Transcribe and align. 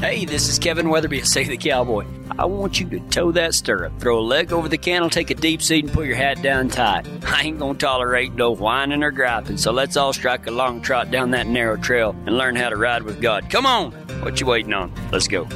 Hey, 0.00 0.24
this 0.24 0.48
is 0.48 0.60
Kevin 0.60 0.90
Weatherby, 0.90 1.24
Say 1.24 1.42
the 1.42 1.56
Cowboy. 1.56 2.06
I 2.38 2.44
want 2.44 2.78
you 2.78 2.88
to 2.90 3.00
toe 3.08 3.32
that 3.32 3.52
stirrup, 3.52 3.98
throw 3.98 4.20
a 4.20 4.22
leg 4.22 4.52
over 4.52 4.68
the 4.68 4.78
cantle, 4.78 5.10
take 5.10 5.30
a 5.30 5.34
deep 5.34 5.60
seat, 5.60 5.86
and 5.86 5.92
put 5.92 6.06
your 6.06 6.14
hat 6.14 6.40
down 6.40 6.68
tight. 6.68 7.04
I 7.26 7.42
ain't 7.42 7.58
gonna 7.58 7.76
tolerate 7.76 8.32
no 8.32 8.52
whining 8.52 9.02
or 9.02 9.10
griping, 9.10 9.56
so 9.56 9.72
let's 9.72 9.96
all 9.96 10.12
strike 10.12 10.46
a 10.46 10.52
long 10.52 10.82
trot 10.82 11.10
down 11.10 11.32
that 11.32 11.48
narrow 11.48 11.76
trail 11.76 12.14
and 12.26 12.38
learn 12.38 12.54
how 12.54 12.68
to 12.68 12.76
ride 12.76 13.02
with 13.02 13.20
God. 13.20 13.50
Come 13.50 13.66
on! 13.66 13.90
What 14.22 14.40
you 14.40 14.46
waiting 14.46 14.72
on? 14.72 14.92
Let's 15.10 15.26
go. 15.26 15.46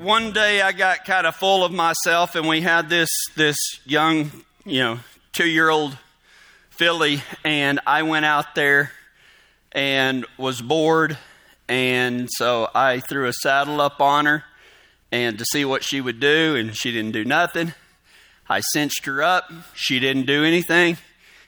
One 0.00 0.32
day 0.32 0.62
I 0.62 0.70
got 0.70 1.04
kind 1.04 1.26
of 1.26 1.34
full 1.34 1.64
of 1.64 1.72
myself, 1.72 2.36
and 2.36 2.46
we 2.46 2.60
had 2.60 2.88
this 2.88 3.10
this 3.34 3.56
young, 3.84 4.30
you 4.64 4.78
know, 4.78 5.00
two 5.32 5.48
year 5.48 5.68
old 5.68 5.98
filly, 6.70 7.20
and 7.44 7.80
I 7.84 8.04
went 8.04 8.26
out 8.26 8.54
there 8.54 8.92
and 9.72 10.24
was 10.38 10.62
bored 10.62 11.18
and 11.70 12.28
so 12.30 12.68
I 12.74 12.98
threw 12.98 13.28
a 13.28 13.32
saddle 13.32 13.80
up 13.80 14.00
on 14.00 14.26
her 14.26 14.42
and 15.12 15.38
to 15.38 15.44
see 15.44 15.64
what 15.64 15.84
she 15.84 16.00
would 16.00 16.18
do, 16.18 16.56
and 16.56 16.76
she 16.76 16.90
didn't 16.90 17.12
do 17.12 17.24
nothing. 17.24 17.74
I 18.48 18.60
cinched 18.72 19.06
her 19.06 19.22
up. 19.22 19.52
She 19.74 20.00
didn't 20.00 20.26
do 20.26 20.44
anything. 20.44 20.98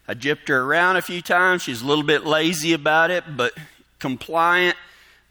I 0.06 0.14
gypped 0.14 0.46
her 0.46 0.62
around 0.62 0.96
a 0.96 1.02
few 1.02 1.22
times. 1.22 1.62
She's 1.62 1.82
a 1.82 1.86
little 1.86 2.04
bit 2.04 2.24
lazy 2.24 2.72
about 2.72 3.10
it, 3.10 3.24
but 3.36 3.52
compliant. 3.98 4.76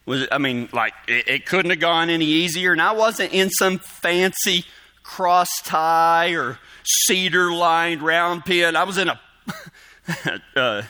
Was 0.05 0.27
I 0.29 0.39
mean, 0.39 0.67
like 0.73 0.93
it, 1.07 1.27
it 1.27 1.45
couldn't 1.45 1.71
have 1.71 1.79
gone 1.79 2.09
any 2.09 2.25
easier. 2.25 2.73
And 2.73 2.81
I 2.81 2.91
wasn't 2.91 3.31
in 3.31 3.49
some 3.49 3.77
fancy 3.77 4.65
cross 5.03 5.49
tie 5.63 6.33
or 6.33 6.59
cedar 6.83 7.53
lined 7.53 8.01
round 8.01 8.43
pen. 8.43 8.75
I 8.75 8.83
was 8.83 8.97
in 8.97 9.07
a 9.07 9.19
uh, 10.57 10.81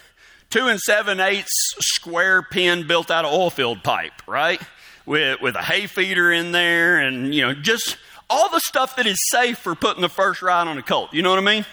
two 0.51 0.67
and 0.67 0.79
seven 0.79 1.19
eighths 1.19 1.73
square 1.79 2.41
pen 2.43 2.85
built 2.85 3.09
out 3.09 3.25
of 3.25 3.33
oil 3.33 3.49
field 3.49 3.83
pipe, 3.83 4.13
right? 4.27 4.61
With, 5.05 5.41
with 5.41 5.55
a 5.55 5.61
hay 5.61 5.87
feeder 5.87 6.31
in 6.31 6.51
there 6.51 6.99
and, 6.99 7.33
you 7.33 7.41
know, 7.41 7.53
just 7.53 7.97
all 8.29 8.49
the 8.49 8.59
stuff 8.59 8.95
that 8.97 9.07
is 9.07 9.17
safe 9.29 9.57
for 9.57 9.73
putting 9.73 10.01
the 10.01 10.09
first 10.09 10.41
ride 10.41 10.67
on 10.67 10.77
a 10.77 10.83
colt. 10.83 11.13
You 11.13 11.21
know 11.21 11.31
what 11.31 11.39
I 11.39 11.41
mean? 11.41 11.65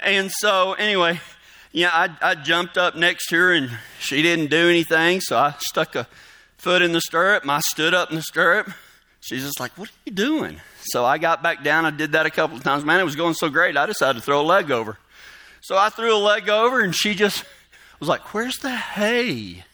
And 0.00 0.30
so, 0.30 0.72
anyway, 0.74 1.20
yeah, 1.72 1.90
I, 1.92 2.30
I 2.30 2.34
jumped 2.34 2.76
up 2.76 2.96
next 2.96 3.28
to 3.28 3.36
her 3.36 3.52
and 3.52 3.70
she 4.00 4.22
didn't 4.22 4.50
do 4.50 4.68
anything. 4.68 5.20
So 5.20 5.36
I 5.36 5.54
stuck 5.58 5.94
a 5.94 6.08
foot 6.56 6.82
in 6.82 6.92
the 6.92 7.00
stirrup. 7.00 7.48
I 7.48 7.60
stood 7.60 7.94
up 7.94 8.10
in 8.10 8.16
the 8.16 8.22
stirrup. 8.22 8.70
She's 9.20 9.42
just 9.42 9.60
like, 9.60 9.76
What 9.76 9.88
are 9.88 9.92
you 10.04 10.12
doing? 10.12 10.60
So 10.82 11.04
I 11.04 11.18
got 11.18 11.42
back 11.42 11.64
down. 11.64 11.84
I 11.84 11.90
did 11.90 12.12
that 12.12 12.26
a 12.26 12.30
couple 12.30 12.56
of 12.56 12.62
times. 12.62 12.84
Man, 12.84 13.00
it 13.00 13.04
was 13.04 13.16
going 13.16 13.34
so 13.34 13.48
great. 13.48 13.76
I 13.76 13.86
decided 13.86 14.20
to 14.20 14.24
throw 14.24 14.40
a 14.40 14.42
leg 14.42 14.70
over. 14.70 14.98
So 15.62 15.76
I 15.76 15.88
threw 15.88 16.14
a 16.14 16.18
leg 16.18 16.48
over 16.48 16.80
and 16.80 16.94
she 16.94 17.14
just 17.14 17.44
was 18.00 18.08
like, 18.08 18.34
Where's 18.34 18.58
the 18.58 18.74
hay? 18.74 19.64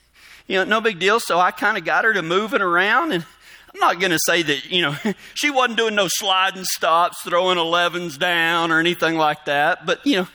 You 0.47 0.59
know, 0.59 0.65
no 0.65 0.81
big 0.81 0.99
deal. 0.99 1.21
So 1.21 1.39
I 1.39 1.51
kind 1.51 1.79
of 1.79 1.85
got 1.85 2.05
her 2.05 2.13
to 2.13 2.23
moving 2.23 2.61
around. 2.63 3.13
And 3.13 3.25
I'm 3.73 3.81
not 3.81 4.01
going 4.01 4.11
to 4.11 4.19
say 4.27 4.43
that, 4.43 4.71
you 4.71 4.83
know, 4.83 4.97
she 5.35 5.51
wasn't 5.51 5.79
doing 5.79 5.95
no 5.95 6.09
sliding 6.09 6.65
stops, 6.65 7.23
throwing 7.23 7.59
11s 7.59 8.19
down 8.19 8.71
or 8.71 8.79
anything 8.79 9.17
like 9.17 9.45
that. 9.47 9.87
But, 9.87 10.05
you 10.05 10.17
know, 10.17 10.29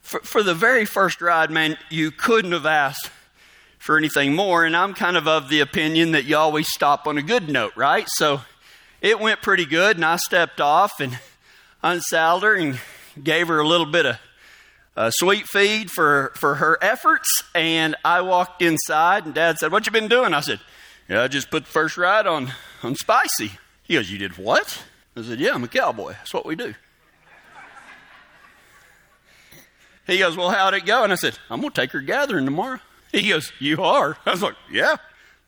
for, 0.00 0.20
for 0.20 0.42
the 0.42 0.54
very 0.54 0.84
first 0.84 1.20
ride, 1.20 1.50
man, 1.50 1.78
you 1.88 2.10
couldn't 2.10 2.52
have 2.52 2.66
asked 2.66 3.10
for 3.78 3.96
anything 3.96 4.34
more. 4.34 4.64
And 4.64 4.76
I'm 4.76 4.94
kind 4.94 5.16
of 5.16 5.28
of 5.28 5.48
the 5.48 5.60
opinion 5.60 6.12
that 6.12 6.24
you 6.24 6.36
always 6.36 6.68
stop 6.68 7.06
on 7.06 7.18
a 7.18 7.22
good 7.22 7.48
note, 7.48 7.76
right? 7.76 8.08
So 8.08 8.40
it 9.00 9.20
went 9.20 9.42
pretty 9.42 9.66
good. 9.66 9.96
And 9.96 10.04
I 10.04 10.16
stepped 10.16 10.60
off 10.60 11.00
and 11.00 11.18
unsaddled 11.82 12.42
her 12.42 12.54
and 12.54 12.80
gave 13.22 13.48
her 13.48 13.60
a 13.60 13.66
little 13.66 13.86
bit 13.86 14.06
of 14.06 14.18
a 14.96 15.10
sweet 15.12 15.46
feed 15.48 15.90
for, 15.90 16.32
for 16.36 16.56
her 16.56 16.78
efforts. 16.82 17.42
And 17.54 17.96
I 18.04 18.20
walked 18.20 18.62
inside, 18.62 19.26
and 19.26 19.34
Dad 19.34 19.58
said, 19.58 19.72
What 19.72 19.86
you 19.86 19.92
been 19.92 20.08
doing? 20.08 20.34
I 20.34 20.40
said, 20.40 20.60
Yeah, 21.08 21.22
I 21.22 21.28
just 21.28 21.50
put 21.50 21.64
the 21.64 21.70
first 21.70 21.96
ride 21.96 22.26
on, 22.26 22.52
on 22.82 22.94
Spicy. 22.94 23.52
He 23.82 23.94
goes, 23.94 24.10
You 24.10 24.18
did 24.18 24.38
what? 24.38 24.84
I 25.16 25.22
said, 25.22 25.40
Yeah, 25.40 25.54
I'm 25.54 25.64
a 25.64 25.68
cowboy. 25.68 26.12
That's 26.12 26.34
what 26.34 26.46
we 26.46 26.56
do. 26.56 26.74
He 30.06 30.18
goes, 30.18 30.36
Well, 30.36 30.50
how'd 30.50 30.74
it 30.74 30.86
go? 30.86 31.02
And 31.02 31.12
I 31.12 31.16
said, 31.16 31.38
I'm 31.50 31.60
going 31.60 31.72
to 31.72 31.80
take 31.80 31.92
her 31.92 32.00
gathering 32.00 32.44
tomorrow. 32.44 32.80
He 33.10 33.28
goes, 33.28 33.52
You 33.58 33.82
are? 33.82 34.16
I 34.26 34.30
was 34.30 34.42
like, 34.42 34.56
Yeah, 34.70 34.96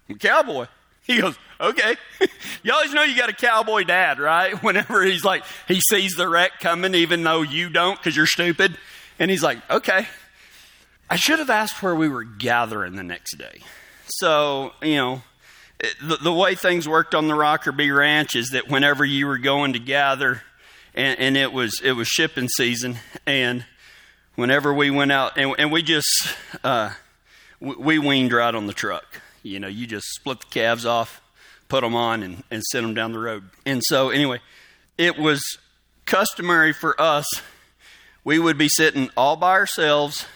I'm 0.08 0.16
a 0.16 0.18
cowboy. 0.18 0.66
He 1.02 1.20
goes, 1.20 1.36
Okay. 1.60 1.96
you 2.62 2.72
always 2.72 2.92
know 2.92 3.02
you 3.02 3.16
got 3.16 3.28
a 3.28 3.34
cowboy 3.34 3.84
dad, 3.84 4.18
right? 4.18 4.60
Whenever 4.62 5.02
he's 5.04 5.24
like, 5.24 5.44
he 5.68 5.80
sees 5.80 6.14
the 6.14 6.28
wreck 6.28 6.60
coming, 6.60 6.94
even 6.94 7.22
though 7.22 7.42
you 7.42 7.68
don't 7.68 7.98
because 7.98 8.16
you're 8.16 8.26
stupid. 8.26 8.76
And 9.18 9.30
he's 9.30 9.42
like, 9.42 9.58
okay. 9.70 10.06
I 11.08 11.16
should 11.16 11.38
have 11.38 11.50
asked 11.50 11.82
where 11.82 11.94
we 11.94 12.08
were 12.08 12.24
gathering 12.24 12.96
the 12.96 13.02
next 13.02 13.36
day. 13.36 13.60
So, 14.06 14.72
you 14.82 14.96
know, 14.96 15.22
the, 16.02 16.16
the 16.16 16.32
way 16.32 16.54
things 16.54 16.88
worked 16.88 17.14
on 17.14 17.28
the 17.28 17.34
Rocker 17.34 17.72
B 17.72 17.90
Ranch 17.90 18.34
is 18.34 18.50
that 18.50 18.68
whenever 18.68 19.04
you 19.04 19.26
were 19.26 19.38
going 19.38 19.72
to 19.74 19.78
gather, 19.78 20.42
and, 20.94 21.18
and 21.18 21.36
it 21.36 21.52
was 21.52 21.80
it 21.84 21.92
was 21.92 22.08
shipping 22.08 22.48
season, 22.48 22.96
and 23.26 23.64
whenever 24.34 24.72
we 24.72 24.90
went 24.90 25.12
out, 25.12 25.36
and, 25.36 25.54
and 25.58 25.70
we 25.70 25.82
just 25.82 26.34
uh, 26.64 26.90
we 27.60 27.98
weaned 27.98 28.32
right 28.32 28.54
on 28.54 28.66
the 28.66 28.72
truck. 28.72 29.20
You 29.42 29.60
know, 29.60 29.68
you 29.68 29.86
just 29.86 30.06
split 30.14 30.40
the 30.40 30.46
calves 30.46 30.86
off, 30.86 31.20
put 31.68 31.82
them 31.82 31.94
on, 31.94 32.22
and, 32.22 32.42
and 32.50 32.62
sent 32.64 32.84
them 32.84 32.94
down 32.94 33.12
the 33.12 33.18
road. 33.18 33.44
And 33.64 33.82
so, 33.84 34.10
anyway, 34.10 34.40
it 34.98 35.18
was 35.18 35.58
customary 36.04 36.72
for 36.72 37.00
us 37.00 37.26
we 38.26 38.40
would 38.40 38.58
be 38.58 38.68
sitting 38.68 39.08
all 39.16 39.36
by 39.36 39.52
ourselves. 39.52 40.26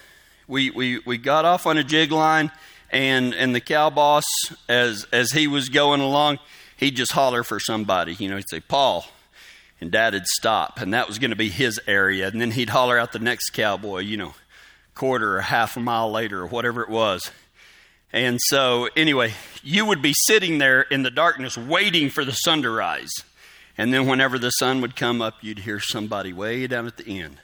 We, 0.47 0.69
we, 0.69 0.99
we 0.99 1.17
got 1.17 1.43
off 1.43 1.67
on 1.67 1.77
a 1.77 1.83
jig 1.83 2.13
line, 2.13 2.49
and, 2.89 3.33
and 3.33 3.53
the 3.53 3.59
cow 3.59 3.89
boss, 3.89 4.23
as, 4.69 5.05
as 5.11 5.33
he 5.33 5.45
was 5.45 5.67
going 5.67 5.99
along, 5.99 6.39
he'd 6.77 6.95
just 6.95 7.11
holler 7.11 7.43
for 7.43 7.59
somebody. 7.59 8.13
You 8.13 8.29
know, 8.29 8.37
he'd 8.37 8.49
say, 8.49 8.61
Paul. 8.61 9.05
And 9.81 9.91
dad'd 9.91 10.27
stop, 10.27 10.79
and 10.79 10.93
that 10.93 11.07
was 11.07 11.19
going 11.19 11.31
to 11.31 11.35
be 11.35 11.49
his 11.49 11.81
area. 11.85 12.27
And 12.27 12.39
then 12.39 12.51
he'd 12.51 12.69
holler 12.69 12.97
out 12.97 13.11
the 13.11 13.19
next 13.19 13.49
cowboy, 13.49 14.01
you 14.01 14.15
know, 14.15 14.35
quarter 14.95 15.37
or 15.37 15.41
half 15.41 15.75
a 15.75 15.81
mile 15.81 16.09
later 16.09 16.39
or 16.41 16.45
whatever 16.45 16.83
it 16.83 16.89
was. 16.89 17.29
And 18.13 18.39
so, 18.39 18.87
anyway, 18.95 19.33
you 19.63 19.85
would 19.85 20.01
be 20.01 20.13
sitting 20.13 20.59
there 20.59 20.83
in 20.83 21.03
the 21.03 21.11
darkness 21.11 21.57
waiting 21.57 22.09
for 22.09 22.23
the 22.23 22.31
sun 22.31 22.61
to 22.61 22.69
rise. 22.69 23.11
And 23.77 23.91
then, 23.91 24.05
whenever 24.05 24.37
the 24.37 24.51
sun 24.51 24.79
would 24.79 24.95
come 24.95 25.21
up, 25.21 25.39
you'd 25.41 25.59
hear 25.59 25.81
somebody 25.81 26.31
way 26.31 26.67
down 26.67 26.87
at 26.87 26.95
the 26.95 27.19
end 27.19 27.39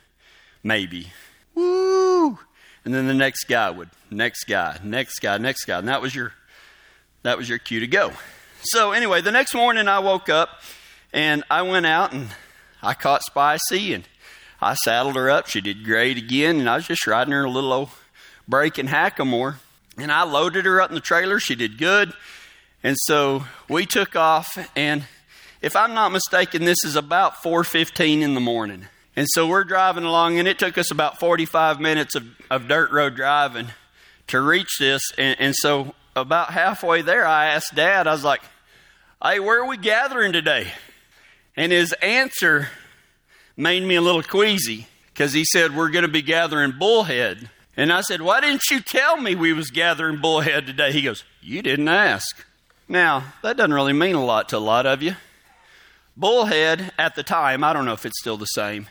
maybe. 0.67 1.07
Woo! 1.55 2.37
And 2.83 2.93
then 2.93 3.07
the 3.07 3.13
next 3.13 3.45
guy 3.45 3.69
would, 3.69 3.89
next 4.11 4.43
guy, 4.43 4.79
next 4.83 5.19
guy, 5.19 5.37
next 5.37 5.65
guy. 5.65 5.79
And 5.79 5.87
that 5.87 6.01
was 6.01 6.13
your 6.13 6.33
that 7.23 7.37
was 7.37 7.49
your 7.49 7.57
cue 7.57 7.79
to 7.79 7.87
go. 7.87 8.11
So 8.63 8.91
anyway, 8.91 9.21
the 9.21 9.31
next 9.31 9.55
morning 9.55 9.87
I 9.87 9.99
woke 9.99 10.29
up 10.29 10.49
and 11.13 11.43
I 11.49 11.61
went 11.61 11.85
out 11.85 12.11
and 12.11 12.27
I 12.83 12.93
caught 12.93 13.23
Spicy 13.23 13.93
and 13.93 14.03
I 14.61 14.75
saddled 14.75 15.15
her 15.15 15.29
up. 15.29 15.47
She 15.47 15.61
did 15.61 15.85
great 15.85 16.17
again, 16.17 16.59
and 16.59 16.69
I 16.69 16.75
was 16.75 16.87
just 16.87 17.05
riding 17.07 17.31
her 17.33 17.45
a 17.45 17.49
little 17.49 17.71
old 17.71 17.89
break 18.47 18.77
and 18.77 18.89
hackamore. 18.89 19.55
And 19.97 20.11
I 20.11 20.23
loaded 20.23 20.65
her 20.65 20.81
up 20.81 20.89
in 20.89 20.95
the 20.95 21.01
trailer. 21.01 21.39
She 21.39 21.55
did 21.55 21.77
good. 21.77 22.13
And 22.83 22.95
so 22.99 23.45
we 23.67 23.85
took 23.85 24.15
off 24.15 24.57
and 24.75 25.05
if 25.59 25.75
I'm 25.75 25.95
not 25.95 26.11
mistaken, 26.11 26.65
this 26.65 26.83
is 26.85 26.95
about 26.95 27.41
4:15 27.41 28.21
in 28.21 28.35
the 28.35 28.39
morning. 28.39 28.87
And 29.17 29.27
so 29.27 29.47
we're 29.47 29.63
driving 29.63 30.03
along, 30.03 30.37
and 30.37 30.47
it 30.47 30.59
took 30.59 30.77
us 30.77 30.91
about 30.91 31.19
45 31.19 31.79
minutes 31.79 32.13
of, 32.13 32.27
of 32.51 32.67
dirt 32.67 32.91
road 32.91 33.15
driving 33.15 33.69
to 34.27 34.39
reach 34.39 34.77
this. 34.79 35.01
And, 35.17 35.35
and 35.39 35.55
so 35.55 35.95
about 36.15 36.51
halfway 36.51 37.01
there, 37.01 37.25
I 37.25 37.47
asked 37.47 37.73
Dad, 37.73 38.05
I 38.05 38.11
was 38.11 38.23
like, 38.23 38.41
hey, 39.23 39.39
where 39.39 39.63
are 39.63 39.67
we 39.67 39.75
gathering 39.75 40.33
today? 40.33 40.71
And 41.55 41.71
his 41.71 41.93
answer 41.93 42.69
made 43.57 43.81
me 43.81 43.95
a 43.95 44.01
little 44.01 44.21
queasy 44.21 44.85
because 45.07 45.33
he 45.33 45.45
said, 45.45 45.75
we're 45.75 45.89
going 45.89 46.05
to 46.05 46.11
be 46.11 46.21
gathering 46.21 46.73
bullhead. 46.77 47.49
And 47.75 47.91
I 47.91 48.01
said, 48.01 48.21
why 48.21 48.39
didn't 48.39 48.69
you 48.69 48.81
tell 48.81 49.17
me 49.17 49.33
we 49.33 49.51
was 49.51 49.71
gathering 49.71 50.21
bullhead 50.21 50.67
today? 50.67 50.91
He 50.91 51.01
goes, 51.01 51.23
you 51.41 51.63
didn't 51.63 51.87
ask. 51.87 52.45
Now, 52.87 53.33
that 53.41 53.57
doesn't 53.57 53.73
really 53.73 53.93
mean 53.93 54.13
a 54.13 54.23
lot 54.23 54.49
to 54.49 54.57
a 54.57 54.59
lot 54.59 54.85
of 54.85 55.01
you. 55.01 55.15
Bullhead 56.15 56.91
at 56.99 57.15
the 57.15 57.23
time, 57.23 57.63
I 57.63 57.73
don't 57.73 57.85
know 57.85 57.93
if 57.93 58.05
it's 58.05 58.19
still 58.19 58.37
the 58.37 58.45
same, 58.45 58.87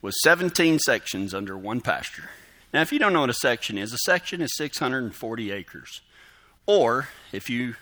was 0.00 0.20
17 0.22 0.78
sections 0.78 1.34
under 1.34 1.56
one 1.56 1.80
pasture. 1.80 2.30
Now, 2.72 2.82
if 2.82 2.92
you 2.92 2.98
don't 2.98 3.12
know 3.12 3.20
what 3.20 3.30
a 3.30 3.34
section 3.34 3.78
is, 3.78 3.92
a 3.92 3.98
section 3.98 4.40
is 4.40 4.54
640 4.56 5.50
acres. 5.50 6.00
Or, 6.66 7.08
if 7.32 7.48
you 7.48 7.76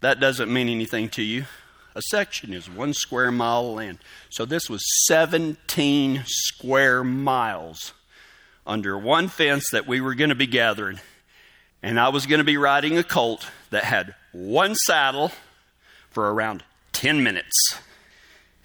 that 0.00 0.20
doesn't 0.20 0.52
mean 0.52 0.68
anything 0.68 1.08
to 1.10 1.22
you, 1.22 1.46
a 1.94 2.02
section 2.02 2.52
is 2.52 2.70
one 2.70 2.92
square 2.92 3.32
mile 3.32 3.68
of 3.68 3.74
land. 3.74 3.98
So 4.30 4.44
this 4.44 4.68
was 4.68 4.84
17 5.06 6.22
square 6.26 7.02
miles 7.02 7.94
under 8.66 8.98
one 8.98 9.28
fence 9.28 9.70
that 9.72 9.86
we 9.86 10.00
were 10.00 10.14
going 10.14 10.28
to 10.28 10.36
be 10.36 10.46
gathering. 10.46 11.00
And 11.82 11.98
I 11.98 12.10
was 12.10 12.26
going 12.26 12.38
to 12.38 12.44
be 12.44 12.56
riding 12.56 12.98
a 12.98 13.02
colt 13.02 13.46
that 13.70 13.84
had 13.84 14.14
one 14.32 14.74
saddle 14.74 15.32
for 16.10 16.32
around 16.32 16.64
10 16.92 17.22
minutes. 17.22 17.78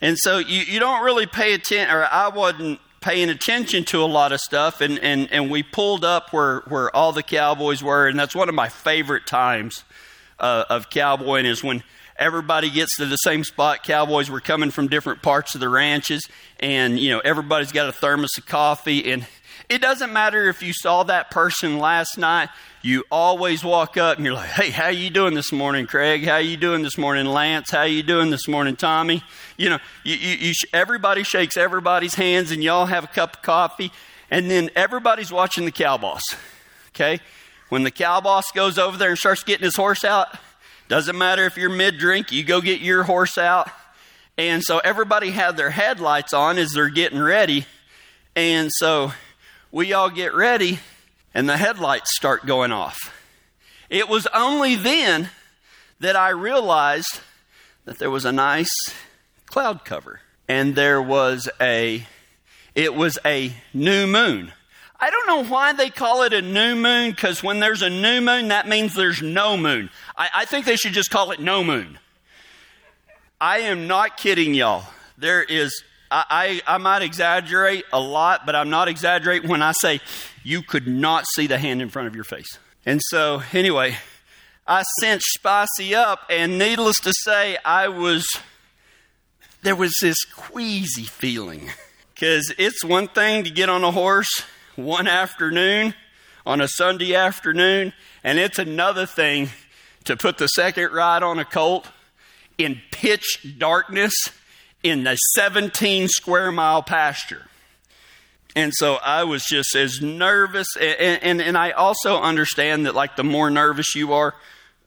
And 0.01 0.18
so 0.19 0.39
you, 0.39 0.62
you 0.62 0.80
don't 0.80 1.03
really 1.03 1.27
pay 1.27 1.53
attention, 1.53 1.95
or 1.95 2.06
I 2.06 2.30
wasn't 2.30 2.80
paying 3.01 3.30
attention 3.30 3.83
to 3.86 4.03
a 4.03 4.06
lot 4.06 4.31
of 4.31 4.39
stuff. 4.39 4.81
And, 4.81 5.00
and, 5.00 5.31
and 5.31 5.50
we 5.50 5.63
pulled 5.63 6.03
up 6.03 6.33
where, 6.33 6.62
where 6.68 6.95
all 6.95 7.12
the 7.12 7.24
cowboys 7.24 7.83
were, 7.83 8.07
and 8.07 8.18
that's 8.18 8.36
one 8.36 8.50
of 8.50 8.56
my 8.56 8.69
favorite 8.69 9.25
times 9.27 9.83
uh, 10.39 10.65
of 10.69 10.89
cowboying 10.89 11.45
is 11.45 11.63
when 11.63 11.83
everybody 12.18 12.69
gets 12.69 12.95
to 12.98 13.06
the 13.06 13.18
same 13.18 13.44
spot. 13.44 13.83
Cowboys 13.83 14.30
were 14.30 14.39
coming 14.39 14.71
from 14.71 14.88
different 14.88 15.21
parts 15.21 15.56
of 15.56 15.62
the 15.62 15.69
ranches, 15.69 16.27
and 16.59 17.00
you 17.00 17.09
know 17.12 17.19
everybody's 17.19 17.71
got 17.71 17.89
a 17.89 17.92
thermos 17.92 18.38
of 18.38 18.45
coffee. 18.45 19.12
And 19.12 19.25
it 19.71 19.79
doesn't 19.79 20.12
matter 20.12 20.50
if 20.50 20.62
you 20.62 20.73
saw 20.73 21.03
that 21.03 21.31
person 21.31 21.79
last 21.79 22.18
night. 22.18 22.50
You 22.81 23.06
always 23.09 23.63
walk 23.63 23.95
up 23.95 24.18
and 24.18 24.25
you're 24.25 24.35
like, 24.35 24.50
"Hey, 24.50 24.69
how 24.69 24.89
you 24.89 25.09
doing 25.09 25.33
this 25.33 25.53
morning, 25.53 25.88
Craig? 25.88 26.25
How 26.25 26.38
you 26.38 26.57
doing 26.57 26.81
this 26.81 26.97
morning, 26.97 27.25
Lance? 27.25 27.71
How 27.71 27.83
you 27.83 28.03
doing 28.03 28.31
this 28.31 28.50
morning, 28.50 28.75
Tommy?" 28.75 29.23
You 29.56 29.69
know, 29.69 29.79
you, 30.03 30.15
you, 30.15 30.35
you 30.47 30.53
everybody 30.73 31.23
shakes 31.23 31.56
everybody's 31.56 32.15
hands, 32.15 32.51
and 32.51 32.62
y'all 32.62 32.88
have 32.88 33.06
a 33.06 33.07
cup 33.07 33.38
of 33.38 33.41
coffee, 33.44 33.94
and 34.29 34.51
then 34.51 34.69
everybody's 34.75 35.31
watching 35.31 35.63
the 35.63 35.71
cow 35.71 35.97
boss. 35.97 36.23
Okay, 36.89 37.21
when 37.69 37.83
the 37.83 37.91
cow 37.91 38.19
boss 38.19 38.51
goes 38.51 38.77
over 38.77 38.97
there 38.97 39.12
and 39.12 39.18
starts 39.18 39.41
getting 39.41 39.63
his 39.63 39.77
horse 39.77 40.03
out, 40.03 40.38
doesn't 40.89 41.18
matter 41.18 41.45
if 41.45 41.56
you're 41.56 41.69
mid 41.69 41.97
drink, 41.97 42.29
you 42.29 42.44
go 42.44 42.59
get 42.59 42.81
your 42.81 43.03
horse 43.03 43.38
out. 43.38 43.69
And 44.38 44.63
so 44.63 44.79
everybody 44.79 45.31
had 45.31 45.56
their 45.56 45.69
headlights 45.69 46.33
on 46.33 46.57
as 46.57 46.71
they're 46.71 46.89
getting 46.89 47.21
ready. 47.21 47.65
And 48.35 48.69
so 48.73 49.13
we 49.71 49.94
all 49.94 50.09
get 50.09 50.33
ready 50.33 50.79
and 51.33 51.47
the 51.47 51.57
headlights 51.57 52.15
start 52.15 52.45
going 52.45 52.71
off. 52.71 53.13
It 53.89 54.09
was 54.09 54.27
only 54.33 54.75
then 54.75 55.29
that 56.00 56.15
I 56.15 56.29
realized 56.29 57.19
that 57.85 57.97
there 57.97 58.12
was 58.12 58.25
a 58.25 58.31
nice 58.31 58.71
cloud 59.45 59.85
cover 59.85 60.21
and 60.47 60.75
there 60.75 61.01
was 61.01 61.50
a 61.59 62.06
it 62.73 62.95
was 62.95 63.18
a 63.25 63.53
new 63.73 64.07
moon. 64.07 64.53
I 65.00 65.09
don't 65.09 65.27
know 65.27 65.44
why 65.44 65.73
they 65.73 65.89
call 65.89 66.23
it 66.23 66.31
a 66.31 66.41
new 66.41 66.75
moon 66.75 67.12
because 67.12 67.41
when 67.41 67.59
there's 67.59 67.81
a 67.81 67.89
new 67.89 68.21
moon, 68.21 68.50
that 68.50 68.68
means 68.68 68.94
there's 68.94 69.21
no 69.21 69.57
moon. 69.57 69.89
I, 70.15 70.29
I 70.35 70.45
think 70.45 70.65
they 70.65 70.75
should 70.75 70.94
just 70.94 71.09
call 71.09 71.31
it 71.31 71.39
no 71.39 71.63
moon. 71.63 71.97
I 73.39 73.59
am 73.59 73.88
not 73.88 74.15
kidding 74.15 74.53
y'all. 74.53 74.85
There 75.18 75.41
is 75.41 75.83
I, 76.12 76.62
I, 76.68 76.75
I, 76.75 76.78
might 76.78 77.02
exaggerate 77.02 77.86
a 77.94 78.00
lot, 78.00 78.46
but 78.46 78.56
I'm 78.56 78.69
not 78.69 78.90
exaggerating 78.90 79.50
when 79.50 79.62
I 79.62 79.72
say 79.72 80.02
you 80.44 80.62
could 80.62 80.86
not 80.86 81.25
see 81.25 81.48
the 81.48 81.58
hand 81.58 81.81
in 81.81 81.90
front 81.90 82.08
of 82.08 82.16
your 82.16 82.25
face. 82.25 82.60
And 82.86 83.02
so, 83.02 83.42
anyway, 83.54 83.96
I 84.68 84.84
sent 85.00 85.22
Spicy 85.22 85.96
up, 85.96 86.19
and 86.30 86.58
needless 86.58 86.98
to 87.04 87.13
say, 87.13 87.58
I 87.63 87.88
was, 87.88 88.28
there 89.63 89.75
was 89.75 89.98
this 90.02 90.25
queasy 90.25 91.04
feeling. 91.04 91.69
Because 92.14 92.54
it's 92.57 92.84
one 92.84 93.07
thing 93.07 93.46
to 93.46 93.50
get 93.50 93.69
on 93.69 93.84
a 93.84 93.92
horse 93.92 94.44
one 94.75 95.07
afternoon, 95.07 95.94
on 96.46 96.62
a 96.62 96.68
Sunday 96.68 97.16
afternoon, 97.16 97.94
and 98.24 98.38
it's 98.38 98.60
another 98.60 99.06
thing 99.06 99.50
to 100.04 100.18
put 100.18 100.38
the 100.38 100.48
second 100.48 100.92
ride 100.92 101.24
on 101.24 101.40
a 101.40 101.46
colt 101.46 101.88
in 102.57 102.81
pitch 102.92 103.56
darkness 103.57 104.30
in 104.83 105.04
the 105.04 105.16
17 105.16 106.07
square 106.07 106.51
mile 106.51 106.83
pasture. 106.83 107.48
And 108.56 108.74
so 108.75 108.95
I 108.95 109.24
was 109.24 109.44
just 109.44 109.75
as 109.75 110.01
nervous. 110.01 110.68
And, 110.75 111.24
and, 111.24 111.42
and 111.42 111.57
I 111.57 111.72
also 111.72 112.19
understand 112.19 112.86
that, 112.86 112.95
like, 112.95 113.16
the 113.16 113.24
more 113.24 113.50
nervous 113.50 113.95
you 113.95 114.13
are, 114.13 114.36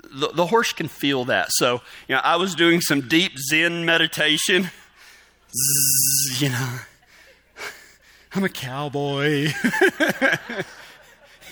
the, 0.02 0.28
the 0.28 0.46
horse 0.46 0.72
can 0.72 0.88
feel 0.88 1.24
that. 1.26 1.48
So, 1.52 1.80
you 2.08 2.14
know, 2.14 2.20
I 2.22 2.36
was 2.36 2.54
doing 2.54 2.80
some 2.80 3.08
deep 3.08 3.38
Zen 3.38 3.84
meditation. 3.86 4.70
Zzz, 5.50 6.42
you 6.42 6.50
know, 6.50 6.78
I'm 8.34 8.44
a 8.44 8.48
cowboy. 8.50 9.48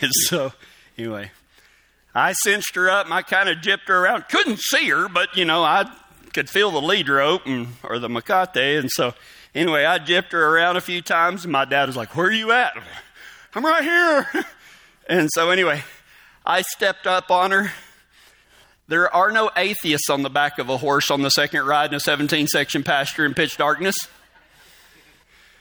and 0.00 0.12
so, 0.12 0.52
anyway, 0.98 1.30
I 2.14 2.34
cinched 2.34 2.74
her 2.74 2.90
up 2.90 3.06
and 3.06 3.14
I 3.14 3.22
kind 3.22 3.48
of 3.48 3.62
jipped 3.62 3.88
her 3.88 4.04
around. 4.04 4.28
Couldn't 4.28 4.60
see 4.60 4.90
her, 4.90 5.08
but, 5.08 5.34
you 5.34 5.46
know, 5.46 5.62
I 5.62 5.90
could 6.32 6.50
feel 6.50 6.70
the 6.70 6.80
lead 6.80 7.08
rope 7.08 7.42
or 7.82 7.98
the 7.98 8.08
mecate. 8.08 8.78
And 8.78 8.90
so, 8.90 9.14
anyway, 9.54 9.84
I 9.84 9.98
jipped 9.98 10.32
her 10.32 10.56
around 10.56 10.76
a 10.76 10.80
few 10.80 11.02
times, 11.02 11.44
and 11.44 11.52
my 11.52 11.64
dad 11.64 11.86
was 11.88 11.96
like, 11.96 12.16
Where 12.16 12.28
are 12.28 12.32
you 12.32 12.52
at? 12.52 12.72
I'm 13.54 13.64
right 13.64 13.82
here. 13.82 14.44
and 15.08 15.28
so, 15.32 15.50
anyway, 15.50 15.82
I 16.44 16.62
stepped 16.62 17.06
up 17.06 17.30
on 17.30 17.50
her. 17.50 17.72
There 18.88 19.14
are 19.14 19.30
no 19.30 19.50
atheists 19.56 20.10
on 20.10 20.22
the 20.22 20.30
back 20.30 20.58
of 20.58 20.68
a 20.68 20.76
horse 20.76 21.10
on 21.10 21.22
the 21.22 21.30
second 21.30 21.64
ride 21.64 21.90
in 21.90 21.94
a 21.94 22.00
17 22.00 22.46
section 22.46 22.82
pasture 22.82 23.24
in 23.24 23.32
pitch 23.32 23.56
darkness. 23.56 23.96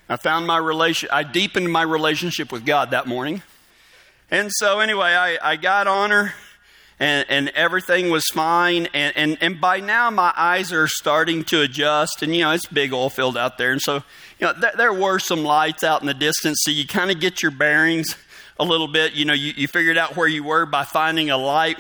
I 0.10 0.18
found 0.18 0.46
my 0.46 0.58
relation, 0.58 1.08
I 1.12 1.24
deepened 1.24 1.72
my 1.72 1.84
relationship 1.84 2.52
with 2.52 2.66
God 2.66 2.92
that 2.92 3.08
morning. 3.08 3.44
And 4.30 4.52
so, 4.52 4.80
anyway, 4.80 5.14
I, 5.14 5.38
I 5.42 5.56
got 5.56 5.88
on 5.88 6.12
her 6.12 6.34
and, 7.02 7.26
and 7.30 7.50
everything 7.50 8.12
was 8.12 8.24
fine. 8.32 8.88
And, 8.94 9.18
and, 9.18 9.38
and 9.42 9.60
by 9.60 9.80
now, 9.80 10.12
my 10.12 10.32
eyes 10.38 10.72
are 10.72 10.88
starting 10.88 11.44
to 11.46 11.62
adjust. 11.62 12.22
And, 12.22 12.36
you 12.36 12.44
know, 12.44 12.52
it's 12.52 12.68
big 12.68 12.94
oil 12.94 13.10
field 13.10 13.36
out 13.36 13.58
there. 13.58 13.72
And 13.72 13.82
so, 13.82 14.04
you 14.40 14.46
know, 14.46 14.54
th- 14.54 14.74
there 14.78 14.94
were 14.94 15.18
some 15.18 15.44
lights 15.44 15.84
out 15.84 16.02
in 16.02 16.08
the 16.08 16.14
distance. 16.14 16.60
So 16.62 16.70
you 16.70 16.86
kind 16.86 17.10
of 17.10 17.20
get 17.20 17.42
your 17.42 17.50
bearings 17.50 18.16
a 18.60 18.64
little 18.64 18.88
bit. 18.88 19.14
You 19.14 19.26
know, 19.26 19.34
you, 19.34 19.52
you 19.58 19.68
figured 19.68 19.98
out 19.98 20.16
where 20.16 20.28
you 20.28 20.44
were 20.44 20.68
by 20.68 20.84
finding 20.84 21.32
a 21.32 21.38
light, 21.38 21.80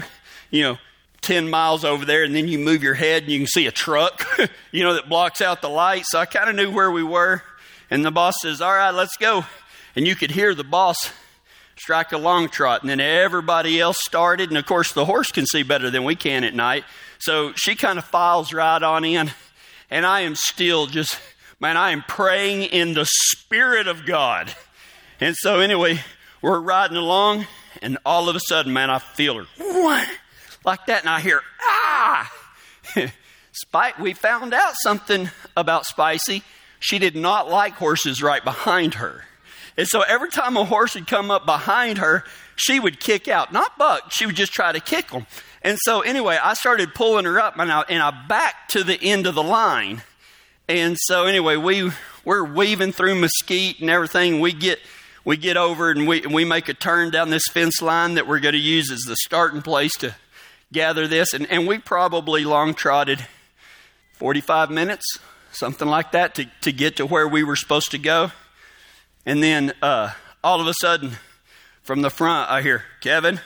you 0.50 0.64
know, 0.64 0.80
10 1.22 1.52
miles 1.52 1.86
over 1.86 2.04
there. 2.04 2.24
And 2.24 2.36
then 2.36 2.48
you 2.48 2.58
move 2.58 2.82
your 2.82 2.96
head 2.96 3.22
and 3.22 3.32
you 3.32 3.38
can 3.38 3.48
see 3.48 3.68
a 3.68 3.72
truck, 3.72 4.26
you 4.72 4.84
know, 4.84 4.96
that 4.96 5.08
blocks 5.08 5.40
out 5.40 5.62
the 5.62 5.70
light. 5.70 6.06
So 6.08 6.18
I 6.18 6.26
kind 6.26 6.50
of 6.50 6.56
knew 6.56 6.72
where 6.72 6.90
we 6.90 7.04
were. 7.04 7.44
And 7.92 8.04
the 8.04 8.10
boss 8.10 8.34
says, 8.42 8.60
All 8.60 8.74
right, 8.74 8.90
let's 8.90 9.18
go. 9.18 9.46
And 9.96 10.08
you 10.08 10.16
could 10.16 10.32
hear 10.32 10.56
the 10.56 10.64
boss 10.64 11.12
strike 11.76 12.12
a 12.12 12.18
long 12.18 12.50
trot. 12.50 12.82
And 12.82 12.90
then 12.90 13.00
everybody 13.00 13.80
else 13.80 13.98
started. 14.02 14.50
And 14.50 14.58
of 14.58 14.66
course, 14.66 14.94
the 14.94 15.06
horse 15.06 15.32
can 15.32 15.46
see 15.46 15.64
better 15.64 15.90
than 15.90 16.04
we 16.04 16.16
can 16.16 16.44
at 16.44 16.54
night. 16.54 16.84
So 17.20 17.54
she 17.56 17.76
kind 17.76 18.00
of 18.00 18.06
files 18.06 18.54
right 18.54 18.82
on 18.82 19.06
in. 19.06 19.32
And 19.90 20.06
I 20.06 20.22
am 20.22 20.36
still 20.36 20.88
just, 20.88 21.20
man, 21.60 21.78
I 21.78 21.92
am 21.92 22.04
praying 22.08 22.64
in 22.64 22.94
the 22.94 23.06
Spirit 23.06 23.88
of 23.88 24.06
God. 24.06 24.54
And 25.20 25.36
so, 25.36 25.60
anyway, 25.60 26.00
we're 26.42 26.60
riding 26.60 26.98
along. 26.98 27.48
And 27.82 27.98
all 28.06 28.30
of 28.30 28.36
a 28.36 28.40
sudden, 28.40 28.74
man, 28.74 28.90
I 28.90 29.00
feel 29.00 29.44
her 29.44 30.08
like 30.64 30.86
that. 30.86 31.02
And 31.02 31.10
I 31.10 31.20
hear, 31.20 31.42
ah! 31.62 32.32
Spike, 33.54 34.00
we 34.00 34.14
found 34.14 34.54
out 34.54 34.74
something 34.82 35.30
about 35.58 35.86
Spicy. 35.86 36.44
She 36.80 37.00
did 37.00 37.16
not 37.16 37.50
like 37.50 37.74
horses 37.74 38.24
right 38.24 38.44
behind 38.44 38.96
her. 38.96 39.26
And 39.78 39.88
so 39.88 40.02
every 40.02 40.30
time 40.30 40.58
a 40.58 40.66
horse 40.66 40.96
would 40.96 41.08
come 41.08 41.32
up 41.32 41.46
behind 41.46 41.98
her, 41.98 42.24
she 42.56 42.80
would 42.80 43.00
kick 43.00 43.28
out. 43.28 43.52
Not 43.54 43.78
buck, 43.78 44.12
she 44.12 44.26
would 44.26 44.36
just 44.36 44.54
try 44.54 44.72
to 44.72 44.80
kick 44.80 45.10
them. 45.10 45.26
And 45.62 45.78
so 45.84 46.02
anyway, 46.02 46.38
I 46.42 46.54
started 46.56 46.96
pulling 46.96 47.26
her 47.26 47.40
up 47.40 47.58
and 47.58 47.72
I, 47.72 47.82
and 47.82 48.02
I 48.02 48.12
backed 48.28 48.72
to 48.72 48.84
the 48.84 49.02
end 49.02 49.28
of 49.28 49.36
the 49.36 49.44
line. 49.44 50.02
And 50.68 50.98
so 51.00 51.26
anyway, 51.26 51.56
we, 51.56 51.92
we're 52.26 52.44
weaving 52.44 52.94
through 52.94 53.16
mesquite 53.16 53.80
and 53.80 53.90
everything. 53.90 54.40
We 54.40 54.54
get, 54.54 54.80
we 55.24 55.38
get 55.38 55.58
over 55.58 55.92
and 55.92 56.08
we, 56.08 56.22
we 56.22 56.46
make 56.46 56.70
a 56.70 56.74
turn 56.74 57.12
down 57.12 57.30
this 57.30 57.44
fence 57.52 57.82
line 57.82 58.16
that 58.16 58.28
we're 58.28 58.40
going 58.40 58.54
to 58.54 58.60
use 58.60 58.92
as 58.92 59.02
the 59.02 59.16
starting 59.16 59.62
place 59.62 59.96
to 59.98 60.16
gather 60.72 61.08
this. 61.08 61.34
And, 61.34 61.50
and 61.52 61.68
we 61.68 61.78
probably 61.78 62.44
long 62.44 62.74
trotted 62.74 63.26
45 64.14 64.72
minutes, 64.72 65.20
something 65.52 65.88
like 65.88 66.12
that, 66.14 66.36
to, 66.36 66.46
to 66.62 66.72
get 66.72 66.98
to 66.98 67.06
where 67.06 67.28
we 67.28 67.44
were 67.44 67.56
supposed 67.56 67.92
to 67.92 67.98
go. 67.98 68.32
And 69.26 69.42
then 69.42 69.74
uh, 69.82 70.12
all 70.44 70.60
of 70.62 70.68
a 70.68 70.74
sudden, 70.82 71.12
from 71.84 72.02
the 72.02 72.10
front, 72.10 72.50
I 72.50 72.62
hear, 72.62 72.84
Kevin. 73.02 73.40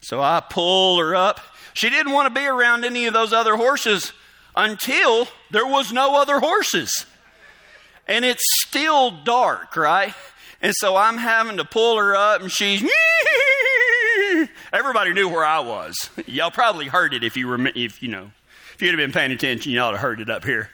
So 0.00 0.20
I 0.20 0.40
pull 0.40 0.98
her 0.98 1.14
up. 1.14 1.40
She 1.74 1.90
didn't 1.90 2.12
want 2.12 2.32
to 2.32 2.40
be 2.40 2.46
around 2.46 2.84
any 2.84 3.06
of 3.06 3.14
those 3.14 3.32
other 3.32 3.56
horses 3.56 4.12
until 4.56 5.28
there 5.50 5.66
was 5.66 5.92
no 5.92 6.20
other 6.20 6.40
horses. 6.40 7.06
And 8.08 8.24
it's 8.24 8.44
still 8.66 9.10
dark, 9.10 9.76
right? 9.76 10.14
And 10.62 10.74
so 10.74 10.96
I'm 10.96 11.18
having 11.18 11.58
to 11.58 11.64
pull 11.64 11.98
her 11.98 12.16
up, 12.16 12.40
and 12.40 12.50
she's. 12.50 12.82
Everybody 14.72 15.12
knew 15.12 15.28
where 15.28 15.44
I 15.44 15.60
was. 15.60 16.10
Y'all 16.26 16.50
probably 16.50 16.86
heard 16.86 17.14
it 17.14 17.22
if 17.22 17.36
you 17.36 17.46
were, 17.46 17.58
if 17.74 18.02
you 18.02 18.08
know, 18.08 18.30
if 18.74 18.82
you'd 18.82 18.90
have 18.90 18.98
been 18.98 19.12
paying 19.12 19.32
attention, 19.32 19.72
y'all 19.72 19.90
would 19.90 19.98
have 19.98 20.02
heard 20.02 20.20
it 20.20 20.30
up 20.30 20.44
here. 20.44 20.70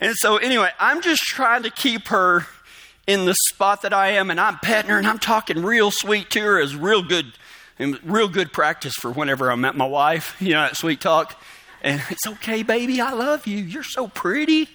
And 0.00 0.14
so 0.16 0.36
anyway, 0.36 0.70
I'm 0.78 1.00
just 1.02 1.22
trying 1.22 1.62
to 1.64 1.70
keep 1.70 2.08
her 2.08 2.46
in 3.06 3.24
the 3.24 3.34
spot 3.48 3.82
that 3.82 3.92
I 3.92 4.10
am 4.12 4.30
and 4.30 4.40
I'm 4.40 4.58
petting 4.58 4.90
her 4.90 4.98
and 4.98 5.06
I'm 5.06 5.18
talking 5.18 5.62
real 5.62 5.90
sweet 5.90 6.30
to 6.30 6.40
her 6.40 6.58
is 6.58 6.74
real 6.74 7.02
good 7.02 7.32
and 7.78 7.98
real 8.04 8.28
good 8.28 8.52
practice 8.52 8.94
for 8.94 9.10
whenever 9.10 9.50
I 9.50 9.54
met 9.54 9.76
my 9.76 9.86
wife, 9.86 10.34
you 10.40 10.54
know, 10.54 10.62
that 10.62 10.76
sweet 10.76 11.00
talk. 11.00 11.40
And 11.82 12.02
it's 12.10 12.26
okay, 12.26 12.62
baby, 12.62 13.00
I 13.00 13.12
love 13.12 13.46
you. 13.46 13.58
You're 13.58 13.82
so 13.82 14.08
pretty. 14.08 14.68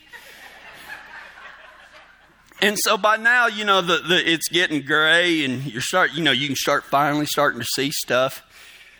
And 2.61 2.77
so 2.77 2.95
by 2.95 3.17
now, 3.17 3.47
you 3.47 3.65
know, 3.65 3.81
the, 3.81 3.97
the, 3.97 4.31
it's 4.31 4.47
getting 4.47 4.83
gray 4.85 5.43
and 5.43 5.65
you're 5.65 5.81
start, 5.81 6.13
you 6.13 6.23
know, 6.23 6.31
you 6.31 6.45
can 6.45 6.55
start 6.55 6.83
finally 6.83 7.25
starting 7.25 7.59
to 7.59 7.65
see 7.65 7.89
stuff. 7.89 8.43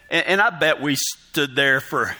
And, 0.10 0.26
and 0.26 0.42
I 0.42 0.50
bet 0.50 0.82
we 0.82 0.96
stood 0.96 1.56
there 1.56 1.80
for 1.80 2.16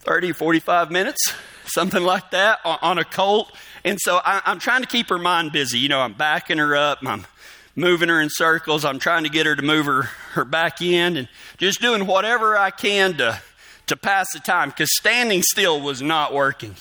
30, 0.00 0.32
45 0.32 0.90
minutes, 0.90 1.32
something 1.64 2.02
like 2.02 2.32
that 2.32 2.58
on, 2.64 2.78
on 2.82 2.98
a 2.98 3.04
colt 3.04 3.52
and 3.84 3.98
so 4.00 4.20
I, 4.24 4.42
I'm 4.44 4.58
trying 4.58 4.82
to 4.82 4.88
keep 4.88 5.08
her 5.08 5.18
mind 5.18 5.52
busy. 5.52 5.78
You 5.78 5.88
know, 5.88 6.00
I'm 6.00 6.14
backing 6.14 6.58
her 6.58 6.76
up, 6.76 6.98
I'm 7.06 7.26
moving 7.74 8.08
her 8.08 8.20
in 8.20 8.28
circles, 8.30 8.84
I'm 8.84 8.98
trying 8.98 9.24
to 9.24 9.30
get 9.30 9.46
her 9.46 9.54
to 9.54 9.62
move 9.62 9.86
her, 9.86 10.02
her 10.32 10.44
back 10.44 10.82
in, 10.82 11.16
and 11.16 11.28
just 11.58 11.80
doing 11.80 12.06
whatever 12.06 12.56
I 12.56 12.70
can 12.70 13.16
to, 13.18 13.40
to 13.86 13.96
pass 13.96 14.32
the 14.32 14.40
time 14.40 14.70
because 14.70 14.94
standing 14.94 15.42
still 15.42 15.80
was 15.80 16.02
not 16.02 16.34
working. 16.34 16.74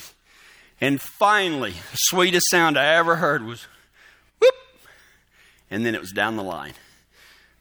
And 0.80 1.02
finally, 1.02 1.72
the 1.72 1.98
sweetest 1.98 2.50
sound 2.50 2.78
I 2.78 2.96
ever 2.96 3.16
heard 3.16 3.44
was 3.44 3.68
whoop, 4.40 4.54
and 5.72 5.86
then 5.86 5.96
it 5.96 6.02
was 6.02 6.12
down 6.12 6.36
the 6.36 6.44
line. 6.44 6.74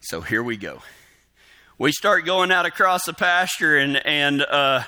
So 0.01 0.21
here 0.21 0.43
we 0.43 0.55
go. 0.57 0.81
We 1.79 1.91
start 1.91 2.25
going 2.25 2.51
out 2.51 2.65
across 2.65 3.05
the 3.05 3.13
pasture, 3.13 3.77
and 3.77 4.03
and 4.05 4.41
uh, 4.41 4.83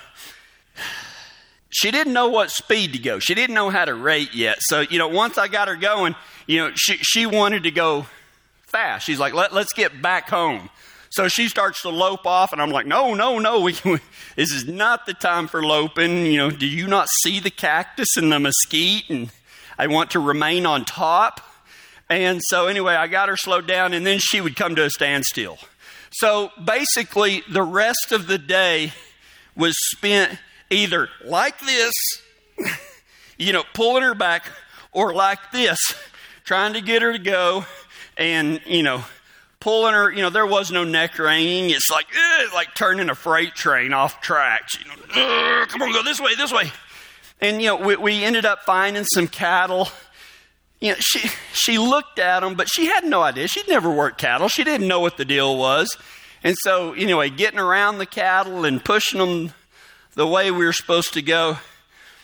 she 1.69 1.91
didn't 1.91 2.13
know 2.13 2.29
what 2.29 2.49
speed 2.49 2.93
to 2.93 2.99
go. 2.99 3.19
She 3.19 3.35
didn't 3.35 3.53
know 3.53 3.69
how 3.69 3.85
to 3.85 3.93
rate 3.93 4.33
yet. 4.33 4.57
So 4.61 4.81
you 4.81 4.97
know, 4.97 5.07
once 5.07 5.37
I 5.37 5.47
got 5.47 5.67
her 5.67 5.75
going, 5.75 6.15
you 6.47 6.57
know, 6.57 6.71
she 6.75 6.97
she 6.97 7.25
wanted 7.25 7.63
to 7.63 7.71
go 7.71 8.07
fast. 8.61 9.05
She's 9.05 9.19
like, 9.19 9.33
Let, 9.33 9.53
let's 9.53 9.73
get 9.73 10.01
back 10.01 10.29
home. 10.29 10.69
So 11.11 11.27
she 11.27 11.47
starts 11.47 11.81
to 11.81 11.89
lope 11.89 12.25
off, 12.27 12.53
and 12.53 12.61
I'm 12.61 12.69
like, 12.69 12.85
no, 12.85 13.13
no, 13.13 13.39
no. 13.39 13.59
We, 13.69 13.75
we, 13.83 13.99
this 14.35 14.51
is 14.51 14.67
not 14.67 15.05
the 15.05 15.13
time 15.13 15.47
for 15.47 15.63
loping. 15.63 16.25
You 16.27 16.37
know, 16.37 16.51
do 16.51 16.67
you 16.67 16.87
not 16.87 17.09
see 17.23 17.39
the 17.39 17.49
cactus 17.49 18.15
and 18.15 18.31
the 18.31 18.39
mesquite? 18.39 19.09
And 19.09 19.31
I 19.77 19.87
want 19.87 20.11
to 20.11 20.19
remain 20.19 20.65
on 20.65 20.85
top. 20.85 21.41
And 22.09 22.41
so, 22.43 22.67
anyway, 22.67 22.93
I 22.93 23.07
got 23.07 23.29
her 23.29 23.37
slowed 23.37 23.67
down, 23.67 23.93
and 23.93 24.05
then 24.05 24.19
she 24.19 24.39
would 24.41 24.55
come 24.55 24.75
to 24.75 24.85
a 24.85 24.89
standstill. 24.89 25.57
So 26.11 26.51
basically, 26.63 27.43
the 27.49 27.63
rest 27.63 28.11
of 28.11 28.27
the 28.27 28.37
day 28.37 28.93
was 29.55 29.75
spent 29.91 30.39
either 30.69 31.09
like 31.25 31.59
this, 31.59 31.93
you 33.37 33.53
know, 33.53 33.63
pulling 33.73 34.03
her 34.03 34.15
back, 34.15 34.45
or 34.91 35.13
like 35.13 35.51
this, 35.51 35.79
trying 36.43 36.73
to 36.73 36.81
get 36.81 37.01
her 37.01 37.13
to 37.13 37.19
go 37.19 37.65
and, 38.17 38.61
you 38.65 38.83
know, 38.83 39.03
pulling 39.59 39.93
her, 39.93 40.11
you 40.11 40.21
know, 40.21 40.29
there 40.29 40.45
was 40.45 40.71
no 40.71 40.83
neck 40.83 41.17
reining. 41.19 41.69
It's 41.69 41.89
like, 41.89 42.07
ugh, 42.15 42.49
like 42.53 42.73
turning 42.75 43.09
a 43.09 43.15
freight 43.15 43.55
train 43.55 43.93
off 43.93 44.21
tracks. 44.21 44.77
You 44.79 44.89
know, 44.89 45.65
come 45.67 45.81
on, 45.81 45.91
go 45.91 46.03
this 46.03 46.19
way, 46.19 46.35
this 46.35 46.51
way. 46.51 46.71
And, 47.41 47.61
you 47.61 47.69
know, 47.69 47.75
we, 47.77 47.95
we 47.95 48.23
ended 48.23 48.45
up 48.45 48.63
finding 48.63 49.05
some 49.05 49.27
cattle. 49.27 49.87
You 50.79 50.91
know, 50.91 50.97
she, 50.99 51.29
she 51.53 51.77
looked 51.77 52.19
at 52.19 52.41
them, 52.41 52.55
but 52.55 52.69
she 52.69 52.85
had 52.85 53.05
no 53.05 53.21
idea. 53.21 53.47
She'd 53.47 53.67
never 53.67 53.89
worked 53.89 54.19
cattle. 54.19 54.47
She 54.47 54.63
didn't 54.63 54.87
know 54.87 54.99
what 54.99 55.17
the 55.17 55.25
deal 55.25 55.57
was. 55.57 55.97
And 56.43 56.55
so, 56.57 56.93
anyway, 56.93 57.29
getting 57.29 57.59
around 57.59 57.97
the 57.97 58.05
cattle 58.05 58.63
and 58.63 58.83
pushing 58.83 59.19
them 59.19 59.53
the 60.15 60.27
way 60.27 60.51
we 60.51 60.65
were 60.65 60.73
supposed 60.73 61.13
to 61.13 61.21
go. 61.21 61.57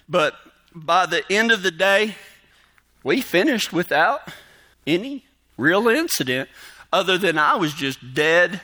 But 0.08 0.36
by 0.74 1.06
the 1.06 1.24
end 1.32 1.51
of 1.51 1.63
the 1.63 1.72
day, 1.72 2.15
we 3.04 3.22
finished 3.22 3.72
without 3.72 4.22
any 4.86 5.25
real 5.58 5.88
incident 5.88 6.50
other 6.92 7.18
than 7.18 7.38
I 7.38 7.56
was 7.56 7.74
just 7.74 8.13
dead, 8.13 8.62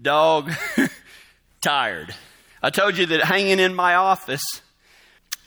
dog, 0.00 0.52
tired. 1.60 2.14
I 2.62 2.70
told 2.70 2.96
you 2.96 3.06
that 3.06 3.24
hanging 3.24 3.58
in 3.58 3.74
my 3.74 3.94
office 3.94 4.44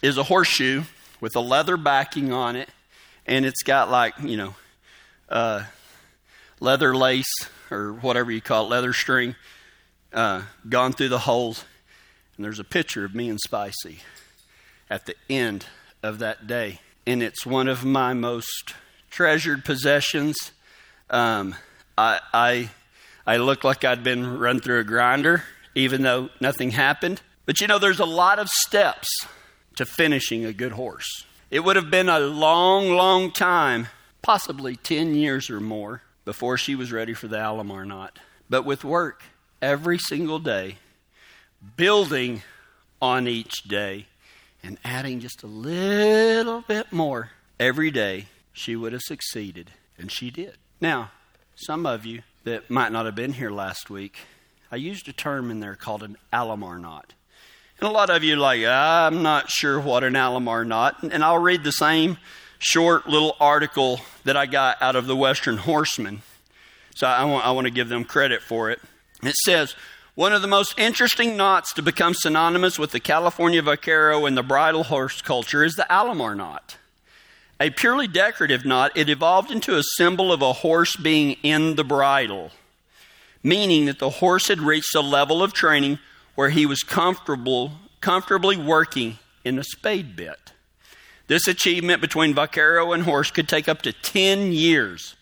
is 0.02 0.18
a 0.18 0.24
horseshoe 0.24 0.84
with 1.22 1.36
a 1.36 1.40
leather 1.40 1.78
backing 1.78 2.34
on 2.34 2.56
it, 2.56 2.70
and 3.26 3.46
it's 3.46 3.64
got 3.64 3.90
like, 3.90 4.14
you 4.22 4.36
know, 4.36 4.56
uh, 5.30 5.64
leather 6.60 6.96
lace 6.96 7.50
or 7.72 7.94
whatever 7.94 8.32
you 8.32 8.42
call 8.42 8.66
it, 8.66 8.70
leather 8.70 8.94
string, 8.94 9.36
uh, 10.12 10.42
gone 10.68 10.94
through 10.94 11.10
the 11.10 11.20
holes. 11.20 11.64
And 12.36 12.46
there's 12.46 12.60
a 12.60 12.63
picture 12.63 13.06
of 13.06 13.13
me 13.13 13.30
and 13.30 13.40
Spicy 13.40 14.00
at 14.90 15.06
the 15.06 15.16
end 15.30 15.66
of 16.02 16.20
that 16.20 16.48
day. 16.48 16.80
And 17.06 17.22
it's 17.22 17.46
one 17.46 17.68
of 17.68 17.86
my 17.86 18.13
most 18.13 18.74
treasured 19.10 19.63
possessions. 19.66 20.52
Um, 21.10 21.56
I, 21.98 22.20
I, 22.34 22.70
I 23.28 23.38
looked 23.38 23.63
like 23.63 23.84
I'd 23.84 24.04
been 24.04 24.40
run 24.40 24.60
through 24.60 24.80
a 24.80 24.84
grinder, 24.84 25.44
even 25.75 26.02
though 26.02 26.30
nothing 26.42 26.72
happened. 26.72 27.22
But 27.46 27.62
you 27.62 27.68
know, 27.68 27.80
there's 27.80 28.00
a 28.00 28.06
lot 28.06 28.40
of 28.40 28.50
steps 28.50 29.08
to 29.75 29.86
finishing 29.86 30.46
a 30.46 30.54
good 30.54 30.74
horse. 30.74 31.25
It 31.52 31.63
would 31.63 31.75
have 31.75 31.92
been 31.92 32.10
a 32.10 32.20
long, 32.20 32.90
long 32.90 33.32
time, 33.32 33.88
possibly 34.22 34.75
10 34.75 35.13
years 35.13 35.50
or 35.50 35.60
more, 35.60 36.02
before 36.25 36.58
she 36.58 36.74
was 36.74 36.92
ready 36.92 37.13
for 37.13 37.28
the 37.28 37.38
Alamar 37.38 37.86
knot. 37.86 38.18
But 38.50 38.66
with 38.66 38.84
work 38.84 39.24
every 39.62 39.98
single 39.98 40.40
day, 40.40 40.78
building 41.75 42.41
on 43.01 43.27
each 43.27 43.63
day, 43.63 44.05
and 44.63 44.77
adding 44.86 45.20
just 45.20 45.43
a 45.43 45.48
little 45.48 46.62
bit 46.62 46.91
more 46.91 47.32
every 47.60 47.91
day, 47.91 48.25
she 48.53 48.75
would 48.75 48.93
have 48.93 49.01
succeeded. 49.01 49.72
And 49.98 50.12
she 50.12 50.32
did. 50.32 50.58
Now, 50.79 51.12
some 51.55 51.86
of 51.86 52.05
you 52.05 52.22
that 52.46 52.70
might 52.70 52.91
not 52.91 53.05
have 53.05 53.15
been 53.15 53.34
here 53.34 53.51
last 53.51 53.89
week, 53.89 54.17
I 54.72 54.77
used 54.77 55.08
a 55.08 55.13
term 55.13 55.51
in 55.51 55.60
there 55.60 55.75
called 55.75 56.01
an 56.01 56.17
Alamar 56.32 56.79
knot. 56.79 57.13
And 57.79 57.89
a 57.89 57.91
lot 57.91 58.10
of 58.10 58.24
you 58.24 58.36
like, 58.36 58.63
I'm 58.63 59.22
not 59.22 59.50
sure 59.50 59.79
what 59.79 60.03
an 60.03 60.13
Alamar 60.13 60.65
knot. 60.65 61.03
And 61.03 61.24
I'll 61.24 61.39
read 61.39 61.63
the 61.63 61.72
same 61.72 62.17
short 62.60 63.08
little 63.08 63.36
article 63.39 64.00
that 64.24 64.38
I 64.38 64.46
got 64.46 64.82
out 64.82 64.96
of 64.96 65.05
the 65.05 65.15
Western 65.15 65.58
Horseman. 65.58 66.22
So 66.96 67.08
I 67.08 67.25
want, 67.25 67.46
I 67.46 67.51
want 67.51 67.65
to 67.65 67.74
give 67.74 67.89
them 67.89 68.05
credit 68.05 68.41
for 68.41 68.72
it. 68.72 68.79
It 69.22 69.36
says, 69.36 69.75
one 70.15 70.32
of 70.32 70.43
the 70.43 70.48
most 70.48 70.77
interesting 70.77 71.36
knots 71.36 71.74
to 71.74 71.82
become 71.82 72.13
synonymous 72.13 72.77
with 72.77 72.91
the 72.91 73.00
California 73.00 73.62
vaquero 73.63 74.27
and 74.27 74.38
the 74.38 74.43
bridle 74.43 74.84
horse 74.84 75.22
culture 75.24 75.63
is 75.63 75.74
the 75.74 75.88
Alamar 75.89 76.36
knot. 76.36 76.77
A 77.60 77.72
purely 77.72 78.08
decorative 78.08 78.63
knot, 78.63 78.91
it 78.96 79.10
evolved 79.10 79.50
into 79.50 79.75
a 79.75 79.84
symbol 79.96 80.32
of 80.32 80.41
a 80.41 80.53
horse 80.53 80.96
being 80.96 81.32
in 81.41 81.75
the 81.75 81.84
bridle, 81.84 82.51
meaning 83.41 83.86
that 83.86 83.98
the 83.98 84.10
horse 84.10 84.50
had 84.50 84.60
reached 84.60 84.93
a 84.93 85.01
level 85.01 85.41
of 85.41 85.53
training 85.53 85.98
where 86.36 86.50
he 86.50 86.65
was 86.65 86.84
comfortable, 86.84 87.72
comfortably 88.00 88.58
working 88.58 89.17
in 89.43 89.58
a 89.58 89.63
spade 89.63 90.15
bit. 90.15 90.51
This 91.27 91.48
achievement 91.48 92.01
between 92.01 92.36
vaquero 92.36 92.91
and 92.91 93.03
horse 93.03 93.32
could 93.32 93.48
take 93.48 93.67
up 93.67 93.82
to 93.84 93.93
10 93.93 94.51
years 94.51 95.15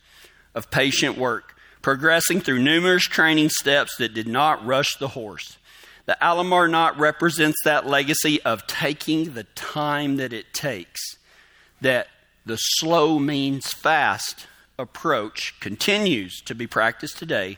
of 0.53 0.69
patient 0.69 1.17
work, 1.17 1.50
progressing 1.81 2.41
through 2.41 2.59
numerous 2.59 3.03
training 3.03 3.49
steps 3.49 3.95
that 3.97 4.13
did 4.13 4.27
not 4.27 4.65
rush 4.65 4.95
the 4.97 5.09
horse. 5.09 5.57
The 6.05 6.17
Alamar 6.21 6.69
knot 6.69 6.97
represents 6.97 7.57
that 7.63 7.87
legacy 7.87 8.41
of 8.41 8.67
taking 8.67 9.33
the 9.33 9.43
time 9.43 10.17
that 10.17 10.33
it 10.33 10.53
takes, 10.53 10.99
that 11.79 12.07
the 12.45 12.57
slow 12.57 13.19
means 13.19 13.67
fast 13.67 14.47
approach 14.77 15.59
continues 15.59 16.41
to 16.41 16.55
be 16.55 16.67
practiced 16.67 17.17
today 17.17 17.57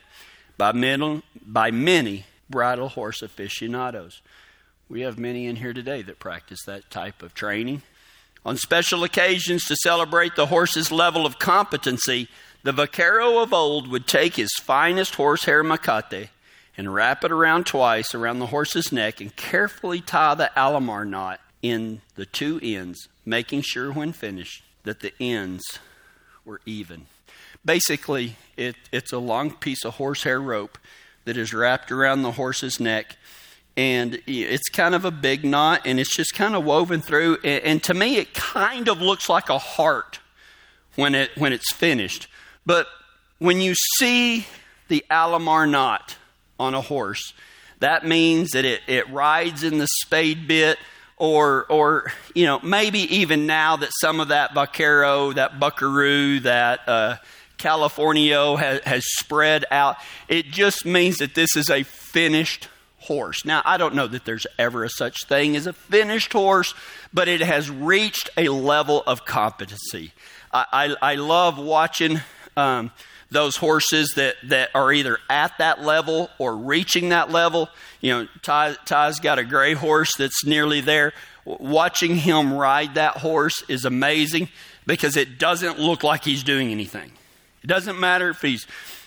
by 0.58 0.72
many, 0.72 1.22
by 1.44 1.70
many 1.70 2.26
bridle 2.50 2.90
horse 2.90 3.22
aficionados. 3.22 4.20
We 4.88 5.00
have 5.00 5.18
many 5.18 5.46
in 5.46 5.56
here 5.56 5.72
today 5.72 6.02
that 6.02 6.18
practice 6.18 6.60
that 6.66 6.90
type 6.90 7.22
of 7.22 7.34
training. 7.34 7.82
On 8.44 8.58
special 8.58 9.04
occasions 9.04 9.64
to 9.64 9.76
celebrate 9.76 10.36
the 10.36 10.46
horse's 10.46 10.92
level 10.92 11.24
of 11.24 11.38
competency, 11.38 12.28
the 12.64 12.72
vaquero 12.72 13.38
of 13.38 13.52
old 13.52 13.88
would 13.88 14.06
take 14.06 14.36
his 14.36 14.52
finest 14.54 15.14
horsehair 15.14 15.62
mecate 15.62 16.30
and 16.76 16.92
wrap 16.92 17.22
it 17.22 17.30
around 17.30 17.66
twice 17.66 18.14
around 18.14 18.40
the 18.40 18.46
horse's 18.46 18.90
neck 18.90 19.20
and 19.20 19.36
carefully 19.36 20.00
tie 20.00 20.34
the 20.34 20.50
alamar 20.56 21.06
knot 21.06 21.40
in 21.62 22.00
the 22.16 22.26
two 22.26 22.58
ends, 22.62 23.08
making 23.24 23.62
sure 23.62 23.92
when 23.92 24.12
finished 24.12 24.64
that 24.82 25.00
the 25.00 25.12
ends 25.20 25.78
were 26.44 26.60
even. 26.66 27.06
Basically, 27.64 28.36
it, 28.56 28.76
it's 28.90 29.12
a 29.12 29.18
long 29.18 29.50
piece 29.52 29.84
of 29.84 29.94
horsehair 29.94 30.40
rope 30.40 30.78
that 31.26 31.36
is 31.36 31.54
wrapped 31.54 31.92
around 31.92 32.22
the 32.22 32.32
horse's 32.32 32.80
neck 32.80 33.16
and 33.76 34.22
it's 34.26 34.68
kind 34.68 34.94
of 34.94 35.04
a 35.04 35.10
big 35.10 35.44
knot 35.44 35.82
and 35.84 35.98
it's 35.98 36.14
just 36.14 36.32
kind 36.34 36.54
of 36.54 36.64
woven 36.64 37.00
through 37.00 37.36
and, 37.42 37.82
to 37.82 37.92
me 37.92 38.16
it 38.16 38.32
kind 38.32 38.88
of 38.88 39.02
looks 39.02 39.28
like 39.28 39.48
a 39.48 39.58
heart 39.58 40.20
when 40.94 41.14
it 41.14 41.30
when 41.36 41.52
it's 41.52 41.72
finished 41.72 42.28
but 42.66 42.86
when 43.38 43.60
you 43.60 43.74
see 43.74 44.46
the 44.88 45.04
alamar 45.10 45.68
knot 45.68 46.16
on 46.58 46.74
a 46.74 46.80
horse 46.80 47.32
that 47.80 48.06
means 48.06 48.50
that 48.50 48.64
it, 48.64 48.80
it 48.86 49.08
rides 49.10 49.62
in 49.62 49.78
the 49.78 49.88
spade 50.02 50.46
bit 50.46 50.78
or 51.16 51.64
or 51.66 52.12
you 52.34 52.44
know 52.44 52.60
maybe 52.60 53.00
even 53.16 53.46
now 53.46 53.76
that 53.76 53.90
some 54.00 54.20
of 54.20 54.28
that 54.28 54.54
vaquero 54.54 55.32
that 55.32 55.58
buckaroo 55.60 56.40
that 56.40 56.80
uh, 56.88 57.16
californio 57.58 58.58
has, 58.58 58.80
has 58.80 59.04
spread 59.18 59.64
out 59.70 59.96
it 60.28 60.46
just 60.46 60.84
means 60.84 61.18
that 61.18 61.34
this 61.34 61.56
is 61.56 61.70
a 61.70 61.82
finished 61.82 62.68
horse. 63.04 63.44
Now, 63.44 63.62
I 63.64 63.76
don't 63.76 63.94
know 63.94 64.06
that 64.06 64.24
there's 64.24 64.46
ever 64.58 64.84
a 64.84 64.88
such 64.88 65.26
thing 65.26 65.56
as 65.56 65.66
a 65.66 65.72
finished 65.72 66.32
horse, 66.32 66.74
but 67.12 67.28
it 67.28 67.40
has 67.40 67.70
reached 67.70 68.30
a 68.36 68.48
level 68.48 69.02
of 69.06 69.24
competency. 69.24 70.12
I, 70.52 70.94
I, 71.02 71.12
I 71.12 71.14
love 71.16 71.58
watching 71.58 72.20
um, 72.56 72.90
those 73.30 73.56
horses 73.56 74.14
that, 74.16 74.36
that 74.44 74.70
are 74.74 74.92
either 74.92 75.18
at 75.28 75.56
that 75.58 75.82
level 75.82 76.30
or 76.38 76.56
reaching 76.56 77.10
that 77.10 77.30
level. 77.30 77.68
You 78.00 78.12
know, 78.12 78.28
Ty, 78.42 78.76
Ty's 78.84 79.20
got 79.20 79.38
a 79.38 79.44
gray 79.44 79.74
horse 79.74 80.16
that's 80.16 80.44
nearly 80.44 80.80
there. 80.80 81.12
Watching 81.44 82.16
him 82.16 82.54
ride 82.54 82.94
that 82.94 83.18
horse 83.18 83.62
is 83.68 83.84
amazing 83.84 84.48
because 84.86 85.16
it 85.16 85.38
doesn't 85.38 85.78
look 85.78 86.02
like 86.02 86.24
he's 86.24 86.42
doing 86.42 86.70
anything. 86.70 87.12
It 87.62 87.66
doesn't 87.66 87.98
matter 87.98 88.30
if 88.30 88.40
he's 88.40 88.66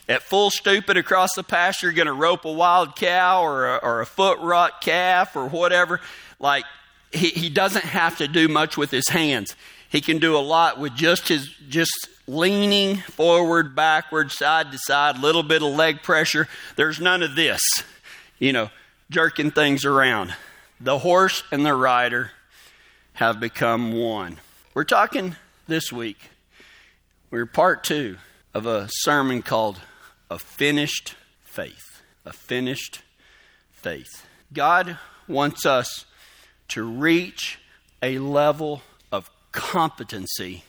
at 0.09 0.23
full 0.23 0.49
stupid 0.49 0.97
across 0.97 1.33
the 1.35 1.43
pasture 1.43 1.91
going 1.91 2.07
to 2.07 2.13
rope 2.13 2.45
a 2.45 2.51
wild 2.51 2.95
cow 2.95 3.43
or 3.43 3.75
a, 3.75 3.77
or 3.77 4.01
a 4.01 4.05
foot 4.05 4.39
rot 4.39 4.81
calf 4.81 5.35
or 5.35 5.47
whatever. 5.47 5.99
Like, 6.39 6.65
he, 7.11 7.29
he 7.29 7.49
doesn't 7.49 7.85
have 7.85 8.17
to 8.17 8.27
do 8.27 8.47
much 8.47 8.77
with 8.77 8.91
his 8.91 9.07
hands. 9.09 9.55
He 9.89 10.01
can 10.01 10.19
do 10.19 10.35
a 10.35 10.39
lot 10.39 10.79
with 10.79 10.95
just 10.95 11.27
his, 11.27 11.49
just 11.69 12.09
leaning 12.27 12.97
forward, 12.97 13.75
backward, 13.75 14.31
side 14.31 14.71
to 14.71 14.77
side, 14.77 15.17
little 15.17 15.43
bit 15.43 15.63
of 15.63 15.69
leg 15.69 16.03
pressure. 16.03 16.47
There's 16.75 16.99
none 16.99 17.23
of 17.23 17.35
this, 17.35 17.61
you 18.37 18.51
know, 18.51 18.69
jerking 19.09 19.51
things 19.51 19.85
around. 19.85 20.35
The 20.79 20.99
horse 20.99 21.43
and 21.51 21.65
the 21.65 21.73
rider 21.73 22.31
have 23.13 23.39
become 23.39 23.93
one. 23.93 24.37
We're 24.73 24.83
talking 24.83 25.35
this 25.67 25.91
week. 25.91 26.17
We're 27.31 27.45
part 27.45 27.83
two 27.83 28.17
of 28.53 28.65
a 28.65 28.87
sermon 28.89 29.41
called 29.41 29.79
A 30.29 30.37
Finished 30.37 31.15
Faith. 31.43 32.01
A 32.25 32.33
Finished 32.33 33.01
Faith. 33.71 34.25
God 34.53 34.97
wants 35.27 35.65
us 35.65 36.05
to 36.69 36.83
reach 36.83 37.59
a 38.03 38.19
level 38.19 38.81
of 39.11 39.29
competency 39.51 40.63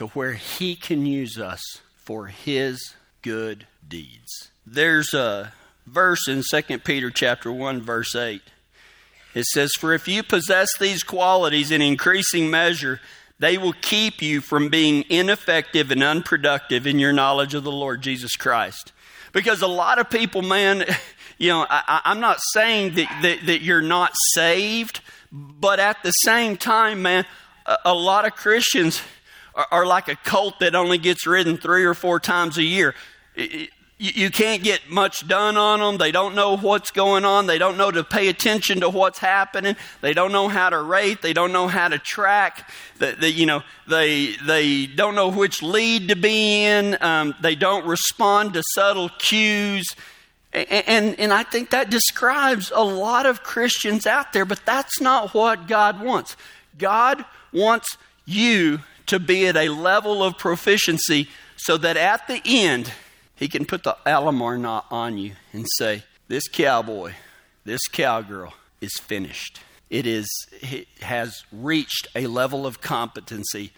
to 0.00 0.06
where 0.08 0.32
He 0.32 0.74
can 0.74 1.04
use 1.04 1.38
us 1.38 1.60
for 1.94 2.28
His 2.28 2.94
good 3.20 3.66
deeds. 3.86 4.50
There's 4.66 5.12
a 5.12 5.52
verse 5.86 6.26
in 6.26 6.42
2 6.42 6.78
Peter 6.78 7.10
chapter 7.10 7.52
1 7.52 7.82
verse 7.82 8.16
8. 8.16 8.40
It 9.34 9.44
says, 9.44 9.74
"For 9.74 9.92
if 9.92 10.08
you 10.08 10.22
possess 10.22 10.70
these 10.78 11.02
qualities 11.02 11.70
in 11.70 11.82
increasing 11.82 12.50
measure, 12.50 12.98
they 13.38 13.58
will 13.58 13.74
keep 13.74 14.22
you 14.22 14.40
from 14.40 14.70
being 14.70 15.04
ineffective 15.10 15.90
and 15.90 16.02
unproductive 16.02 16.86
in 16.86 16.98
your 16.98 17.12
knowledge 17.12 17.52
of 17.52 17.62
the 17.62 17.70
Lord 17.70 18.00
Jesus 18.00 18.36
Christ." 18.36 18.92
Because 19.34 19.60
a 19.60 19.66
lot 19.66 19.98
of 19.98 20.08
people, 20.08 20.40
man, 20.40 20.86
you 21.36 21.50
know, 21.50 21.66
I, 21.68 22.00
am 22.06 22.20
not 22.20 22.40
saying 22.52 22.94
that, 22.94 23.18
that, 23.20 23.44
that, 23.44 23.60
you're 23.60 23.82
not 23.82 24.12
saved, 24.14 25.02
but 25.30 25.78
at 25.78 26.02
the 26.02 26.10
same 26.10 26.56
time, 26.56 27.02
man, 27.02 27.26
a, 27.66 27.76
a 27.84 27.94
lot 27.94 28.24
of 28.24 28.34
Christians 28.34 29.02
are, 29.54 29.86
like 29.86 30.08
a 30.08 30.16
cult 30.16 30.60
that 30.60 30.74
only 30.74 30.98
gets 30.98 31.26
ridden 31.26 31.56
three 31.56 31.84
or 31.84 31.94
four 31.94 32.20
times 32.20 32.58
a 32.58 32.62
year. 32.62 32.94
You 34.02 34.30
can't 34.30 34.62
get 34.62 34.88
much 34.88 35.28
done 35.28 35.58
on 35.58 35.80
them. 35.80 35.98
They 35.98 36.10
don't 36.10 36.34
know 36.34 36.56
what's 36.56 36.90
going 36.90 37.26
on. 37.26 37.46
They 37.46 37.58
don't 37.58 37.76
know 37.76 37.90
to 37.90 38.02
pay 38.02 38.28
attention 38.28 38.80
to 38.80 38.88
what's 38.88 39.18
happening. 39.18 39.76
They 40.00 40.14
don't 40.14 40.32
know 40.32 40.48
how 40.48 40.70
to 40.70 40.80
rate. 40.80 41.20
They 41.20 41.34
don't 41.34 41.52
know 41.52 41.68
how 41.68 41.88
to 41.88 41.98
track. 41.98 42.70
They, 42.98 43.28
you 43.28 43.44
know, 43.44 43.62
they, 43.86 44.36
they 44.46 44.86
don't 44.86 45.14
know 45.14 45.30
which 45.30 45.62
lead 45.62 46.08
to 46.08 46.16
be 46.16 46.64
in. 46.64 46.96
Um, 47.02 47.34
they 47.42 47.54
don't 47.54 47.84
respond 47.84 48.54
to 48.54 48.62
subtle 48.74 49.10
cues. 49.18 49.94
And, 50.52 50.84
and, 50.86 51.20
and 51.20 51.32
I 51.32 51.42
think 51.42 51.68
that 51.70 51.90
describes 51.90 52.72
a 52.74 52.82
lot 52.82 53.26
of 53.26 53.42
Christians 53.42 54.06
out 54.06 54.32
there, 54.32 54.46
but 54.46 54.64
that's 54.64 54.98
not 55.00 55.34
what 55.34 55.68
God 55.68 56.00
wants. 56.00 56.38
God 56.78 57.24
wants 57.52 57.98
you 58.24 58.80
to 59.10 59.18
be 59.18 59.48
at 59.48 59.56
a 59.56 59.68
level 59.68 60.22
of 60.22 60.38
proficiency 60.38 61.28
so 61.56 61.76
that 61.76 61.96
at 61.96 62.28
the 62.28 62.40
end, 62.44 62.92
he 63.34 63.48
can 63.48 63.64
put 63.64 63.82
the 63.82 63.96
Alamar 64.06 64.56
knot 64.56 64.86
on 64.88 65.18
you 65.18 65.32
and 65.52 65.66
say, 65.78 66.04
This 66.28 66.46
cowboy, 66.46 67.14
this 67.64 67.88
cowgirl 67.88 68.54
is 68.80 68.94
finished. 68.94 69.60
It 69.90 70.06
is 70.06 70.28
it 70.62 70.86
has 71.02 71.42
reached 71.50 72.06
a 72.14 72.28
level 72.28 72.64
of 72.64 72.80
competency 72.80 73.72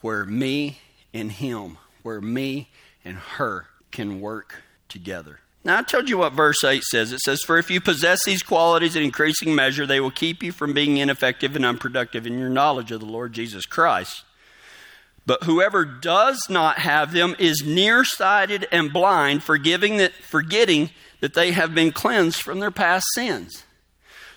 where 0.00 0.24
me 0.24 0.78
and 1.12 1.32
him, 1.32 1.76
where 2.02 2.22
me 2.22 2.70
and 3.04 3.18
her 3.18 3.66
can 3.90 4.22
work 4.22 4.62
together. 4.88 5.40
Now, 5.64 5.80
I 5.80 5.82
told 5.82 6.08
you 6.08 6.16
what 6.16 6.32
verse 6.32 6.64
8 6.64 6.82
says. 6.82 7.12
It 7.12 7.20
says, 7.20 7.42
For 7.42 7.58
if 7.58 7.70
you 7.70 7.82
possess 7.82 8.24
these 8.24 8.42
qualities 8.42 8.96
in 8.96 9.02
increasing 9.02 9.54
measure, 9.54 9.86
they 9.86 10.00
will 10.00 10.10
keep 10.10 10.42
you 10.42 10.50
from 10.50 10.72
being 10.72 10.96
ineffective 10.96 11.56
and 11.56 11.66
unproductive 11.66 12.26
in 12.26 12.38
your 12.38 12.48
knowledge 12.48 12.90
of 12.90 13.00
the 13.00 13.06
Lord 13.06 13.34
Jesus 13.34 13.66
Christ. 13.66 14.24
But 15.28 15.44
whoever 15.44 15.84
does 15.84 16.46
not 16.48 16.78
have 16.78 17.12
them 17.12 17.36
is 17.38 17.62
nearsighted 17.62 18.66
and 18.72 18.90
blind, 18.90 19.42
forgiving 19.42 19.98
that, 19.98 20.14
forgetting 20.14 20.88
that 21.20 21.34
they 21.34 21.52
have 21.52 21.74
been 21.74 21.92
cleansed 21.92 22.40
from 22.40 22.60
their 22.60 22.70
past 22.70 23.04
sins. 23.12 23.66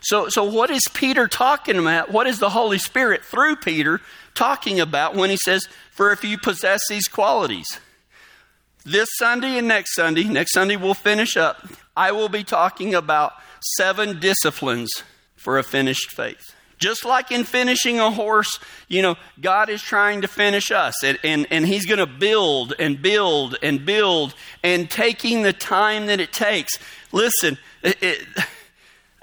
So, 0.01 0.27
so 0.27 0.43
what 0.43 0.69
is 0.69 0.82
Peter 0.93 1.30
talking 1.30 1.77
about? 1.77 2.12
What 2.12 2.27
is 2.27 2.39
the 2.39 2.49
Holy 2.49 2.77
Spirit 2.77 3.23
through 3.23 3.56
Peter 3.56 4.01
talking 4.36 4.82
about 4.82 5.15
when 5.15 5.30
he 5.30 5.38
says, 5.38 5.69
For 5.91 6.12
if 6.12 6.25
you 6.25 6.38
possess 6.38 6.82
these 6.89 7.08
qualities? 7.08 7.80
This 8.84 9.08
Sunday 9.13 9.58
and 9.58 9.69
next 9.69 9.95
Sunday, 9.95 10.25
next 10.25 10.51
Sunday 10.51 10.75
we'll 10.75 10.93
finish 10.93 11.38
up, 11.38 11.69
I 11.95 12.12
will 12.12 12.27
be 12.27 12.43
talking 12.43 12.93
about 12.93 13.32
seven 13.77 14.19
disciplines 14.19 14.91
for 15.38 15.58
a 15.58 15.63
finished 15.63 16.12
faith. 16.12 16.54
Just 16.82 17.06
like 17.06 17.32
in 17.32 17.44
finishing 17.44 18.00
a 18.00 18.10
horse, 18.10 18.60
you 18.88 19.04
know, 19.04 19.15
God 19.39 19.70
is 19.70 19.84
trying 19.84 20.22
to 20.22 20.28
finish 20.28 20.72
us. 20.72 21.04
And, 21.04 21.20
and, 21.24 21.48
and 21.52 21.65
He's 21.65 21.86
going 21.86 22.00
to 22.00 22.08
build 22.08 22.74
and 22.80 23.02
build 23.02 23.56
and 23.62 23.86
build 23.86 24.34
and 24.63 24.89
taking 24.89 25.44
the 25.44 25.54
time 25.54 26.08
that 26.08 26.20
it 26.20 26.34
takes. 26.34 26.74
Listen, 27.12 27.60
it, 27.84 28.02
it, 28.02 28.28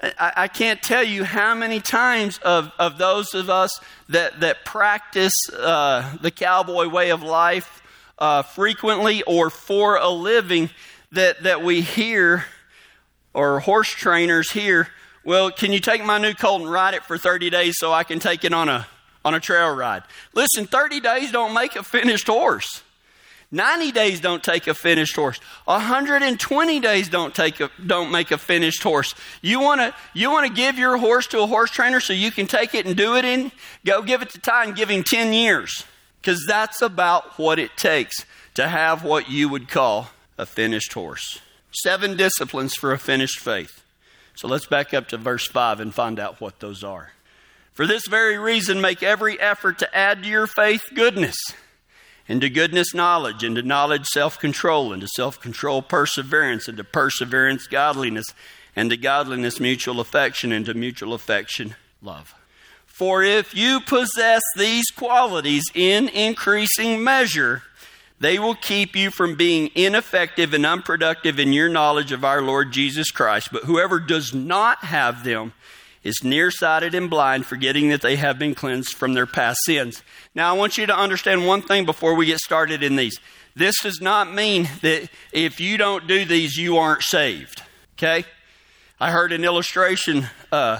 I, 0.01 0.33
I, 0.37 0.47
can't 0.47 0.81
tell 0.81 1.03
you 1.03 1.25
how 1.25 1.53
many 1.53 1.81
times 1.81 2.39
of, 2.43 2.71
of 2.79 2.97
those 2.97 3.33
of 3.33 3.49
us 3.49 3.77
that, 4.07 4.39
that 4.39 4.63
practice 4.63 5.49
uh, 5.49 6.15
the 6.21 6.31
cowboy 6.31 6.87
way 6.87 7.09
of 7.09 7.23
life 7.23 7.81
uh, 8.17 8.43
frequently 8.43 9.21
or 9.23 9.49
for 9.49 9.97
a 9.97 10.09
living 10.09 10.69
that, 11.11 11.43
that 11.43 11.61
we 11.61 11.81
hear, 11.81 12.45
or 13.33 13.59
horse 13.59 13.89
trainers 13.89 14.51
hear, 14.51 14.87
well, 15.23 15.51
can 15.51 15.73
you 15.73 15.79
take 15.79 16.03
my 16.03 16.17
new 16.17 16.33
colt 16.33 16.61
and 16.61 16.71
ride 16.71 16.93
it 16.93 17.03
for 17.03 17.17
30 17.17 17.49
days 17.49 17.75
so 17.77 17.91
I 17.91 18.03
can 18.03 18.19
take 18.19 18.43
it 18.43 18.53
on 18.53 18.69
a, 18.69 18.87
on 19.23 19.33
a 19.33 19.39
trail 19.39 19.73
ride? 19.73 20.03
Listen, 20.33 20.65
30 20.65 20.99
days 21.01 21.31
don't 21.31 21.53
make 21.53 21.75
a 21.75 21.83
finished 21.83 22.27
horse. 22.27 22.83
90 23.51 23.91
days 23.91 24.19
don't 24.19 24.43
take 24.43 24.67
a 24.67 24.75
finished 24.75 25.15
horse. 25.15 25.39
120 25.65 26.79
days 26.79 27.09
don't 27.09 27.33
take 27.33 27.59
a, 27.59 27.71
don't 27.85 28.11
make 28.11 28.29
a 28.29 28.37
finished 28.37 28.83
horse. 28.83 29.15
You 29.41 29.59
want 29.59 29.81
to 29.81 29.95
you 30.13 30.29
want 30.29 30.47
to 30.47 30.53
give 30.53 30.77
your 30.77 30.97
horse 30.97 31.25
to 31.27 31.41
a 31.41 31.47
horse 31.47 31.71
trainer 31.71 31.99
so 31.99 32.13
you 32.13 32.31
can 32.31 32.45
take 32.45 32.75
it 32.75 32.85
and 32.85 32.95
do 32.95 33.15
it 33.15 33.25
in? 33.25 33.51
Go 33.83 34.03
give 34.03 34.21
it 34.21 34.29
to 34.31 34.39
Ty 34.39 34.65
and 34.65 34.75
give 34.75 34.89
him 34.89 35.03
10 35.03 35.33
years. 35.33 35.83
Cuz 36.21 36.45
that's 36.47 36.81
about 36.83 37.39
what 37.39 37.57
it 37.57 37.75
takes 37.75 38.23
to 38.53 38.67
have 38.67 39.03
what 39.03 39.29
you 39.29 39.49
would 39.49 39.67
call 39.67 40.11
a 40.37 40.45
finished 40.45 40.93
horse. 40.93 41.39
Seven 41.71 42.15
disciplines 42.15 42.75
for 42.75 42.91
a 42.91 42.99
finished 42.99 43.39
faith. 43.39 43.81
So 44.39 44.47
let's 44.47 44.67
back 44.67 44.93
up 44.93 45.09
to 45.09 45.17
verse 45.17 45.45
5 45.49 45.81
and 45.81 45.93
find 45.93 46.17
out 46.17 46.39
what 46.39 46.61
those 46.61 46.81
are. 46.81 47.11
For 47.73 47.85
this 47.85 48.07
very 48.07 48.37
reason, 48.37 48.79
make 48.79 49.03
every 49.03 49.37
effort 49.37 49.79
to 49.79 49.93
add 49.93 50.23
to 50.23 50.29
your 50.29 50.47
faith 50.47 50.83
goodness, 50.95 51.35
and 52.25 52.39
to 52.39 52.49
goodness, 52.49 52.93
knowledge, 52.93 53.43
and 53.43 53.57
to 53.57 53.61
knowledge, 53.61 54.05
self 54.05 54.39
control, 54.39 54.93
and 54.93 55.01
to 55.01 55.09
self 55.09 55.41
control, 55.41 55.81
perseverance, 55.81 56.69
and 56.69 56.77
to 56.77 56.85
perseverance, 56.85 57.67
godliness, 57.67 58.27
and 58.77 58.89
to 58.91 58.95
godliness, 58.95 59.59
mutual 59.59 59.99
affection, 59.99 60.53
and 60.53 60.65
to 60.67 60.73
mutual 60.73 61.13
affection, 61.13 61.75
love. 62.01 62.33
For 62.85 63.21
if 63.21 63.53
you 63.53 63.81
possess 63.81 64.41
these 64.55 64.89
qualities 64.89 65.65
in 65.75 66.07
increasing 66.07 67.03
measure, 67.03 67.63
they 68.19 68.37
will 68.37 68.55
keep 68.55 68.95
you 68.95 69.11
from 69.11 69.35
being 69.35 69.69
ineffective 69.75 70.53
and 70.53 70.65
unproductive 70.65 71.39
in 71.39 71.53
your 71.53 71.69
knowledge 71.69 72.11
of 72.11 72.25
our 72.25 72.41
Lord 72.41 72.71
Jesus 72.71 73.11
Christ. 73.11 73.49
But 73.51 73.63
whoever 73.63 73.99
does 73.99 74.33
not 74.33 74.79
have 74.85 75.23
them 75.23 75.53
is 76.03 76.23
nearsighted 76.23 76.93
and 76.95 77.09
blind, 77.09 77.45
forgetting 77.45 77.89
that 77.89 78.01
they 78.01 78.17
have 78.17 78.39
been 78.39 78.55
cleansed 78.55 78.93
from 78.93 79.13
their 79.13 79.25
past 79.25 79.59
sins. 79.65 80.03
Now, 80.35 80.53
I 80.53 80.57
want 80.57 80.77
you 80.77 80.85
to 80.85 80.97
understand 80.97 81.45
one 81.45 81.61
thing 81.61 81.85
before 81.85 82.15
we 82.15 82.25
get 82.25 82.39
started 82.39 82.83
in 82.83 82.95
these. 82.95 83.19
This 83.55 83.75
does 83.81 83.99
not 84.01 84.33
mean 84.33 84.69
that 84.81 85.09
if 85.31 85.59
you 85.59 85.77
don't 85.77 86.07
do 86.07 86.23
these, 86.25 86.55
you 86.55 86.77
aren't 86.77 87.03
saved. 87.03 87.63
Okay? 87.97 88.25
I 88.99 89.11
heard 89.11 89.31
an 89.31 89.43
illustration 89.43 90.27
uh, 90.51 90.79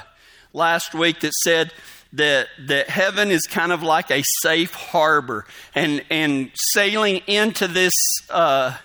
last 0.54 0.93
week 0.93 1.21
that 1.21 1.34
said 1.34 1.73
that, 2.13 2.48
that 2.67 2.89
heaven 2.89 3.30
is 3.32 3.43
kind 3.43 3.72
of 3.72 3.84
like 3.84 4.10
a 4.12 4.24
safe 4.41 4.74
harbor. 4.74 5.45
And, 5.76 6.04
and 6.10 6.52
sailing 6.54 7.17
into 7.28 7.67
this 7.67 7.93
uh, 8.30 8.78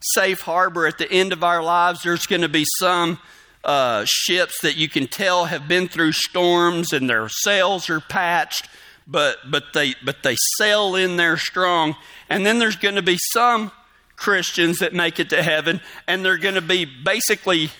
safe 0.00 0.40
harbor 0.40 0.86
at 0.86 0.98
the 0.98 1.10
end 1.10 1.32
of 1.32 1.44
our 1.44 1.62
lives, 1.62 2.02
there's 2.02 2.26
going 2.26 2.42
to 2.42 2.48
be 2.48 2.64
some 2.78 3.18
uh, 3.64 4.04
ships 4.06 4.60
that 4.62 4.76
you 4.76 4.88
can 4.88 5.06
tell 5.06 5.44
have 5.44 5.68
been 5.68 5.86
through 5.86 6.12
storms 6.12 6.92
and 6.92 7.08
their 7.08 7.28
sails 7.28 7.88
are 7.88 8.00
patched, 8.00 8.68
but, 9.06 9.38
but, 9.48 9.64
they, 9.74 9.94
but 10.04 10.22
they 10.24 10.36
sail 10.56 10.96
in 10.96 11.16
there 11.16 11.36
strong. 11.36 11.94
And 12.28 12.44
then 12.44 12.58
there's 12.58 12.76
going 12.76 12.96
to 12.96 13.02
be 13.02 13.18
some 13.18 13.70
Christians 14.16 14.78
that 14.78 14.92
make 14.92 15.18
it 15.18 15.30
to 15.30 15.42
heaven, 15.42 15.80
and 16.06 16.24
they're 16.24 16.38
going 16.38 16.54
to 16.54 16.60
be 16.60 16.84
basically 16.84 17.70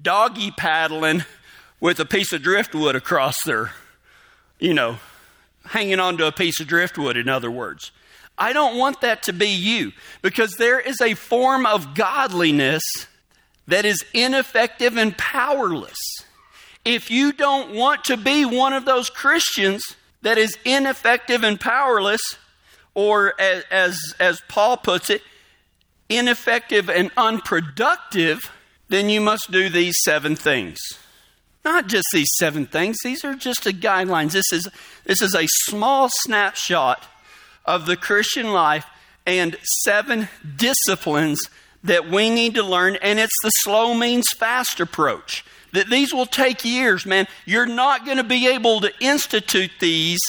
doggy 0.00 0.50
paddling 0.50 1.24
with 1.78 2.00
a 2.00 2.06
piece 2.06 2.32
of 2.32 2.42
driftwood 2.42 2.96
across 2.96 3.34
their 3.44 3.72
you 4.58 4.74
know, 4.74 4.98
hanging 5.66 6.00
onto 6.00 6.24
a 6.24 6.32
piece 6.32 6.60
of 6.60 6.66
driftwood, 6.66 7.16
in 7.16 7.28
other 7.28 7.50
words. 7.50 7.90
I 8.36 8.52
don't 8.52 8.76
want 8.76 9.00
that 9.00 9.22
to 9.24 9.32
be 9.32 9.48
you 9.48 9.92
because 10.22 10.56
there 10.56 10.80
is 10.80 11.00
a 11.00 11.14
form 11.14 11.66
of 11.66 11.94
godliness 11.94 12.82
that 13.68 13.84
is 13.84 14.04
ineffective 14.12 14.96
and 14.96 15.16
powerless. 15.16 15.98
If 16.84 17.10
you 17.10 17.32
don't 17.32 17.74
want 17.74 18.04
to 18.04 18.16
be 18.16 18.44
one 18.44 18.72
of 18.72 18.84
those 18.84 19.08
Christians 19.08 19.82
that 20.22 20.36
is 20.36 20.58
ineffective 20.64 21.44
and 21.44 21.60
powerless, 21.60 22.20
or 22.94 23.40
as, 23.40 23.64
as, 23.70 24.14
as 24.20 24.42
Paul 24.48 24.76
puts 24.76 25.10
it, 25.10 25.22
ineffective 26.08 26.90
and 26.90 27.10
unproductive, 27.16 28.50
then 28.88 29.08
you 29.08 29.20
must 29.20 29.50
do 29.50 29.68
these 29.68 29.96
seven 30.02 30.36
things. 30.36 30.78
Not 31.64 31.86
just 31.86 32.06
these 32.12 32.30
seven 32.36 32.66
things, 32.66 32.98
these 33.02 33.24
are 33.24 33.34
just 33.34 33.64
the 33.64 33.72
guidelines. 33.72 34.32
This 34.32 34.52
is, 34.52 34.68
this 35.04 35.22
is 35.22 35.34
a 35.34 35.46
small 35.48 36.08
snapshot 36.10 37.06
of 37.64 37.86
the 37.86 37.96
Christian 37.96 38.52
life 38.52 38.86
and 39.26 39.56
seven 39.82 40.28
disciplines 40.56 41.40
that 41.82 42.08
we 42.08 42.30
need 42.30 42.54
to 42.54 42.62
learn, 42.62 42.96
and 42.96 43.18
it's 43.18 43.38
the 43.42 43.50
slow 43.50 43.94
means 43.94 44.26
fast 44.36 44.80
approach. 44.80 45.44
That 45.72 45.90
these 45.90 46.14
will 46.14 46.26
take 46.26 46.64
years, 46.64 47.04
man. 47.04 47.26
You're 47.44 47.66
not 47.66 48.04
going 48.04 48.18
to 48.18 48.24
be 48.24 48.46
able 48.48 48.80
to 48.82 48.92
institute 49.00 49.72
these 49.80 50.20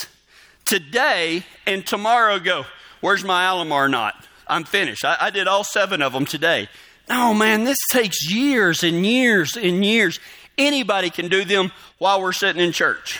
today 0.65 1.45
and 1.67 1.85
tomorrow 1.85 2.39
go, 2.39 2.65
Where's 2.99 3.23
my 3.23 3.43
Alamar 3.43 3.89
knot? 3.89 4.15
I'm 4.47 4.63
finished. 4.63 5.05
I, 5.05 5.17
I 5.21 5.29
did 5.29 5.47
all 5.47 5.63
seven 5.63 6.01
of 6.01 6.13
them 6.13 6.25
today. 6.25 6.67
No, 7.07 7.35
man, 7.35 7.63
this 7.63 7.77
takes 7.91 8.27
years 8.31 8.83
and 8.83 9.05
years 9.05 9.55
and 9.55 9.85
years. 9.85 10.19
Anybody 10.57 11.09
can 11.09 11.27
do 11.27 11.43
them 11.43 11.71
while 11.97 12.21
we're 12.21 12.33
sitting 12.33 12.61
in 12.61 12.71
church. 12.71 13.19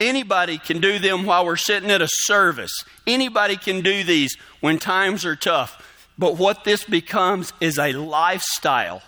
Anybody 0.00 0.58
can 0.58 0.80
do 0.80 0.98
them 0.98 1.24
while 1.24 1.44
we're 1.44 1.56
sitting 1.56 1.90
at 1.90 2.02
a 2.02 2.08
service. 2.08 2.84
Anybody 3.06 3.56
can 3.56 3.80
do 3.80 4.04
these 4.04 4.36
when 4.60 4.78
times 4.78 5.24
are 5.24 5.36
tough. 5.36 5.84
But 6.16 6.36
what 6.36 6.64
this 6.64 6.84
becomes 6.84 7.52
is 7.60 7.78
a 7.78 7.92
lifestyle, 7.92 9.02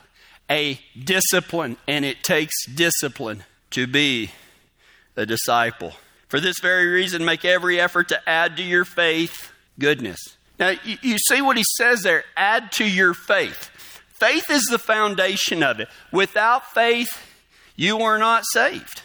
a 0.50 0.80
discipline, 0.98 1.76
and 1.86 2.04
it 2.04 2.22
takes 2.22 2.66
discipline 2.66 3.44
to 3.70 3.86
be 3.86 4.30
a 5.16 5.26
disciple. 5.26 5.92
For 6.28 6.40
this 6.40 6.60
very 6.60 6.86
reason, 6.86 7.24
make 7.24 7.44
every 7.44 7.80
effort 7.80 8.08
to 8.08 8.28
add 8.28 8.56
to 8.56 8.62
your 8.62 8.84
faith 8.84 9.52
goodness. 9.78 10.36
Now, 10.58 10.74
you, 10.84 11.18
see 11.18 11.40
what 11.40 11.56
he 11.56 11.64
says 11.76 12.02
there 12.02 12.24
add 12.36 12.70
to 12.72 12.84
your 12.84 13.14
faith. 13.14 13.70
Faith 14.20 14.50
is 14.50 14.64
the 14.64 14.78
foundation 14.78 15.62
of 15.62 15.80
it. 15.80 15.88
Without 16.12 16.72
faith, 16.72 17.08
you 17.74 18.02
are 18.02 18.18
not 18.18 18.44
saved. 18.44 19.02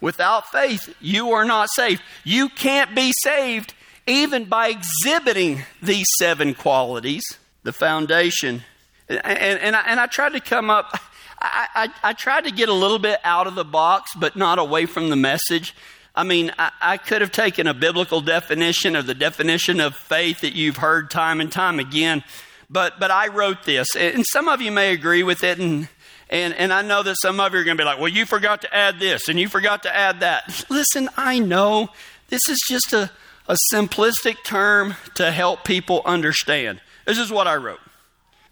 Without 0.00 0.52
faith, 0.52 0.94
you 1.00 1.32
are 1.32 1.46
not 1.46 1.70
saved. 1.70 2.02
You 2.22 2.50
can't 2.50 2.94
be 2.94 3.12
saved 3.12 3.72
even 4.06 4.44
by 4.44 4.68
exhibiting 4.68 5.62
these 5.82 6.06
seven 6.18 6.54
qualities, 6.54 7.24
the 7.62 7.72
foundation. 7.72 8.62
And, 9.08 9.20
and, 9.24 9.58
and, 9.60 9.74
I, 9.74 9.80
and 9.86 9.98
I 9.98 10.06
tried 10.06 10.34
to 10.34 10.40
come 10.40 10.70
up, 10.70 11.00
I, 11.40 11.68
I, 11.74 12.10
I, 12.10 12.12
tried 12.12 12.44
to 12.44 12.50
get 12.50 12.68
a 12.68 12.74
little 12.74 12.98
bit 12.98 13.20
out 13.24 13.46
of 13.46 13.54
the 13.54 13.64
box, 13.64 14.12
but 14.14 14.36
not 14.36 14.58
away 14.58 14.86
from 14.86 15.08
the 15.08 15.16
message. 15.16 15.74
I 16.14 16.24
mean, 16.24 16.52
I, 16.58 16.70
I 16.80 16.96
could 16.98 17.22
have 17.22 17.32
taken 17.32 17.66
a 17.66 17.74
biblical 17.74 18.20
definition 18.20 18.96
of 18.96 19.06
the 19.06 19.14
definition 19.14 19.80
of 19.80 19.96
faith 19.96 20.40
that 20.40 20.54
you've 20.54 20.76
heard 20.76 21.10
time 21.10 21.40
and 21.40 21.50
time 21.50 21.78
again, 21.78 22.22
but, 22.70 23.00
but 23.00 23.10
I 23.10 23.28
wrote 23.28 23.64
this, 23.64 23.96
and 23.96 24.24
some 24.26 24.48
of 24.48 24.60
you 24.60 24.70
may 24.72 24.92
agree 24.92 25.22
with 25.22 25.42
it, 25.44 25.58
and 25.58 25.88
and, 26.30 26.52
and 26.54 26.72
I 26.72 26.82
know 26.82 27.02
that 27.02 27.16
some 27.22 27.40
of 27.40 27.52
you 27.52 27.60
are 27.60 27.64
going 27.64 27.76
to 27.76 27.80
be 27.80 27.86
like, 27.86 27.98
well, 27.98 28.08
you 28.08 28.26
forgot 28.26 28.60
to 28.62 28.74
add 28.74 28.98
this 28.98 29.28
and 29.28 29.40
you 29.40 29.48
forgot 29.48 29.82
to 29.84 29.94
add 29.94 30.20
that. 30.20 30.64
Listen, 30.70 31.08
I 31.16 31.38
know 31.38 31.88
this 32.28 32.42
is 32.48 32.58
just 32.68 32.92
a, 32.92 33.10
a 33.48 33.56
simplistic 33.72 34.44
term 34.44 34.94
to 35.14 35.30
help 35.30 35.64
people 35.64 36.02
understand. 36.04 36.80
This 37.06 37.18
is 37.18 37.32
what 37.32 37.46
I 37.46 37.56
wrote. 37.56 37.80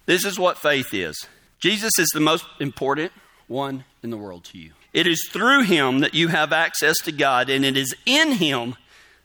This 0.07 0.25
is 0.25 0.39
what 0.39 0.59
faith 0.59 0.95
is. 0.95 1.27
Jesus 1.59 1.99
is 1.99 2.09
the 2.15 2.21
most 2.21 2.47
important 2.61 3.13
one 3.47 3.85
in 4.03 4.11
the 4.11 4.17
world 4.17 4.45
to 4.45 4.59
you. 4.59 4.73
It 4.93 5.07
is 5.07 5.29
through 5.31 5.65
him 5.65 6.01
that 6.01 6.15
you 6.15 6.29
have 6.29 6.53
access 6.53 6.97
to 7.03 7.13
God, 7.13 7.51
and 7.51 7.65
it 7.65 7.77
is 7.77 7.95
in 8.07 8.33
him 8.33 8.77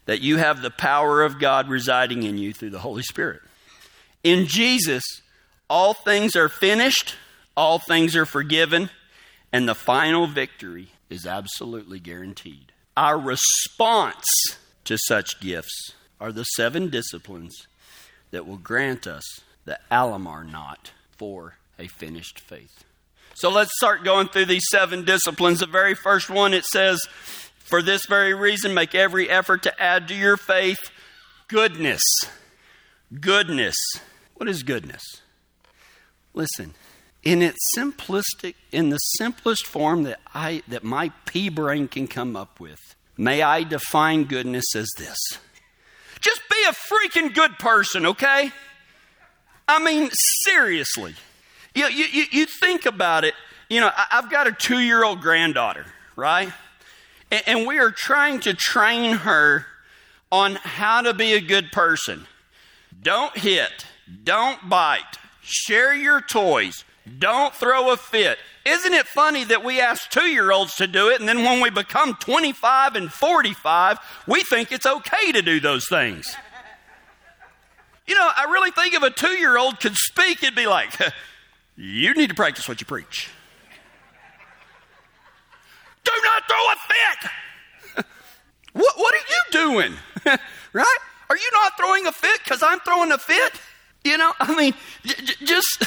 that 0.04 0.20
you 0.20 0.36
have 0.36 0.60
the 0.60 0.70
power 0.70 1.22
of 1.22 1.38
God 1.38 1.68
residing 1.68 2.24
in 2.24 2.36
you 2.36 2.52
through 2.52 2.70
the 2.70 2.80
Holy 2.80 3.02
Spirit. 3.02 3.40
In 4.22 4.46
Jesus, 4.46 5.02
all 5.68 5.94
things 5.94 6.36
are 6.36 6.48
finished 6.48 7.16
all 7.56 7.78
things 7.78 8.16
are 8.16 8.26
forgiven, 8.26 8.90
and 9.52 9.68
the 9.68 9.74
final 9.74 10.26
victory 10.26 10.88
is 11.10 11.26
absolutely 11.26 12.00
guaranteed. 12.00 12.72
Our 12.96 13.18
response 13.18 14.26
to 14.84 14.96
such 14.98 15.40
gifts 15.40 15.92
are 16.20 16.32
the 16.32 16.44
seven 16.44 16.88
disciplines 16.88 17.66
that 18.30 18.46
will 18.46 18.56
grant 18.56 19.06
us 19.06 19.24
the 19.64 19.78
Alamar 19.90 20.50
knot 20.50 20.92
for 21.10 21.56
a 21.78 21.88
finished 21.88 22.40
faith. 22.40 22.84
So 23.34 23.50
let's 23.50 23.76
start 23.76 24.04
going 24.04 24.28
through 24.28 24.46
these 24.46 24.68
seven 24.70 25.04
disciplines. 25.04 25.60
The 25.60 25.66
very 25.66 25.94
first 25.94 26.30
one 26.30 26.54
it 26.54 26.64
says, 26.64 27.02
For 27.58 27.82
this 27.82 28.06
very 28.06 28.34
reason, 28.34 28.74
make 28.74 28.94
every 28.94 29.28
effort 29.28 29.62
to 29.64 29.82
add 29.82 30.08
to 30.08 30.14
your 30.14 30.36
faith 30.36 30.78
goodness. 31.48 32.02
Goodness. 33.20 33.76
What 34.42 34.48
is 34.48 34.64
goodness? 34.64 35.04
Listen, 36.34 36.74
in 37.22 37.42
its 37.42 37.60
simplistic, 37.78 38.56
in 38.72 38.88
the 38.88 38.98
simplest 39.16 39.64
form 39.64 40.02
that 40.02 40.18
I 40.34 40.64
that 40.66 40.82
my 40.82 41.12
pea 41.26 41.48
brain 41.48 41.86
can 41.86 42.08
come 42.08 42.34
up 42.34 42.58
with, 42.58 42.80
may 43.16 43.42
I 43.42 43.62
define 43.62 44.24
goodness 44.24 44.64
as 44.74 44.90
this. 44.98 45.16
Just 46.20 46.40
be 46.50 46.56
a 46.68 46.72
freaking 46.72 47.32
good 47.32 47.52
person, 47.60 48.04
okay? 48.04 48.50
I 49.68 49.78
mean, 49.78 50.10
seriously. 50.44 51.14
You, 51.72 51.86
you, 51.86 52.24
you 52.32 52.46
think 52.46 52.84
about 52.84 53.22
it. 53.22 53.34
You 53.70 53.78
know, 53.78 53.92
I've 54.10 54.28
got 54.28 54.48
a 54.48 54.52
two 54.52 54.80
year 54.80 55.04
old 55.04 55.20
granddaughter, 55.20 55.86
right? 56.16 56.52
And, 57.30 57.42
and 57.46 57.66
we 57.68 57.78
are 57.78 57.92
trying 57.92 58.40
to 58.40 58.54
train 58.54 59.18
her 59.18 59.66
on 60.32 60.56
how 60.56 61.02
to 61.02 61.14
be 61.14 61.34
a 61.34 61.40
good 61.40 61.70
person. 61.70 62.26
Don't 63.00 63.38
hit, 63.38 63.86
don't 64.24 64.68
bite, 64.68 65.18
share 65.42 65.94
your 65.94 66.20
toys, 66.20 66.84
don't 67.18 67.54
throw 67.54 67.92
a 67.92 67.96
fit. 67.96 68.38
Isn't 68.64 68.92
it 68.92 69.08
funny 69.08 69.42
that 69.44 69.64
we 69.64 69.80
ask 69.80 70.08
two 70.08 70.26
year 70.26 70.52
olds 70.52 70.76
to 70.76 70.86
do 70.86 71.08
it, 71.08 71.18
and 71.18 71.28
then 71.28 71.42
when 71.42 71.60
we 71.60 71.70
become 71.70 72.14
25 72.14 72.94
and 72.94 73.12
45, 73.12 73.98
we 74.28 74.42
think 74.42 74.70
it's 74.70 74.86
okay 74.86 75.32
to 75.32 75.42
do 75.42 75.58
those 75.58 75.88
things? 75.88 76.36
You 78.06 78.14
know, 78.14 78.30
I 78.36 78.44
really 78.44 78.70
think 78.70 78.94
if 78.94 79.02
a 79.02 79.10
two 79.10 79.36
year 79.38 79.56
old 79.56 79.80
could 79.80 79.96
speak, 79.96 80.42
it'd 80.42 80.54
be 80.54 80.66
like, 80.66 80.90
you 81.76 82.14
need 82.14 82.28
to 82.28 82.34
practice 82.34 82.68
what 82.68 82.80
you 82.80 82.86
preach. 82.86 83.28
Do 86.04 86.12
not 86.24 86.42
throw 86.48 86.72
a 86.72 86.76
fit. 86.88 87.30
what, 88.74 88.96
what 88.96 89.14
are 89.14 89.18
you 89.18 89.42
doing? 89.52 89.94
right? 90.72 90.98
Are 91.30 91.36
you 91.36 91.50
not 91.52 91.76
throwing 91.78 92.06
a 92.06 92.12
fit 92.12 92.40
because 92.44 92.62
I'm 92.62 92.80
throwing 92.80 93.12
a 93.12 93.18
fit? 93.18 93.52
You 94.04 94.18
know, 94.18 94.32
I 94.40 94.54
mean, 94.54 94.74
j- 95.04 95.22
j- 95.24 95.44
just 95.44 95.84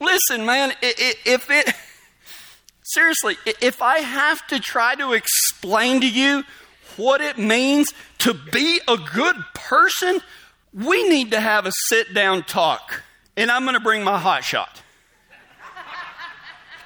Listen, 0.00 0.46
man, 0.46 0.72
if 0.80 1.50
it, 1.50 1.74
seriously, 2.82 3.36
if 3.60 3.82
I 3.82 3.98
have 3.98 4.46
to 4.48 4.60
try 4.60 4.94
to 4.94 5.12
explain 5.12 6.00
to 6.02 6.08
you 6.08 6.44
what 6.96 7.20
it 7.20 7.36
means 7.36 7.92
to 8.18 8.34
be 8.34 8.80
a 8.86 8.96
good 8.96 9.36
person, 9.54 10.20
we 10.72 11.08
need 11.08 11.32
to 11.32 11.40
have 11.40 11.66
a 11.66 11.72
sit 11.88 12.14
down 12.14 12.44
talk. 12.44 13.02
And 13.36 13.50
I'm 13.50 13.62
going 13.62 13.74
to 13.74 13.80
bring 13.80 14.04
my 14.04 14.18
hot 14.18 14.44
shot. 14.44 14.82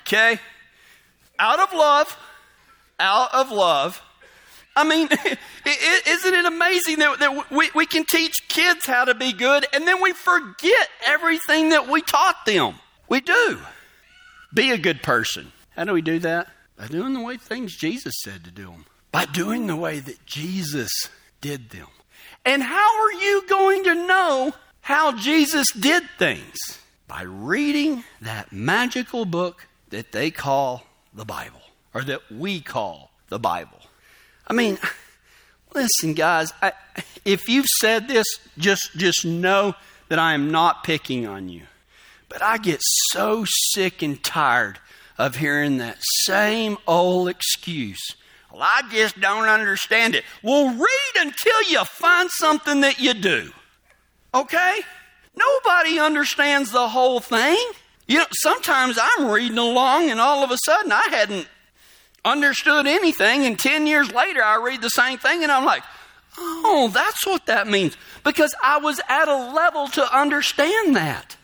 Okay? 0.02 0.38
Out 1.38 1.60
of 1.60 1.72
love, 1.72 2.18
out 2.98 3.34
of 3.34 3.50
love. 3.50 4.02
I 4.74 4.84
mean, 4.84 5.08
isn't 6.06 6.34
it 6.34 6.44
amazing 6.44 6.98
that, 7.00 7.18
that 7.20 7.50
we, 7.50 7.70
we 7.74 7.86
can 7.86 8.04
teach 8.04 8.48
kids 8.48 8.86
how 8.86 9.04
to 9.04 9.14
be 9.14 9.32
good 9.32 9.66
and 9.72 9.86
then 9.86 10.00
we 10.02 10.12
forget 10.12 10.88
everything 11.06 11.70
that 11.70 11.88
we 11.88 12.02
taught 12.02 12.46
them? 12.46 12.76
We 13.08 13.20
do. 13.20 13.58
Be 14.54 14.70
a 14.70 14.78
good 14.78 15.02
person. 15.02 15.52
How 15.70 15.84
do 15.84 15.92
we 15.92 16.02
do 16.02 16.18
that? 16.20 16.48
By 16.76 16.86
doing 16.86 17.14
the 17.14 17.20
way 17.20 17.36
things 17.36 17.76
Jesus 17.76 18.14
said 18.22 18.44
to 18.44 18.50
do 18.50 18.66
them. 18.66 18.86
By 19.10 19.26
doing 19.26 19.66
the 19.66 19.76
way 19.76 20.00
that 20.00 20.24
Jesus 20.26 20.90
did 21.40 21.70
them. 21.70 21.88
And 22.44 22.62
how 22.62 23.02
are 23.02 23.12
you 23.12 23.46
going 23.48 23.84
to 23.84 23.94
know 23.94 24.52
how 24.80 25.16
Jesus 25.16 25.66
did 25.78 26.02
things? 26.18 26.56
By 27.06 27.22
reading 27.22 28.04
that 28.22 28.52
magical 28.52 29.24
book 29.24 29.66
that 29.90 30.12
they 30.12 30.30
call 30.30 30.84
the 31.12 31.26
Bible, 31.26 31.60
or 31.92 32.02
that 32.04 32.22
we 32.30 32.60
call 32.60 33.10
the 33.28 33.38
Bible. 33.38 33.81
I 34.52 34.54
mean, 34.54 34.78
listen, 35.74 36.12
guys, 36.12 36.52
I, 36.60 36.72
if 37.24 37.48
you've 37.48 37.64
said 37.80 38.06
this, 38.06 38.26
just, 38.58 38.94
just 38.98 39.24
know 39.24 39.72
that 40.10 40.18
I 40.18 40.34
am 40.34 40.50
not 40.50 40.84
picking 40.84 41.26
on 41.26 41.48
you. 41.48 41.62
But 42.28 42.42
I 42.42 42.58
get 42.58 42.82
so 42.82 43.46
sick 43.46 44.02
and 44.02 44.22
tired 44.22 44.78
of 45.16 45.36
hearing 45.36 45.78
that 45.78 45.96
same 46.02 46.76
old 46.86 47.30
excuse. 47.30 48.14
Well, 48.52 48.60
I 48.60 48.82
just 48.90 49.18
don't 49.18 49.48
understand 49.48 50.16
it. 50.16 50.24
Well, 50.42 50.68
read 50.68 51.26
until 51.26 51.62
you 51.70 51.82
find 51.86 52.28
something 52.30 52.82
that 52.82 53.00
you 53.00 53.14
do. 53.14 53.52
Okay? 54.34 54.80
Nobody 55.34 55.98
understands 55.98 56.72
the 56.72 56.88
whole 56.88 57.20
thing. 57.20 57.56
You 58.06 58.18
know, 58.18 58.26
sometimes 58.32 58.98
I'm 59.00 59.30
reading 59.30 59.56
along 59.56 60.10
and 60.10 60.20
all 60.20 60.44
of 60.44 60.50
a 60.50 60.58
sudden 60.58 60.92
I 60.92 61.08
hadn't 61.08 61.48
understood 62.24 62.86
anything, 62.86 63.44
and 63.44 63.58
10 63.58 63.86
years 63.86 64.12
later 64.12 64.42
I 64.42 64.56
read 64.56 64.82
the 64.82 64.88
same 64.90 65.18
thing 65.18 65.42
and 65.42 65.50
I'm 65.50 65.64
like, 65.64 65.82
oh, 66.38 66.90
that's 66.92 67.26
what 67.26 67.46
that 67.46 67.66
means. 67.66 67.96
Because 68.24 68.54
I 68.62 68.78
was 68.78 69.00
at 69.08 69.28
a 69.28 69.52
level 69.52 69.88
to 69.88 70.16
understand 70.16 70.96
that. 70.96 71.36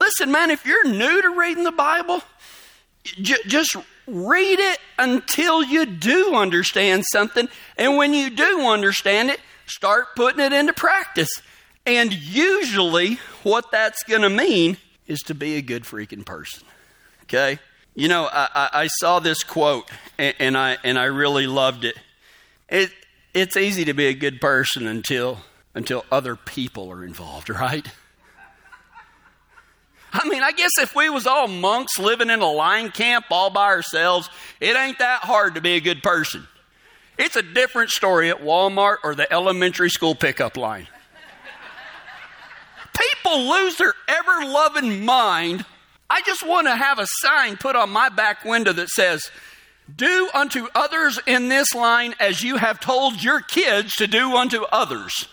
Listen, 0.00 0.30
man, 0.32 0.50
if 0.50 0.64
you're 0.64 0.88
new 0.88 1.22
to 1.22 1.30
reading 1.30 1.64
the 1.64 1.72
Bible, 1.72 2.22
j- 3.04 3.42
just 3.46 3.76
read 4.06 4.58
it 4.58 4.78
until 4.98 5.62
you 5.62 5.86
do 5.86 6.34
understand 6.34 7.04
something. 7.12 7.48
And 7.76 7.96
when 7.96 8.14
you 8.14 8.30
do 8.30 8.66
understand 8.66 9.30
it, 9.30 9.40
start 9.66 10.16
putting 10.16 10.40
it 10.40 10.52
into 10.52 10.72
practice. 10.72 11.30
And 11.86 12.12
usually, 12.12 13.18
what 13.42 13.70
that's 13.70 14.02
going 14.04 14.22
to 14.22 14.30
mean 14.30 14.78
is 15.06 15.20
to 15.20 15.34
be 15.34 15.56
a 15.56 15.62
good 15.62 15.84
freaking 15.84 16.24
person. 16.24 16.64
Okay? 17.24 17.58
You 17.94 18.08
know, 18.08 18.28
I, 18.30 18.68
I, 18.72 18.86
saw 18.86 19.18
this 19.18 19.42
quote 19.42 19.90
and, 20.16 20.34
and, 20.38 20.56
I, 20.56 20.78
and 20.84 20.98
I 20.98 21.04
really 21.04 21.46
loved 21.46 21.84
it. 21.84 21.96
it. 22.68 22.90
It's 23.34 23.56
easy 23.56 23.84
to 23.86 23.94
be 23.94 24.06
a 24.06 24.14
good 24.14 24.40
person 24.40 24.86
until, 24.86 25.40
until 25.74 26.04
other 26.10 26.36
people 26.36 26.90
are 26.90 27.04
involved, 27.04 27.50
right? 27.50 27.86
I 30.12 30.28
mean, 30.28 30.42
I 30.42 30.52
guess 30.52 30.72
if 30.80 30.94
we 30.96 31.08
was 31.08 31.26
all 31.26 31.46
monks 31.46 31.98
living 31.98 32.30
in 32.30 32.40
a 32.40 32.50
line 32.50 32.90
camp 32.90 33.26
all 33.30 33.50
by 33.50 33.66
ourselves, 33.66 34.28
it 34.60 34.76
ain't 34.76 34.98
that 34.98 35.22
hard 35.22 35.54
to 35.54 35.60
be 35.60 35.72
a 35.72 35.80
good 35.80 36.02
person. 36.02 36.46
It's 37.18 37.36
a 37.36 37.42
different 37.42 37.90
story 37.90 38.30
at 38.30 38.40
Walmart 38.40 38.96
or 39.04 39.14
the 39.14 39.30
elementary 39.32 39.90
school 39.90 40.14
pickup 40.14 40.56
line. 40.56 40.88
People 42.92 43.50
lose 43.50 43.76
their 43.76 43.94
ever 44.08 44.46
loving 44.46 45.04
mind. 45.04 45.64
I 46.10 46.22
just 46.22 46.44
want 46.44 46.66
to 46.66 46.74
have 46.74 46.98
a 46.98 47.06
sign 47.20 47.56
put 47.56 47.76
on 47.76 47.90
my 47.90 48.08
back 48.08 48.44
window 48.44 48.72
that 48.72 48.88
says, 48.88 49.30
Do 49.94 50.28
unto 50.34 50.66
others 50.74 51.20
in 51.24 51.48
this 51.48 51.72
line 51.72 52.16
as 52.18 52.42
you 52.42 52.56
have 52.56 52.80
told 52.80 53.22
your 53.22 53.40
kids 53.40 53.94
to 53.94 54.08
do 54.08 54.34
unto 54.36 54.64
others. 54.64 55.28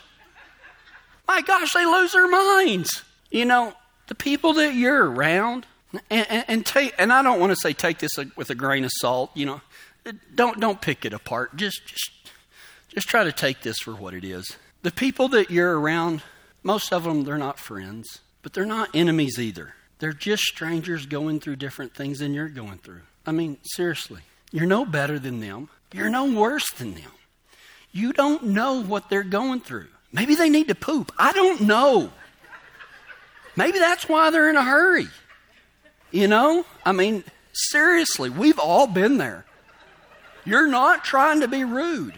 My 1.27 1.41
gosh, 1.41 1.73
they 1.73 1.85
lose 1.85 2.13
their 2.13 2.27
minds. 2.27 3.03
You 3.31 3.45
know, 3.45 3.73
the 4.07 4.15
people 4.15 4.53
that 4.53 4.75
you're 4.75 5.09
around, 5.09 5.65
and, 6.11 6.27
and, 6.29 6.45
and 6.47 6.65
take, 6.65 6.93
and 6.99 7.11
I 7.11 7.23
don't 7.23 7.39
want 7.39 7.51
to 7.51 7.55
say 7.55 7.73
take 7.73 7.97
this 7.97 8.11
with 8.35 8.51
a 8.51 8.55
grain 8.55 8.85
of 8.85 8.91
salt, 8.93 9.31
you 9.33 9.47
know, 9.47 9.61
don't, 10.35 10.59
don't 10.59 10.79
pick 10.79 11.05
it 11.05 11.11
apart. 11.11 11.55
Just, 11.55 11.85
just, 11.87 12.11
just 12.89 13.07
try 13.07 13.23
to 13.23 13.31
take 13.31 13.61
this 13.61 13.79
for 13.79 13.93
what 13.93 14.13
it 14.13 14.23
is. 14.23 14.57
The 14.83 14.91
people 14.91 15.27
that 15.29 15.49
you're 15.49 15.77
around, 15.77 16.21
most 16.61 16.93
of 16.93 17.03
them, 17.03 17.23
they're 17.23 17.37
not 17.37 17.59
friends, 17.59 18.21
but 18.43 18.53
they're 18.53 18.65
not 18.65 18.89
enemies 18.93 19.39
either. 19.39 19.73
They're 19.99 20.13
just 20.13 20.43
strangers 20.43 21.05
going 21.05 21.39
through 21.39 21.55
different 21.55 21.95
things 21.95 22.19
than 22.19 22.33
you're 22.33 22.49
going 22.49 22.77
through. 22.77 23.01
I 23.25 23.31
mean, 23.31 23.57
seriously, 23.63 24.21
you're 24.51 24.67
no 24.67 24.85
better 24.85 25.17
than 25.19 25.39
them. 25.39 25.69
You're 25.93 26.09
no 26.09 26.25
worse 26.31 26.71
than 26.71 26.93
them. 26.93 27.11
You 27.91 28.13
don't 28.13 28.43
know 28.43 28.83
what 28.83 29.09
they're 29.09 29.23
going 29.23 29.61
through. 29.61 29.87
Maybe 30.11 30.35
they 30.35 30.49
need 30.49 30.67
to 30.67 30.75
poop. 30.75 31.11
I 31.17 31.31
don't 31.31 31.61
know. 31.61 32.11
Maybe 33.55 33.79
that's 33.79 34.07
why 34.07 34.29
they're 34.29 34.49
in 34.49 34.55
a 34.55 34.63
hurry. 34.63 35.07
You 36.11 36.27
know? 36.27 36.65
I 36.85 36.91
mean, 36.91 37.23
seriously, 37.53 38.29
we've 38.29 38.59
all 38.59 38.87
been 38.87 39.17
there. 39.17 39.45
You're 40.45 40.67
not 40.67 41.03
trying 41.03 41.41
to 41.41 41.47
be 41.47 41.63
rude. 41.63 42.13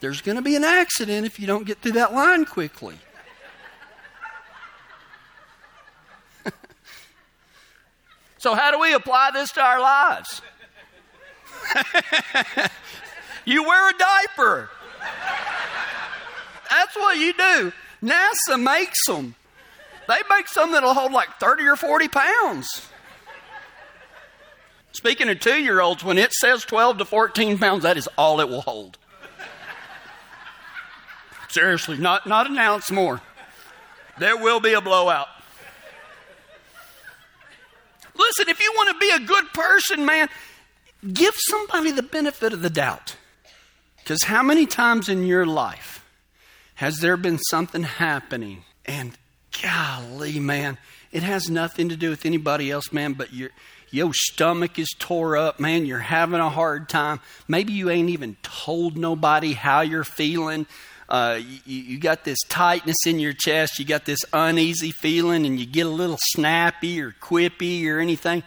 There's 0.00 0.20
going 0.20 0.36
to 0.36 0.42
be 0.42 0.56
an 0.56 0.64
accident 0.64 1.26
if 1.26 1.40
you 1.40 1.46
don't 1.46 1.66
get 1.66 1.78
through 1.78 1.92
that 1.92 2.12
line 2.12 2.44
quickly. 2.44 2.96
So, 8.42 8.56
how 8.56 8.72
do 8.72 8.80
we 8.80 8.92
apply 8.92 9.30
this 9.32 9.52
to 9.52 9.62
our 9.62 9.78
lives? 9.78 10.42
you 13.44 13.62
wear 13.62 13.90
a 13.90 13.92
diaper. 13.96 14.68
That's 16.68 16.96
what 16.96 17.18
you 17.18 17.34
do. 17.34 17.72
NASA 18.02 18.60
makes 18.60 19.06
them. 19.06 19.36
They 20.08 20.18
make 20.28 20.48
some 20.48 20.72
that'll 20.72 20.92
hold 20.92 21.12
like 21.12 21.38
30 21.38 21.62
or 21.66 21.76
40 21.76 22.08
pounds. 22.08 22.88
Speaking 24.90 25.28
of 25.28 25.38
two 25.38 25.62
year 25.62 25.80
olds, 25.80 26.02
when 26.02 26.18
it 26.18 26.32
says 26.32 26.64
12 26.64 26.98
to 26.98 27.04
14 27.04 27.58
pounds, 27.58 27.84
that 27.84 27.96
is 27.96 28.08
all 28.18 28.40
it 28.40 28.48
will 28.48 28.62
hold. 28.62 28.98
Seriously, 31.48 31.96
not, 31.96 32.26
not 32.26 32.50
an 32.50 32.58
ounce 32.58 32.90
more. 32.90 33.20
There 34.18 34.36
will 34.36 34.58
be 34.58 34.72
a 34.72 34.80
blowout. 34.80 35.28
Listen, 38.28 38.48
if 38.48 38.60
you 38.60 38.72
want 38.76 38.90
to 38.90 38.98
be 38.98 39.10
a 39.10 39.26
good 39.26 39.52
person, 39.52 40.04
man, 40.04 40.28
give 41.12 41.34
somebody 41.36 41.90
the 41.90 42.02
benefit 42.02 42.52
of 42.52 42.62
the 42.62 42.70
doubt. 42.70 43.16
Because 43.98 44.24
how 44.24 44.42
many 44.42 44.66
times 44.66 45.08
in 45.08 45.24
your 45.26 45.46
life 45.46 46.04
has 46.74 46.98
there 46.98 47.16
been 47.16 47.38
something 47.38 47.82
happening? 47.82 48.64
And 48.84 49.12
golly, 49.62 50.40
man, 50.40 50.78
it 51.10 51.22
has 51.22 51.50
nothing 51.50 51.88
to 51.88 51.96
do 51.96 52.10
with 52.10 52.26
anybody 52.26 52.70
else, 52.70 52.92
man, 52.92 53.12
but 53.12 53.32
your, 53.32 53.50
your 53.90 54.12
stomach 54.14 54.78
is 54.78 54.88
tore 54.98 55.36
up, 55.36 55.60
man. 55.60 55.86
You're 55.86 55.98
having 55.98 56.40
a 56.40 56.50
hard 56.50 56.88
time. 56.88 57.20
Maybe 57.46 57.72
you 57.72 57.90
ain't 57.90 58.08
even 58.08 58.36
told 58.42 58.96
nobody 58.96 59.52
how 59.52 59.82
you're 59.82 60.04
feeling. 60.04 60.66
Uh, 61.12 61.38
you, 61.66 61.76
you, 61.82 61.98
got 61.98 62.24
this 62.24 62.40
tightness 62.48 62.96
in 63.06 63.20
your 63.20 63.34
chest, 63.34 63.78
you 63.78 63.84
got 63.84 64.06
this 64.06 64.24
uneasy 64.32 64.90
feeling, 64.90 65.44
and 65.44 65.60
you 65.60 65.66
get 65.66 65.84
a 65.84 65.90
little 65.90 66.16
snappy 66.18 66.98
or 67.02 67.12
quippy 67.20 67.86
or 67.86 67.98
anything. 67.98 68.42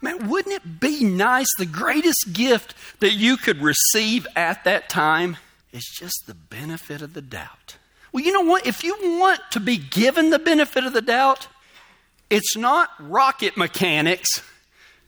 Man, 0.00 0.28
wouldn't 0.28 0.52
it 0.52 0.80
be 0.80 1.04
nice? 1.04 1.46
The 1.58 1.64
greatest 1.64 2.32
gift 2.32 2.74
that 2.98 3.12
you 3.12 3.36
could 3.36 3.62
receive 3.62 4.26
at 4.34 4.64
that 4.64 4.88
time 4.88 5.36
is 5.72 5.84
just 5.96 6.24
the 6.26 6.34
benefit 6.34 7.02
of 7.02 7.14
the 7.14 7.22
doubt. 7.22 7.76
Well, 8.10 8.24
you 8.24 8.32
know 8.32 8.40
what? 8.40 8.66
If 8.66 8.82
you 8.82 8.96
want 9.00 9.40
to 9.52 9.60
be 9.60 9.76
given 9.76 10.30
the 10.30 10.40
benefit 10.40 10.84
of 10.84 10.92
the 10.92 11.02
doubt, 11.02 11.46
it's 12.30 12.56
not 12.56 12.90
rocket 12.98 13.56
mechanics 13.56 14.42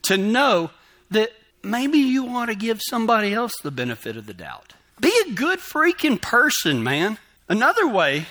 to 0.02 0.16
know 0.16 0.70
that 1.10 1.32
maybe 1.64 1.98
you 1.98 2.22
want 2.22 2.50
to 2.50 2.56
give 2.56 2.80
somebody 2.88 3.34
else 3.34 3.52
the 3.64 3.72
benefit 3.72 4.16
of 4.16 4.26
the 4.26 4.34
doubt. 4.34 4.74
Be 5.00 5.12
a 5.26 5.32
good 5.32 5.58
freaking 5.58 6.20
person, 6.20 6.82
man. 6.82 7.18
Another 7.48 7.86
way 7.88 8.26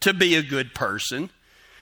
to 0.00 0.14
be 0.14 0.34
a 0.34 0.42
good 0.42 0.74
person 0.74 1.30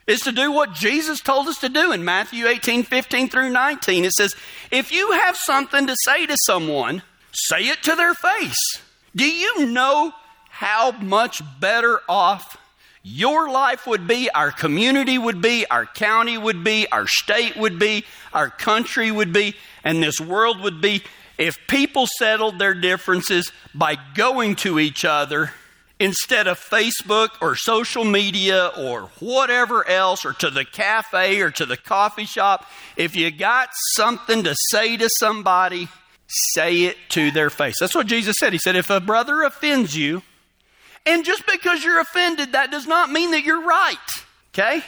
is 0.07 0.21
to 0.21 0.33
do 0.33 0.51
what 0.51 0.75
Jesus 0.75 1.21
told 1.21 1.49
us 1.49 1.59
to 1.59 1.69
do 1.69 1.93
in 1.93 2.05
Matthew 2.05 2.47
18 2.47 2.83
15 2.85 3.29
through 3.29 3.51
19. 3.51 4.05
It 4.05 4.13
says, 4.13 4.35
If 4.71 4.93
you 4.93 5.13
have 5.13 5.37
something 5.37 5.87
to 5.87 5.97
say 6.05 6.27
to 6.27 6.37
someone, 6.37 7.03
say 7.33 7.69
it 7.69 7.83
to 7.85 7.95
their 7.97 8.15
face. 8.15 8.81
Do 9.15 9.29
you 9.29 9.67
know 9.67 10.13
how 10.49 10.93
much 10.93 11.43
better 11.61 12.01
off 12.09 12.57
your 13.03 13.51
life 13.51 13.87
would 13.87 14.09
be, 14.09 14.31
our 14.31 14.51
community 14.51 15.19
would 15.19 15.43
be, 15.43 15.67
our 15.71 15.85
county 15.85 16.39
would 16.39 16.65
be, 16.65 16.87
our 16.91 17.07
state 17.07 17.55
would 17.55 17.79
be, 17.79 18.05
our 18.33 18.49
country 18.49 19.11
would 19.11 19.33
be, 19.33 19.55
and 19.85 20.03
this 20.03 20.19
world 20.19 20.61
would 20.63 20.81
be 20.81 21.03
if 21.39 21.57
people 21.69 22.07
settled 22.19 22.59
their 22.59 22.75
differences 22.75 23.51
by 23.75 23.97
going 24.15 24.57
to 24.57 24.79
each 24.79 25.05
other 25.05 25.53
instead 25.99 26.47
of 26.47 26.59
Facebook 26.59 27.31
or 27.41 27.57
social 27.57 28.05
media 28.05 28.71
or 28.77 29.11
whatever 29.21 29.89
else, 29.89 30.25
or 30.25 30.33
to 30.35 30.51
the 30.51 30.65
cafe 30.65 31.41
or 31.41 31.51
to 31.51 31.67
the 31.67 31.77
coffee 31.77 32.25
shop. 32.25 32.67
If 32.97 33.17
you 33.17 33.31
got 33.31 33.69
something 33.97 34.45
to 34.45 34.55
say 34.71 34.97
to 34.97 35.09
somebody, 35.19 35.89
say 36.27 36.85
it 36.85 36.97
to 37.11 37.31
their 37.31 37.51
face. 37.51 37.77
That's 37.79 37.95
what 37.95 38.07
Jesus 38.07 38.37
said. 38.39 38.53
He 38.53 38.59
said, 38.59 38.77
If 38.77 38.91
a 38.91 39.01
brother 39.01 39.43
offends 39.43 39.97
you, 39.97 40.23
and 41.07 41.25
just 41.25 41.47
because 41.47 41.85
you're 41.85 42.01
offended, 42.01 42.53
that 42.53 42.71
does 42.71 42.87
not 42.87 43.11
mean 43.11 43.33
that 43.33 43.45
you're 43.45 43.65
right. 43.65 43.97
Okay? 44.53 44.83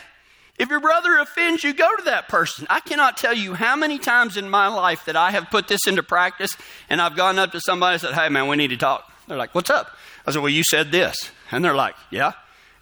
If 0.59 0.71
your 0.71 0.81
brother 0.81 1.19
offends 1.19 1.63
you, 1.63 1.75
go 1.75 1.95
to 1.97 2.05
that 2.05 2.29
person. 2.29 2.67
I 2.71 2.81
cannot 2.81 3.17
tell 3.17 3.35
you 3.35 3.55
how 3.55 3.77
many 3.77 3.99
times 3.99 4.37
in 4.37 4.49
my 4.49 4.69
life 4.69 5.05
that 5.05 5.17
I 5.17 5.31
have 5.31 5.51
put 5.51 5.69
this 5.69 5.87
into 5.87 6.03
practice 6.03 6.57
and 6.89 7.01
I've 7.01 7.17
gone 7.17 7.39
up 7.39 7.53
to 7.53 7.61
somebody 7.61 7.95
and 7.95 8.01
said, 8.01 8.15
Hey, 8.15 8.29
man, 8.29 8.49
we 8.49 8.57
need 8.57 8.69
to 8.69 8.77
talk. 8.77 9.11
They're 9.29 9.37
like, 9.37 9.55
What's 9.55 9.71
up? 9.71 9.91
I 10.27 10.33
said, 10.33 10.41
Well, 10.41 10.51
you 10.51 10.63
said 10.65 10.91
this. 10.91 11.31
And 11.51 11.65
they're 11.65 11.75
like, 11.75 11.95
Yeah. 12.11 12.33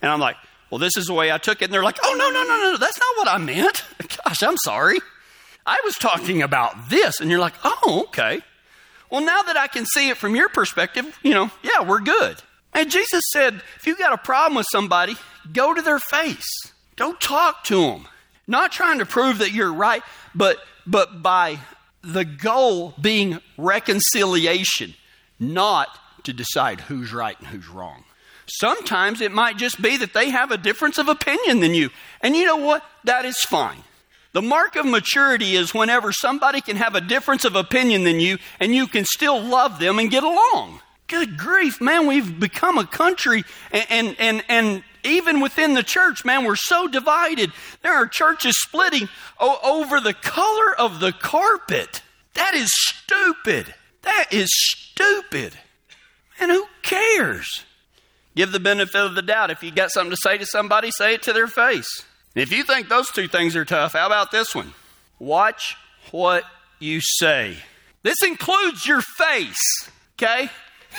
And 0.00 0.10
I'm 0.10 0.20
like, 0.20 0.36
Well, 0.70 0.78
this 0.78 0.96
is 0.96 1.06
the 1.06 1.14
way 1.14 1.32
I 1.32 1.38
took 1.38 1.62
it. 1.62 1.66
And 1.66 1.74
they're 1.74 1.82
like, 1.82 1.98
Oh, 2.04 2.14
no, 2.16 2.30
no, 2.30 2.42
no, 2.44 2.72
no, 2.72 2.76
that's 2.78 2.98
not 2.98 3.16
what 3.16 3.28
I 3.28 3.38
meant. 3.38 3.84
Gosh, 4.24 4.42
I'm 4.42 4.56
sorry. 4.58 4.98
I 5.66 5.80
was 5.84 5.96
talking 5.96 6.42
about 6.42 6.90
this. 6.90 7.20
And 7.20 7.30
you're 7.30 7.40
like, 7.40 7.54
Oh, 7.64 8.04
okay. 8.08 8.40
Well, 9.10 9.24
now 9.24 9.42
that 9.42 9.56
I 9.56 9.66
can 9.66 9.84
see 9.86 10.08
it 10.08 10.16
from 10.16 10.34
your 10.34 10.48
perspective, 10.48 11.18
you 11.22 11.34
know, 11.34 11.50
yeah, 11.62 11.82
we're 11.82 12.00
good. 12.00 12.36
And 12.72 12.90
Jesus 12.90 13.22
said, 13.32 13.62
if 13.76 13.86
you've 13.86 13.98
got 13.98 14.12
a 14.12 14.18
problem 14.18 14.56
with 14.56 14.66
somebody, 14.72 15.14
go 15.52 15.72
to 15.72 15.80
their 15.80 16.00
face. 16.00 16.50
Go 16.96 17.12
talk 17.14 17.64
to 17.64 17.80
them. 17.80 18.06
Not 18.46 18.72
trying 18.72 18.98
to 18.98 19.06
prove 19.06 19.38
that 19.38 19.52
you're 19.52 19.72
right, 19.72 20.02
but, 20.34 20.58
but 20.86 21.22
by 21.22 21.58
the 22.02 22.24
goal 22.24 22.94
being 23.00 23.40
reconciliation, 23.56 24.94
not 25.40 25.88
to 26.24 26.32
decide 26.32 26.82
who's 26.82 27.12
right 27.12 27.38
and 27.38 27.48
who's 27.48 27.68
wrong. 27.68 28.04
Sometimes 28.46 29.20
it 29.20 29.32
might 29.32 29.56
just 29.56 29.80
be 29.80 29.96
that 29.96 30.12
they 30.12 30.30
have 30.30 30.50
a 30.50 30.58
difference 30.58 30.98
of 30.98 31.08
opinion 31.08 31.60
than 31.60 31.74
you. 31.74 31.90
And 32.20 32.36
you 32.36 32.44
know 32.44 32.56
what? 32.56 32.84
That 33.04 33.24
is 33.24 33.38
fine. 33.40 33.78
The 34.32 34.42
mark 34.42 34.76
of 34.76 34.84
maturity 34.84 35.54
is 35.54 35.72
whenever 35.72 36.12
somebody 36.12 36.60
can 36.60 36.76
have 36.76 36.94
a 36.94 37.00
difference 37.00 37.44
of 37.44 37.54
opinion 37.54 38.04
than 38.04 38.20
you 38.20 38.38
and 38.60 38.74
you 38.74 38.86
can 38.86 39.04
still 39.04 39.40
love 39.40 39.78
them 39.78 39.98
and 39.98 40.10
get 40.10 40.24
along. 40.24 40.80
Good 41.06 41.38
grief, 41.38 41.80
man, 41.80 42.06
we've 42.06 42.38
become 42.40 42.76
a 42.76 42.86
country 42.86 43.44
and, 43.70 43.86
and, 43.88 44.16
and, 44.18 44.44
and 44.48 44.84
even 45.04 45.40
within 45.40 45.74
the 45.74 45.82
church, 45.82 46.24
man, 46.24 46.44
we're 46.44 46.56
so 46.56 46.88
divided. 46.88 47.52
There 47.82 47.94
are 47.94 48.06
churches 48.06 48.54
splitting 48.58 49.08
o- 49.38 49.58
over 49.62 50.00
the 50.00 50.14
color 50.14 50.74
of 50.78 51.00
the 51.00 51.12
carpet. 51.12 52.02
That 52.34 52.54
is 52.54 52.70
stupid. 52.72 53.74
That 54.02 54.26
is 54.32 54.48
stupid. 54.52 55.54
And 56.40 56.50
who 56.50 56.66
cares? 56.82 57.64
Give 58.34 58.50
the 58.50 58.60
benefit 58.60 58.96
of 58.96 59.14
the 59.14 59.22
doubt. 59.22 59.50
If 59.50 59.62
you 59.62 59.70
got 59.70 59.92
something 59.92 60.10
to 60.10 60.16
say 60.16 60.38
to 60.38 60.46
somebody, 60.46 60.90
say 60.90 61.14
it 61.14 61.22
to 61.22 61.32
their 61.32 61.46
face. 61.46 62.04
If 62.34 62.50
you 62.50 62.64
think 62.64 62.88
those 62.88 63.08
two 63.10 63.28
things 63.28 63.54
are 63.54 63.64
tough, 63.64 63.92
how 63.92 64.06
about 64.06 64.32
this 64.32 64.54
one? 64.54 64.74
Watch 65.20 65.76
what 66.10 66.44
you 66.80 67.00
say. 67.00 67.56
This 68.02 68.22
includes 68.22 68.86
your 68.86 69.00
face, 69.00 69.88
okay? 70.16 70.50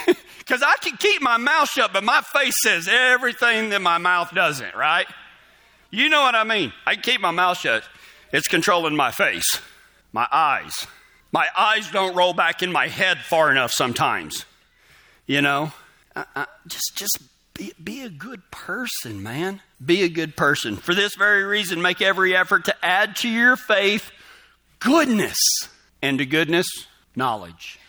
Because 0.45 0.62
I 0.62 0.75
can 0.79 0.95
keep 0.97 1.23
my 1.23 1.38
mouth 1.38 1.71
shut, 1.71 1.91
but 1.91 2.03
my 2.03 2.21
face 2.21 2.53
says 2.62 2.88
everything 2.88 3.69
that 3.69 3.81
my 3.81 3.97
mouth 3.97 4.31
doesn't, 4.31 4.75
right? 4.75 5.08
You 5.89 6.08
know 6.08 6.21
what 6.21 6.36
I 6.36 6.43
mean. 6.43 6.71
I 6.86 6.93
can 6.93 7.01
keep 7.01 7.19
my 7.19 7.31
mouth 7.31 7.58
shut. 7.58 7.84
It's 8.31 8.47
controlling 8.47 8.95
my 8.95 9.10
face, 9.10 9.60
my 10.13 10.27
eyes. 10.31 10.86
My 11.31 11.47
eyes 11.58 11.89
don't 11.89 12.15
roll 12.15 12.34
back 12.34 12.62
in 12.62 12.71
my 12.71 12.88
head 12.88 13.17
far 13.21 13.49
enough 13.49 13.71
sometimes. 13.71 14.45
You 15.25 15.41
know? 15.41 15.71
I, 16.15 16.25
I, 16.36 16.45
just, 16.67 16.95
just 16.95 17.17
be, 17.55 17.73
be 17.84 18.03
a 18.03 18.10
good 18.10 18.51
person, 18.51 19.23
man. 19.23 19.62
Be 19.84 20.03
a 20.03 20.10
good 20.10 20.38
person. 20.38 20.75
For 20.75 20.93
this 20.93 21.15
very 21.15 21.43
reason, 21.43 21.81
make 21.81 22.03
every 22.03 22.36
effort 22.36 22.65
to 22.65 22.86
add 22.86 23.15
to 23.17 23.29
your 23.29 23.55
faith 23.55 24.12
goodness, 24.79 25.39
and 26.01 26.19
to 26.19 26.25
goodness, 26.25 26.67
knowledge. 27.15 27.79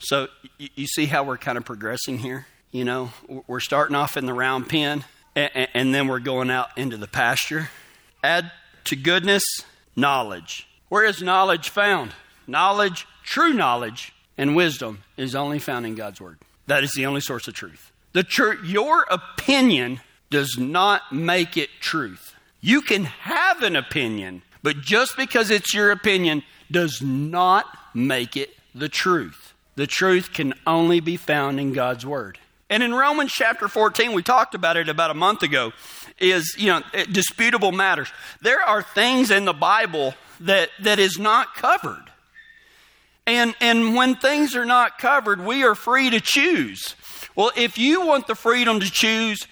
So 0.00 0.28
you 0.58 0.86
see 0.86 1.06
how 1.06 1.24
we're 1.24 1.38
kind 1.38 1.58
of 1.58 1.64
progressing 1.64 2.18
here? 2.18 2.46
You 2.72 2.84
know, 2.84 3.12
we're 3.46 3.60
starting 3.60 3.96
off 3.96 4.16
in 4.16 4.26
the 4.26 4.32
round 4.32 4.68
pen, 4.68 5.04
and 5.36 5.94
then 5.94 6.08
we're 6.08 6.20
going 6.20 6.50
out 6.50 6.76
into 6.76 6.96
the 6.96 7.06
pasture. 7.06 7.70
Add 8.22 8.50
to 8.84 8.96
goodness, 8.96 9.44
knowledge. 9.96 10.66
Where 10.88 11.04
is 11.04 11.22
knowledge 11.22 11.68
found? 11.68 12.12
Knowledge, 12.46 13.06
true 13.24 13.52
knowledge, 13.52 14.12
and 14.38 14.56
wisdom 14.56 15.02
is 15.16 15.34
only 15.34 15.58
found 15.58 15.86
in 15.86 15.94
God's 15.94 16.20
Word. 16.20 16.38
That 16.66 16.82
is 16.82 16.92
the 16.92 17.06
only 17.06 17.20
source 17.20 17.46
of 17.46 17.54
truth. 17.54 17.92
The 18.12 18.22
tr- 18.22 18.64
your 18.64 19.06
opinion 19.10 20.00
does 20.30 20.56
not 20.58 21.12
make 21.12 21.56
it 21.56 21.70
truth. 21.80 22.34
You 22.60 22.80
can 22.82 23.04
have 23.04 23.62
an 23.62 23.76
opinion, 23.76 24.42
but 24.62 24.80
just 24.80 25.16
because 25.16 25.50
it's 25.50 25.74
your 25.74 25.90
opinion 25.90 26.42
does 26.70 27.02
not 27.02 27.66
make 27.94 28.36
it 28.36 28.50
the 28.74 28.88
truth. 28.88 29.49
The 29.76 29.86
truth 29.86 30.32
can 30.32 30.54
only 30.66 31.00
be 31.00 31.16
found 31.16 31.60
in 31.60 31.72
God's 31.72 32.04
Word. 32.04 32.38
And 32.68 32.82
in 32.82 32.94
Romans 32.94 33.32
chapter 33.32 33.66
14, 33.66 34.12
we 34.12 34.22
talked 34.22 34.54
about 34.54 34.76
it 34.76 34.88
about 34.88 35.10
a 35.10 35.14
month 35.14 35.42
ago, 35.42 35.72
is, 36.18 36.54
you 36.56 36.68
know, 36.68 36.82
eh, 36.94 37.04
disputable 37.10 37.72
matters. 37.72 38.12
There 38.42 38.60
are 38.60 38.82
things 38.82 39.32
in 39.32 39.44
the 39.44 39.52
Bible 39.52 40.14
that, 40.40 40.70
that 40.80 41.00
is 41.00 41.18
not 41.18 41.54
covered. 41.54 42.04
And, 43.26 43.54
and 43.60 43.96
when 43.96 44.14
things 44.14 44.54
are 44.54 44.64
not 44.64 44.98
covered, 44.98 45.44
we 45.44 45.64
are 45.64 45.74
free 45.74 46.10
to 46.10 46.20
choose. 46.20 46.94
Well, 47.34 47.50
if 47.56 47.76
you 47.76 48.06
want 48.06 48.28
the 48.28 48.34
freedom 48.34 48.80
to 48.80 48.90
choose, 48.90 49.46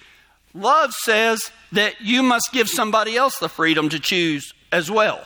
love 0.53 0.93
says 0.93 1.51
that 1.71 2.01
you 2.01 2.23
must 2.23 2.51
give 2.51 2.69
somebody 2.69 3.17
else 3.17 3.37
the 3.39 3.49
freedom 3.49 3.89
to 3.89 3.99
choose 3.99 4.53
as 4.71 4.89
well. 4.89 5.23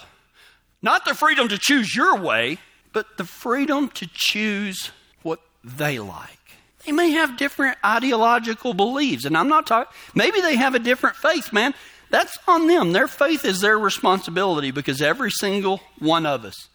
Not 0.81 1.05
the 1.05 1.13
freedom 1.13 1.47
to 1.47 1.57
choose 1.57 1.95
your 1.95 2.17
way, 2.17 2.57
but 2.93 3.17
the 3.17 3.25
freedom 3.25 3.89
to 3.89 4.07
choose 4.13 4.91
what 5.23 5.39
they 5.63 5.99
like. 5.99 6.39
They 6.85 6.91
may 6.91 7.11
have 7.11 7.37
different 7.37 7.77
ideological 7.83 8.73
beliefs, 8.73 9.25
and 9.25 9.37
I'm 9.37 9.47
not 9.47 9.67
talking, 9.67 9.93
maybe 10.13 10.41
they 10.41 10.55
have 10.55 10.75
a 10.75 10.79
different 10.79 11.15
faith, 11.15 11.51
man. 11.51 11.73
That's 12.09 12.37
on 12.47 12.67
them. 12.67 12.91
Their 12.91 13.07
faith 13.07 13.43
is 13.43 13.61
their 13.61 13.79
responsibility 13.79 14.71
because 14.71 15.01
every 15.01 15.31
single 15.31 15.81
one 15.97 16.25
of 16.25 16.45
us, 16.45 16.67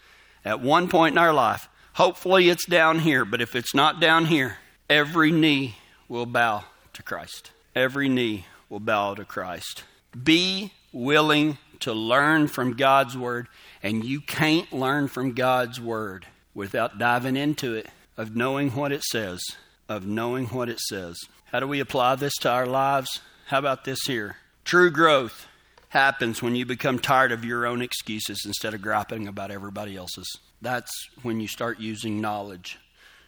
at 0.44 0.60
one 0.60 0.88
point 0.88 1.12
in 1.12 1.18
our 1.18 1.32
life, 1.32 1.68
hopefully 1.92 2.48
it's 2.48 2.66
down 2.66 3.00
here, 3.00 3.24
but 3.24 3.40
if 3.40 3.54
it's 3.54 3.74
not 3.74 4.00
down 4.00 4.26
here, 4.26 4.58
every 4.90 5.30
knee 5.30 5.76
will 6.08 6.26
bow 6.26 6.64
to 6.94 7.02
Christ. 7.02 7.52
Every 7.74 8.08
knee 8.08 8.46
will 8.68 8.80
bow 8.80 9.14
to 9.14 9.24
Christ. 9.24 9.84
Be 10.20 10.72
willing 10.92 11.58
to 11.80 11.92
learn 11.92 12.48
from 12.48 12.74
God's 12.74 13.16
Word 13.16 13.46
and 13.82 14.04
you 14.04 14.20
can't 14.20 14.72
learn 14.72 15.08
from 15.08 15.32
God's 15.32 15.80
Word 15.80 16.26
without 16.54 16.98
diving 16.98 17.36
into 17.36 17.74
it, 17.74 17.88
of 18.16 18.34
knowing 18.34 18.70
what 18.70 18.92
it 18.92 19.02
says, 19.02 19.40
of 19.88 20.06
knowing 20.06 20.46
what 20.46 20.68
it 20.68 20.80
says. 20.80 21.16
How 21.46 21.60
do 21.60 21.66
we 21.66 21.80
apply 21.80 22.16
this 22.16 22.34
to 22.40 22.50
our 22.50 22.66
lives? 22.66 23.20
How 23.46 23.58
about 23.58 23.84
this 23.84 24.00
here? 24.06 24.36
True 24.64 24.90
growth 24.90 25.46
happens 25.90 26.42
when 26.42 26.54
you 26.54 26.66
become 26.66 26.98
tired 26.98 27.32
of 27.32 27.44
your 27.44 27.66
own 27.66 27.80
excuses 27.80 28.42
instead 28.44 28.74
of 28.74 28.82
griping 28.82 29.26
about 29.28 29.50
everybody 29.50 29.96
else's. 29.96 30.28
That's 30.60 30.92
when 31.22 31.40
you 31.40 31.48
start 31.48 31.80
using 31.80 32.20
knowledge 32.20 32.78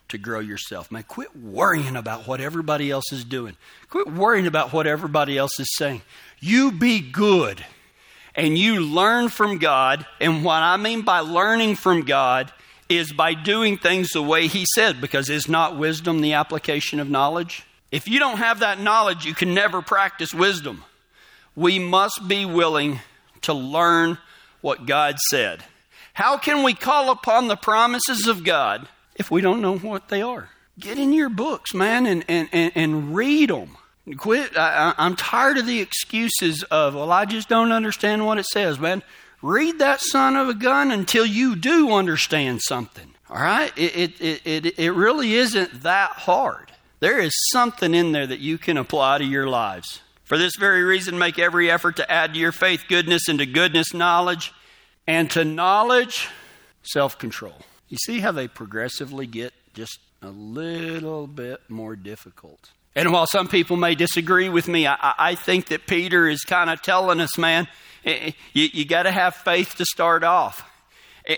to 0.08 0.18
grow 0.18 0.40
yourself. 0.40 0.90
Man, 0.90 1.04
quit 1.04 1.34
worrying 1.36 1.96
about 1.96 2.26
what 2.26 2.40
everybody 2.40 2.90
else 2.90 3.12
is 3.12 3.24
doing. 3.24 3.56
Quit 3.88 4.12
worrying 4.12 4.46
about 4.46 4.72
what 4.72 4.86
everybody 4.86 5.38
else 5.38 5.58
is 5.58 5.74
saying. 5.76 6.02
You 6.40 6.72
be 6.72 7.00
good 7.00 7.64
and 8.34 8.56
you 8.56 8.80
learn 8.80 9.28
from 9.28 9.58
God. 9.58 10.06
And 10.20 10.44
what 10.44 10.62
I 10.62 10.76
mean 10.76 11.02
by 11.02 11.20
learning 11.20 11.76
from 11.76 12.02
God 12.02 12.52
is 12.88 13.12
by 13.12 13.34
doing 13.34 13.78
things 13.78 14.10
the 14.10 14.22
way 14.22 14.46
He 14.46 14.64
said, 14.74 15.00
because 15.00 15.30
is 15.30 15.48
not 15.48 15.78
wisdom 15.78 16.20
the 16.20 16.32
application 16.34 17.00
of 17.00 17.08
knowledge? 17.08 17.64
If 17.90 18.08
you 18.08 18.18
don't 18.18 18.38
have 18.38 18.60
that 18.60 18.80
knowledge, 18.80 19.24
you 19.24 19.34
can 19.34 19.54
never 19.54 19.82
practice 19.82 20.32
wisdom. 20.32 20.84
We 21.56 21.78
must 21.78 22.28
be 22.28 22.44
willing 22.44 23.00
to 23.42 23.52
learn 23.52 24.18
what 24.60 24.86
God 24.86 25.18
said. 25.30 25.64
How 26.12 26.36
can 26.36 26.62
we 26.62 26.74
call 26.74 27.10
upon 27.10 27.48
the 27.48 27.56
promises 27.56 28.26
of 28.26 28.44
God 28.44 28.88
if 29.16 29.30
we 29.30 29.40
don't 29.40 29.60
know 29.60 29.78
what 29.78 30.08
they 30.08 30.22
are? 30.22 30.50
Get 30.78 30.98
in 30.98 31.12
your 31.12 31.28
books, 31.28 31.74
man, 31.74 32.06
and, 32.06 32.24
and, 32.28 32.48
and, 32.52 32.72
and 32.74 33.14
read 33.14 33.50
them. 33.50 33.76
Quit. 34.16 34.56
I, 34.56 34.94
am 34.98 35.16
tired 35.16 35.58
of 35.58 35.66
the 35.66 35.80
excuses 35.80 36.62
of, 36.64 36.94
well, 36.94 37.12
I 37.12 37.24
just 37.24 37.48
don't 37.48 37.72
understand 37.72 38.26
what 38.26 38.38
it 38.38 38.46
says, 38.46 38.78
man. 38.78 39.02
Read 39.42 39.78
that 39.78 40.00
son 40.00 40.36
of 40.36 40.48
a 40.48 40.54
gun 40.54 40.90
until 40.90 41.24
you 41.24 41.56
do 41.56 41.92
understand 41.92 42.60
something. 42.62 43.14
All 43.28 43.40
right? 43.40 43.72
It, 43.76 44.20
it, 44.20 44.40
it, 44.44 44.78
it 44.78 44.90
really 44.92 45.34
isn't 45.34 45.82
that 45.82 46.10
hard. 46.10 46.72
There 47.00 47.18
is 47.18 47.32
something 47.50 47.94
in 47.94 48.12
there 48.12 48.26
that 48.26 48.40
you 48.40 48.58
can 48.58 48.76
apply 48.76 49.18
to 49.18 49.24
your 49.24 49.48
lives. 49.48 50.00
For 50.24 50.36
this 50.36 50.56
very 50.56 50.82
reason, 50.82 51.18
make 51.18 51.38
every 51.38 51.70
effort 51.70 51.96
to 51.96 52.10
add 52.10 52.34
to 52.34 52.40
your 52.40 52.52
faith 52.52 52.84
goodness, 52.88 53.28
and 53.28 53.38
to 53.38 53.46
goodness, 53.46 53.94
knowledge, 53.94 54.52
and 55.06 55.30
to 55.30 55.44
knowledge, 55.44 56.28
self 56.82 57.18
control. 57.18 57.56
You 57.88 57.96
see 57.96 58.20
how 58.20 58.30
they 58.30 58.46
progressively 58.46 59.26
get 59.26 59.52
just 59.74 59.98
a 60.22 60.30
little 60.30 61.26
bit 61.26 61.68
more 61.68 61.96
difficult. 61.96 62.70
And 62.94 63.12
while 63.12 63.26
some 63.26 63.48
people 63.48 63.76
may 63.76 63.94
disagree 63.94 64.48
with 64.48 64.66
me, 64.66 64.86
I, 64.86 65.14
I 65.18 65.34
think 65.34 65.66
that 65.66 65.86
Peter 65.86 66.26
is 66.28 66.42
kind 66.42 66.70
of 66.70 66.82
telling 66.82 67.20
us, 67.20 67.38
man, 67.38 67.68
eh, 68.04 68.18
eh, 68.20 68.30
you, 68.52 68.68
you 68.72 68.84
got 68.84 69.04
to 69.04 69.10
have 69.10 69.34
faith 69.34 69.76
to 69.76 69.84
start 69.84 70.24
off. 70.24 70.68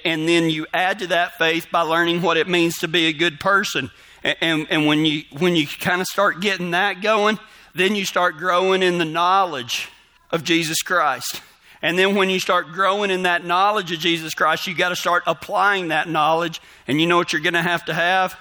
And 0.05 0.27
then 0.29 0.49
you 0.49 0.67
add 0.73 1.01
to 1.01 1.09
that 1.09 1.37
faith 1.37 1.67
by 1.71 1.83
learning 1.83 2.23
what 2.23 2.37
it 2.37 2.49
means 2.49 2.79
to 2.79 2.89
be 2.89 3.07
a 3.07 3.13
good 3.13 3.39
person. 3.39 3.91
And, 4.23 4.67
and 4.71 4.87
when 4.87 5.05
you, 5.05 5.25
when 5.39 5.57
you 5.57 5.67
kind 5.67 6.01
of 6.01 6.07
start 6.07 6.41
getting 6.41 6.71
that 6.71 7.03
going, 7.03 7.39
then 7.75 7.97
you 7.97 8.05
start 8.05 8.37
growing 8.37 8.83
in 8.83 8.99
the 8.99 9.05
knowledge 9.05 9.89
of 10.31 10.45
Jesus 10.45 10.83
Christ. 10.83 11.43
And 11.83 11.99
then 11.99 12.15
when 12.15 12.31
you 12.31 12.39
start 12.39 12.69
growing 12.69 13.11
in 13.11 13.25
that 13.25 13.45
knowledge 13.45 13.91
of 13.91 13.99
Jesus 13.99 14.35
Christ, 14.35 14.67
you 14.67 14.75
got 14.75 14.91
to 14.91 14.97
start 14.97 15.25
applying 15.27 15.89
that 15.89 16.09
knowledge. 16.09 16.63
And 16.87 17.01
you 17.01 17.07
know 17.09 17.17
what 17.17 17.33
you're 17.33 17.43
going 17.43 17.55
to 17.55 17.63
have 17.63 17.85
to 17.87 17.95
have? 17.95 18.39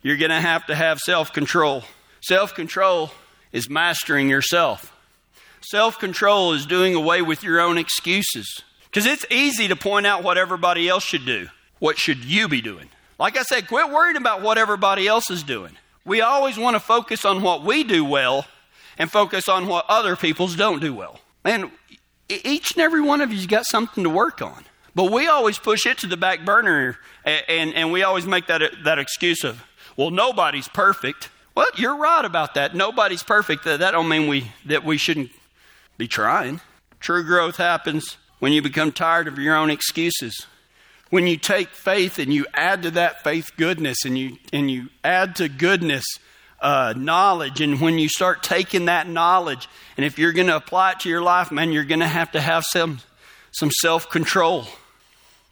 You're 0.00 0.16
going 0.16 0.30
to 0.30 0.40
have 0.40 0.66
to 0.66 0.76
have 0.76 1.00
self 1.00 1.32
control. 1.32 1.82
Self 2.20 2.54
control 2.54 3.12
is 3.52 3.70
mastering 3.70 4.28
yourself. 4.28 4.92
Self 5.60 5.98
control 5.98 6.52
is 6.52 6.66
doing 6.66 6.94
away 6.94 7.22
with 7.22 7.42
your 7.42 7.60
own 7.60 7.78
excuses. 7.78 8.62
Because 8.84 9.06
it's 9.06 9.26
easy 9.30 9.68
to 9.68 9.76
point 9.76 10.06
out 10.06 10.22
what 10.22 10.38
everybody 10.38 10.88
else 10.88 11.04
should 11.04 11.26
do. 11.26 11.48
What 11.78 11.98
should 11.98 12.24
you 12.24 12.48
be 12.48 12.60
doing? 12.60 12.88
Like 13.18 13.36
I 13.36 13.42
said, 13.42 13.68
quit 13.68 13.90
worrying 13.90 14.16
about 14.16 14.42
what 14.42 14.58
everybody 14.58 15.06
else 15.06 15.30
is 15.30 15.42
doing. 15.42 15.76
We 16.04 16.20
always 16.20 16.56
want 16.56 16.74
to 16.74 16.80
focus 16.80 17.24
on 17.24 17.42
what 17.42 17.62
we 17.62 17.84
do 17.84 18.04
well 18.04 18.46
and 18.96 19.10
focus 19.10 19.48
on 19.48 19.66
what 19.66 19.84
other 19.88 20.16
people's 20.16 20.56
don't 20.56 20.80
do 20.80 20.94
well. 20.94 21.20
And 21.44 21.70
each 22.28 22.72
and 22.72 22.80
every 22.80 23.00
one 23.00 23.20
of 23.20 23.32
you's 23.32 23.46
got 23.46 23.66
something 23.66 24.04
to 24.04 24.10
work 24.10 24.40
on. 24.40 24.64
But 24.94 25.12
we 25.12 25.28
always 25.28 25.58
push 25.58 25.86
it 25.86 25.98
to 25.98 26.06
the 26.06 26.16
back 26.16 26.44
burner 26.44 26.98
and, 27.24 27.44
and, 27.48 27.74
and 27.74 27.92
we 27.92 28.02
always 28.02 28.26
make 28.26 28.46
that, 28.46 28.62
that 28.84 28.98
excuse 28.98 29.44
of, 29.44 29.62
well, 29.96 30.10
nobody's 30.10 30.68
perfect. 30.68 31.28
Well, 31.58 31.66
you're 31.74 31.96
right 31.96 32.24
about 32.24 32.54
that. 32.54 32.76
Nobody's 32.76 33.24
perfect. 33.24 33.64
That 33.64 33.90
don't 33.90 34.08
mean 34.08 34.28
we 34.28 34.52
that 34.66 34.84
we 34.84 34.96
shouldn't 34.96 35.32
be 35.96 36.06
trying. 36.06 36.60
True 37.00 37.24
growth 37.24 37.56
happens 37.56 38.16
when 38.38 38.52
you 38.52 38.62
become 38.62 38.92
tired 38.92 39.26
of 39.26 39.40
your 39.40 39.56
own 39.56 39.68
excuses. 39.68 40.46
When 41.10 41.26
you 41.26 41.36
take 41.36 41.70
faith 41.70 42.20
and 42.20 42.32
you 42.32 42.46
add 42.54 42.84
to 42.84 42.92
that 42.92 43.24
faith 43.24 43.50
goodness 43.56 44.04
and 44.04 44.16
you 44.16 44.36
and 44.52 44.70
you 44.70 44.90
add 45.02 45.34
to 45.34 45.48
goodness 45.48 46.04
uh, 46.60 46.94
knowledge, 46.96 47.60
and 47.60 47.80
when 47.80 47.98
you 47.98 48.08
start 48.08 48.44
taking 48.44 48.84
that 48.84 49.08
knowledge, 49.08 49.68
and 49.96 50.06
if 50.06 50.16
you're 50.16 50.32
going 50.32 50.46
to 50.46 50.54
apply 50.54 50.92
it 50.92 51.00
to 51.00 51.08
your 51.08 51.22
life, 51.22 51.50
man, 51.50 51.72
you're 51.72 51.82
going 51.82 51.98
to 51.98 52.06
have 52.06 52.30
to 52.30 52.40
have 52.40 52.62
some 52.66 53.00
some 53.50 53.72
self 53.72 54.08
control. 54.08 54.68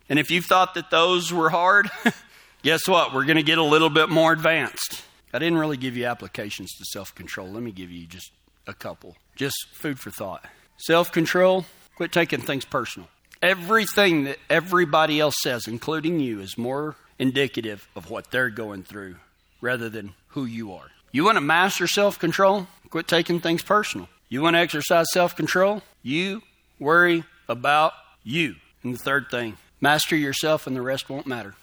And 0.09 0.21
if 0.21 0.31
you 0.31 0.41
thought 0.41 0.75
that 0.75 0.89
those 0.89 1.33
were 1.33 1.51
hard, 1.51 1.91
guess 2.63 2.87
what? 2.87 3.13
We're 3.13 3.25
going 3.25 3.39
to 3.39 3.43
get 3.43 3.59
a 3.59 3.65
little 3.65 3.91
bit 3.91 4.09
more 4.09 4.33
advanced. 4.33 5.03
I 5.33 5.39
didn't 5.39 5.59
really 5.59 5.77
give 5.77 5.97
you 5.97 6.07
applications 6.07 6.73
to 6.77 6.85
self 6.85 7.15
control. 7.15 7.49
Let 7.49 7.63
me 7.63 7.73
give 7.73 7.91
you 7.91 8.07
just 8.07 8.33
a 8.67 8.75
couple. 8.75 9.17
Just 9.35 9.57
food 9.73 9.99
for 9.99 10.11
thought. 10.11 10.45
Self 10.77 11.13
control, 11.13 11.67
quit 11.97 12.13
taking 12.13 12.41
things 12.41 12.65
personal. 12.65 13.09
Everything 13.43 14.25
that 14.25 14.39
everybody 14.49 15.21
else 15.21 15.37
says, 15.43 15.67
including 15.67 16.21
you, 16.21 16.41
is 16.41 16.57
more 16.57 16.97
indicative 17.19 17.89
of 17.95 18.11
what 18.11 18.31
they're 18.31 18.51
going 18.51 18.83
through 18.83 19.17
rather 19.61 19.89
than 19.89 20.15
who 20.29 20.45
you 20.45 20.73
are. 20.73 20.91
You 21.13 21.25
want 21.25 21.37
to 21.37 21.43
master 21.43 21.87
self 21.87 22.19
control? 22.19 22.67
Quit 22.91 23.09
taking 23.09 23.41
things 23.41 23.63
personal. 23.63 24.09
You 24.29 24.43
want 24.43 24.55
to 24.55 24.61
exercise 24.61 25.07
self 25.13 25.37
control? 25.37 25.83
You 26.03 26.43
worry 26.79 27.25
about 27.49 27.93
you. 28.23 28.57
And 28.83 28.95
the 28.95 28.99
third 28.99 29.31
thing, 29.31 29.57
master 29.81 30.17
yourself 30.17 30.67
and 30.67 30.77
the 30.77 30.83
rest 30.83 31.09
won't 31.09 31.27
matter. 31.27 31.55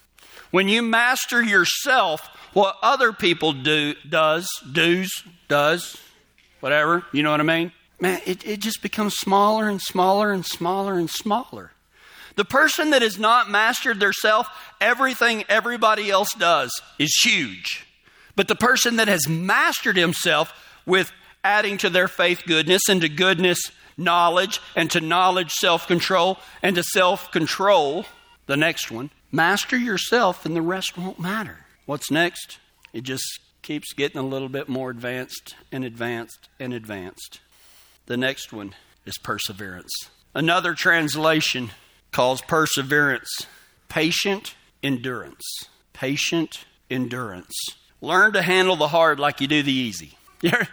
When 0.53 0.69
you 0.69 0.83
master 0.83 1.41
yourself, 1.41 2.21
what 2.53 2.77
other 2.83 3.11
people 3.11 3.53
do, 3.53 3.95
does, 4.07 4.47
does, 4.71 5.09
does, 5.47 5.97
whatever, 6.59 7.03
you 7.11 7.23
know 7.23 7.31
what 7.31 7.39
I 7.39 7.43
mean? 7.43 7.71
Man, 7.99 8.21
it, 8.27 8.45
it 8.45 8.59
just 8.59 8.83
becomes 8.83 9.15
smaller 9.15 9.67
and 9.67 9.81
smaller 9.81 10.31
and 10.31 10.45
smaller 10.45 10.99
and 10.99 11.09
smaller. 11.09 11.71
The 12.35 12.45
person 12.45 12.91
that 12.91 13.01
has 13.01 13.17
not 13.17 13.49
mastered 13.49 13.99
their 13.99 14.13
self, 14.13 14.47
everything 14.79 15.43
everybody 15.49 16.11
else 16.11 16.29
does 16.37 16.71
is 16.99 17.19
huge. 17.23 17.87
But 18.35 18.47
the 18.47 18.55
person 18.55 18.97
that 18.97 19.07
has 19.07 19.27
mastered 19.27 19.97
himself 19.97 20.53
with 20.85 21.11
adding 21.43 21.79
to 21.79 21.89
their 21.89 22.07
faith 22.07 22.43
goodness 22.45 22.83
and 22.87 23.01
to 23.01 23.09
goodness 23.09 23.59
knowledge 23.97 24.61
and 24.75 24.91
to 24.91 25.01
knowledge 25.01 25.49
self 25.49 25.87
control 25.87 26.37
and 26.61 26.75
to 26.75 26.83
self 26.83 27.31
control, 27.31 28.05
the 28.45 28.55
next 28.55 28.91
one, 28.91 29.09
master 29.33 29.75
yourself 29.75 30.45
and 30.45 30.55
the 30.55 30.61
rest 30.61 30.97
won't 30.97 31.19
matter. 31.19 31.65
What's 31.85 32.09
next? 32.09 32.59
It 32.93 33.03
just 33.03 33.39
keeps 33.61 33.91
getting 33.93 34.19
a 34.19 34.25
little 34.25 34.47
bit 34.47 34.69
more 34.69 34.89
advanced 34.89 35.55
and 35.71 35.83
advanced 35.83 36.47
and 36.59 36.73
advanced. 36.73 37.41
The 38.05 38.15
next 38.15 38.53
one 38.53 38.75
is 39.05 39.17
perseverance. 39.17 39.91
Another 40.33 40.73
translation 40.73 41.71
calls 42.11 42.41
perseverance 42.41 43.47
patient 43.89 44.55
endurance. 44.81 45.43
Patient 45.93 46.65
endurance. 46.89 47.53
Learn 48.01 48.33
to 48.33 48.41
handle 48.41 48.75
the 48.75 48.87
hard 48.87 49.19
like 49.19 49.39
you 49.39 49.47
do 49.47 49.63
the 49.63 49.73
easy. 49.73 50.17
You 50.43 50.49
ever, 50.49 50.67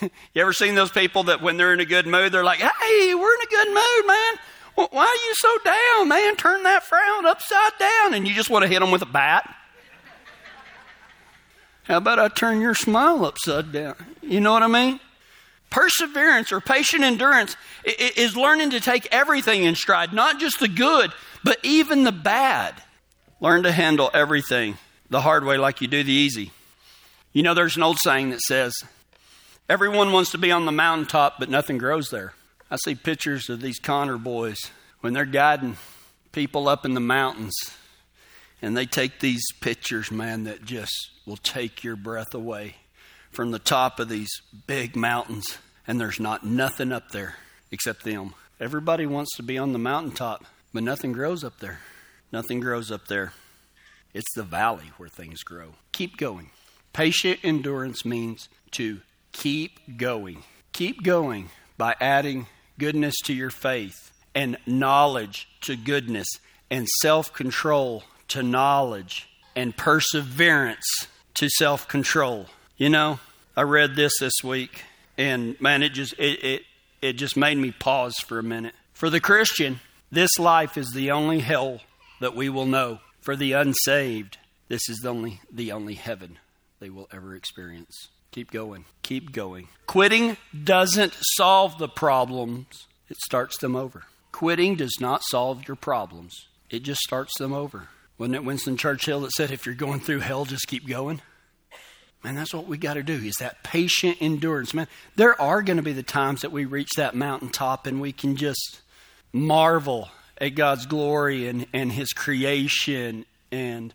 you 0.32 0.40
ever 0.40 0.52
seen 0.54 0.76
those 0.76 0.90
people 0.90 1.24
that 1.24 1.42
when 1.42 1.58
they're 1.58 1.74
in 1.74 1.80
a 1.80 1.84
good 1.84 2.06
mood, 2.06 2.32
they're 2.32 2.42
like, 2.42 2.60
hey, 2.60 3.14
we're 3.14 3.34
in 3.34 3.40
a 3.42 3.50
good 3.50 3.68
mood, 3.68 4.06
man. 4.06 4.34
Why 4.90 5.04
are 5.04 5.28
you 5.28 5.34
so 5.34 5.58
down, 5.64 6.08
man? 6.08 6.36
Turn 6.36 6.62
that 6.62 6.84
frown 6.84 7.26
upside 7.26 7.78
down. 7.78 8.14
And 8.14 8.26
you 8.26 8.34
just 8.34 8.50
want 8.50 8.62
to 8.62 8.68
hit 8.68 8.80
them 8.80 8.90
with 8.90 9.02
a 9.02 9.06
bat. 9.06 9.54
How 11.84 11.96
about 11.96 12.18
I 12.18 12.28
turn 12.28 12.60
your 12.60 12.74
smile 12.74 13.24
upside 13.24 13.72
down? 13.72 13.96
You 14.22 14.40
know 14.40 14.52
what 14.52 14.62
I 14.62 14.68
mean? 14.68 15.00
Perseverance 15.70 16.52
or 16.52 16.60
patient 16.60 17.02
endurance 17.02 17.56
is 17.84 18.36
learning 18.36 18.70
to 18.70 18.80
take 18.80 19.08
everything 19.12 19.64
in 19.64 19.74
stride, 19.74 20.12
not 20.12 20.40
just 20.40 20.60
the 20.60 20.68
good, 20.68 21.12
but 21.44 21.58
even 21.62 22.04
the 22.04 22.12
bad. 22.12 22.74
Learn 23.40 23.62
to 23.64 23.72
handle 23.72 24.10
everything 24.12 24.78
the 25.08 25.20
hard 25.20 25.44
way 25.44 25.58
like 25.58 25.80
you 25.80 25.88
do 25.88 26.02
the 26.02 26.12
easy. 26.12 26.52
You 27.32 27.42
know, 27.42 27.54
there's 27.54 27.76
an 27.76 27.82
old 27.82 27.98
saying 27.98 28.30
that 28.30 28.40
says, 28.40 28.74
Everyone 29.68 30.10
wants 30.10 30.32
to 30.32 30.38
be 30.38 30.50
on 30.50 30.66
the 30.66 30.72
mountaintop, 30.72 31.38
but 31.38 31.48
nothing 31.48 31.78
grows 31.78 32.08
there. 32.10 32.34
I 32.70 32.76
see 32.76 32.94
pictures 32.94 33.48
of 33.48 33.60
these 33.60 33.80
Connor 33.80 34.16
boys 34.18 34.58
when 35.00 35.12
they're 35.12 35.24
guiding 35.24 35.76
people 36.32 36.68
up 36.68 36.84
in 36.84 36.94
the 36.94 37.00
mountains, 37.00 37.54
and 38.62 38.76
they 38.76 38.86
take 38.86 39.18
these 39.18 39.44
pictures, 39.60 40.12
man, 40.12 40.44
that 40.44 40.64
just 40.64 40.92
will 41.26 41.36
take 41.36 41.82
your 41.82 41.96
breath 41.96 42.34
away 42.34 42.76
from 43.32 43.50
the 43.50 43.58
top 43.58 43.98
of 43.98 44.08
these 44.08 44.30
big 44.66 44.94
mountains, 44.94 45.58
and 45.86 46.00
there's 46.00 46.20
not 46.20 46.44
nothing 46.44 46.92
up 46.92 47.10
there 47.10 47.36
except 47.72 48.04
them. 48.04 48.34
Everybody 48.60 49.06
wants 49.06 49.34
to 49.36 49.42
be 49.42 49.58
on 49.58 49.72
the 49.72 49.78
mountaintop, 49.78 50.44
but 50.72 50.82
nothing 50.82 51.12
grows 51.12 51.42
up 51.42 51.58
there. 51.58 51.80
Nothing 52.32 52.60
grows 52.60 52.92
up 52.92 53.08
there. 53.08 53.32
It's 54.14 54.34
the 54.36 54.42
valley 54.42 54.92
where 54.96 55.08
things 55.08 55.42
grow. 55.42 55.74
Keep 55.92 56.18
going. 56.18 56.50
Patient 56.92 57.40
endurance 57.42 58.04
means 58.04 58.48
to 58.72 59.00
keep 59.32 59.96
going. 59.96 60.42
Keep 60.72 61.02
going 61.02 61.50
by 61.76 61.96
adding 62.00 62.46
goodness 62.80 63.14
to 63.24 63.34
your 63.34 63.50
faith 63.50 64.10
and 64.34 64.56
knowledge 64.66 65.46
to 65.60 65.76
goodness 65.76 66.26
and 66.70 66.88
self 67.02 67.32
control 67.32 68.02
to 68.28 68.42
knowledge 68.42 69.28
and 69.54 69.76
perseverance 69.76 71.06
to 71.34 71.48
self 71.50 71.86
control. 71.86 72.46
You 72.78 72.88
know, 72.88 73.20
I 73.54 73.62
read 73.62 73.96
this 73.96 74.18
this 74.18 74.42
week, 74.42 74.84
and 75.18 75.60
man, 75.60 75.82
it 75.82 75.90
just 75.90 76.14
it, 76.14 76.42
it 76.42 76.62
it 77.02 77.12
just 77.14 77.36
made 77.36 77.58
me 77.58 77.70
pause 77.70 78.16
for 78.18 78.38
a 78.38 78.42
minute. 78.42 78.74
For 78.94 79.10
the 79.10 79.20
Christian, 79.20 79.80
this 80.10 80.38
life 80.38 80.78
is 80.78 80.90
the 80.92 81.10
only 81.10 81.40
hell 81.40 81.80
that 82.20 82.34
we 82.34 82.48
will 82.48 82.66
know. 82.66 83.00
For 83.20 83.36
the 83.36 83.52
unsaved, 83.52 84.38
this 84.68 84.88
is 84.88 85.00
the 85.02 85.10
only 85.10 85.42
the 85.52 85.70
only 85.72 85.94
heaven 85.94 86.38
they 86.80 86.88
will 86.88 87.08
ever 87.12 87.34
experience. 87.34 88.08
Keep 88.32 88.52
going. 88.52 88.84
Keep 89.02 89.32
going. 89.32 89.68
Quitting 89.86 90.36
doesn't 90.64 91.14
solve 91.36 91.78
the 91.78 91.88
problems, 91.88 92.86
it 93.08 93.16
starts 93.24 93.58
them 93.58 93.74
over. 93.74 94.04
Quitting 94.30 94.76
does 94.76 94.98
not 95.00 95.22
solve 95.24 95.66
your 95.66 95.76
problems, 95.76 96.48
it 96.70 96.84
just 96.84 97.00
starts 97.00 97.36
them 97.38 97.52
over. 97.52 97.88
Wasn't 98.18 98.36
it 98.36 98.44
Winston 98.44 98.76
Churchill 98.76 99.20
that 99.20 99.32
said, 99.32 99.50
if 99.50 99.64
you're 99.64 99.74
going 99.74 99.98
through 99.98 100.20
hell, 100.20 100.44
just 100.44 100.68
keep 100.68 100.86
going? 100.86 101.22
Man, 102.22 102.34
that's 102.34 102.52
what 102.52 102.66
we 102.66 102.76
got 102.76 102.94
to 102.94 103.02
do 103.02 103.14
is 103.14 103.36
that 103.40 103.62
patient 103.62 104.18
endurance. 104.20 104.74
Man, 104.74 104.88
there 105.16 105.40
are 105.40 105.62
going 105.62 105.78
to 105.78 105.82
be 105.82 105.94
the 105.94 106.02
times 106.02 106.42
that 106.42 106.52
we 106.52 106.66
reach 106.66 106.90
that 106.96 107.14
mountaintop 107.14 107.86
and 107.86 107.98
we 107.98 108.12
can 108.12 108.36
just 108.36 108.82
marvel 109.32 110.10
at 110.36 110.50
God's 110.50 110.84
glory 110.84 111.48
and, 111.48 111.66
and 111.72 111.90
His 111.90 112.12
creation 112.12 113.24
and 113.50 113.94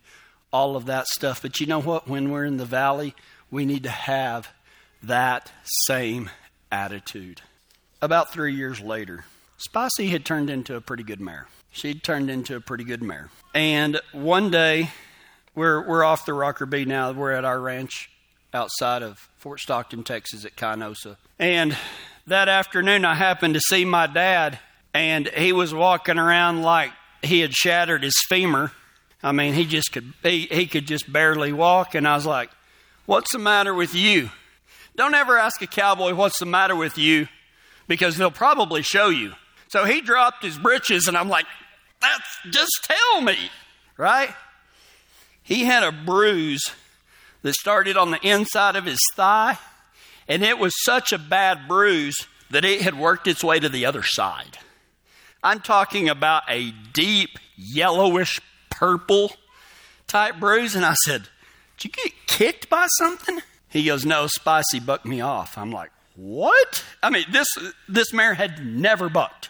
all 0.51 0.75
of 0.75 0.87
that 0.87 1.05
stuff. 1.05 1.43
But 1.43 1.59
you 1.59 1.67
know 1.67 1.81
what? 1.81 2.07
When 2.07 2.31
we're 2.31 2.45
in 2.45 2.57
the 2.57 2.65
valley, 2.65 3.13
we 3.55 3.65
need 3.65 3.83
to 3.83 3.89
have 3.89 4.49
that 5.01 5.49
same 5.63 6.29
attitude. 6.73 7.39
About 8.01 8.33
three 8.33 8.53
years 8.53 8.81
later, 8.81 9.23
Spicy 9.55 10.07
had 10.07 10.25
turned 10.25 10.49
into 10.49 10.75
a 10.75 10.81
pretty 10.81 11.03
good 11.03 11.21
mare. 11.21 11.47
She'd 11.71 12.03
turned 12.03 12.29
into 12.29 12.57
a 12.57 12.59
pretty 12.59 12.83
good 12.83 13.01
mare. 13.01 13.29
And 13.53 14.01
one 14.11 14.51
day, 14.51 14.89
we're, 15.55 15.81
we're 15.87 16.03
off 16.03 16.25
the 16.25 16.33
Rocker 16.33 16.65
B 16.65 16.83
now. 16.83 17.13
We're 17.13 17.31
at 17.31 17.45
our 17.45 17.57
ranch 17.61 18.09
outside 18.53 19.03
of 19.03 19.29
Fort 19.37 19.61
Stockton, 19.61 20.03
Texas 20.03 20.43
at 20.43 20.57
Kinosa. 20.57 21.15
And 21.39 21.77
that 22.27 22.49
afternoon, 22.49 23.05
I 23.05 23.15
happened 23.15 23.53
to 23.53 23.61
see 23.61 23.85
my 23.85 24.05
dad, 24.05 24.59
and 24.93 25.29
he 25.29 25.53
was 25.53 25.73
walking 25.73 26.19
around 26.19 26.61
like 26.61 26.91
he 27.21 27.39
had 27.39 27.53
shattered 27.53 28.03
his 28.03 28.19
femur. 28.27 28.73
I 29.23 29.31
mean, 29.31 29.53
he 29.53 29.63
just 29.63 29.93
could 29.93 30.11
he, 30.23 30.41
he 30.41 30.67
could 30.67 30.87
just 30.87 31.09
barely 31.11 31.53
walk, 31.53 31.95
and 31.95 32.05
I 32.05 32.15
was 32.15 32.25
like, 32.25 32.49
"What's 33.05 33.31
the 33.31 33.39
matter 33.39 33.73
with 33.73 33.93
you?" 33.93 34.31
Don't 34.95 35.13
ever 35.13 35.37
ask 35.37 35.61
a 35.61 35.67
cowboy 35.67 36.13
what's 36.13 36.39
the 36.39 36.45
matter 36.45 36.75
with 36.75 36.97
you, 36.97 37.27
because 37.87 38.15
they'll 38.17 38.31
probably 38.31 38.81
show 38.81 39.09
you. 39.09 39.35
So 39.67 39.83
he 39.83 39.99
dropped 40.01 40.43
his 40.43 40.57
breeches, 40.57 41.07
and 41.07 41.17
I'm 41.17 41.27
like, 41.27 41.45
"That's 41.99 42.39
just 42.49 42.71
tell 42.83 43.21
me, 43.21 43.51
right?" 43.97 44.33
He 45.43 45.65
had 45.65 45.83
a 45.83 45.91
bruise 45.91 46.71
that 47.41 47.53
started 47.55 47.97
on 47.97 48.11
the 48.11 48.25
inside 48.27 48.75
of 48.75 48.85
his 48.85 49.01
thigh, 49.15 49.59
and 50.27 50.43
it 50.43 50.57
was 50.57 50.73
such 50.83 51.11
a 51.11 51.19
bad 51.19 51.67
bruise 51.67 52.17
that 52.49 52.65
it 52.65 52.81
had 52.81 52.95
worked 52.95 53.27
its 53.27 53.43
way 53.43 53.59
to 53.59 53.69
the 53.69 53.85
other 53.85 54.03
side. 54.03 54.57
I'm 55.43 55.59
talking 55.59 56.09
about 56.09 56.43
a 56.47 56.71
deep 56.71 57.37
yellowish 57.55 58.39
purple 58.71 59.35
type 60.07 60.39
bruise, 60.39 60.75
and 60.75 60.85
I 60.85 60.95
said, 60.95 61.29
Did 61.77 61.85
you 61.85 62.03
get 62.03 62.13
kicked 62.27 62.69
by 62.69 62.87
something? 62.97 63.41
He 63.69 63.85
goes, 63.85 64.05
No, 64.05 64.27
Spicy 64.27 64.79
bucked 64.79 65.05
me 65.05 65.21
off. 65.21 65.57
I'm 65.57 65.71
like, 65.71 65.91
What? 66.15 66.83
I 67.03 67.09
mean, 67.09 67.25
this 67.31 67.47
this 67.87 68.13
mare 68.13 68.33
had 68.33 68.65
never 68.65 69.09
bucked. 69.09 69.49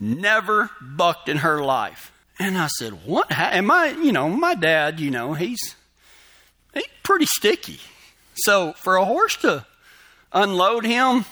Never 0.00 0.70
bucked 0.80 1.28
in 1.28 1.38
her 1.38 1.62
life. 1.62 2.12
And 2.38 2.58
I 2.58 2.66
said, 2.66 3.06
What? 3.06 3.30
Am 3.30 3.70
I, 3.70 3.90
you 3.90 4.12
know, 4.12 4.28
my 4.28 4.54
dad, 4.54 4.98
you 4.98 5.10
know, 5.10 5.34
he's 5.34 5.76
He's 6.74 6.88
pretty 7.02 7.26
sticky. 7.26 7.80
So 8.34 8.72
for 8.72 8.96
a 8.96 9.04
horse 9.04 9.36
to 9.38 9.66
unload 10.32 10.84
him, 10.84 11.24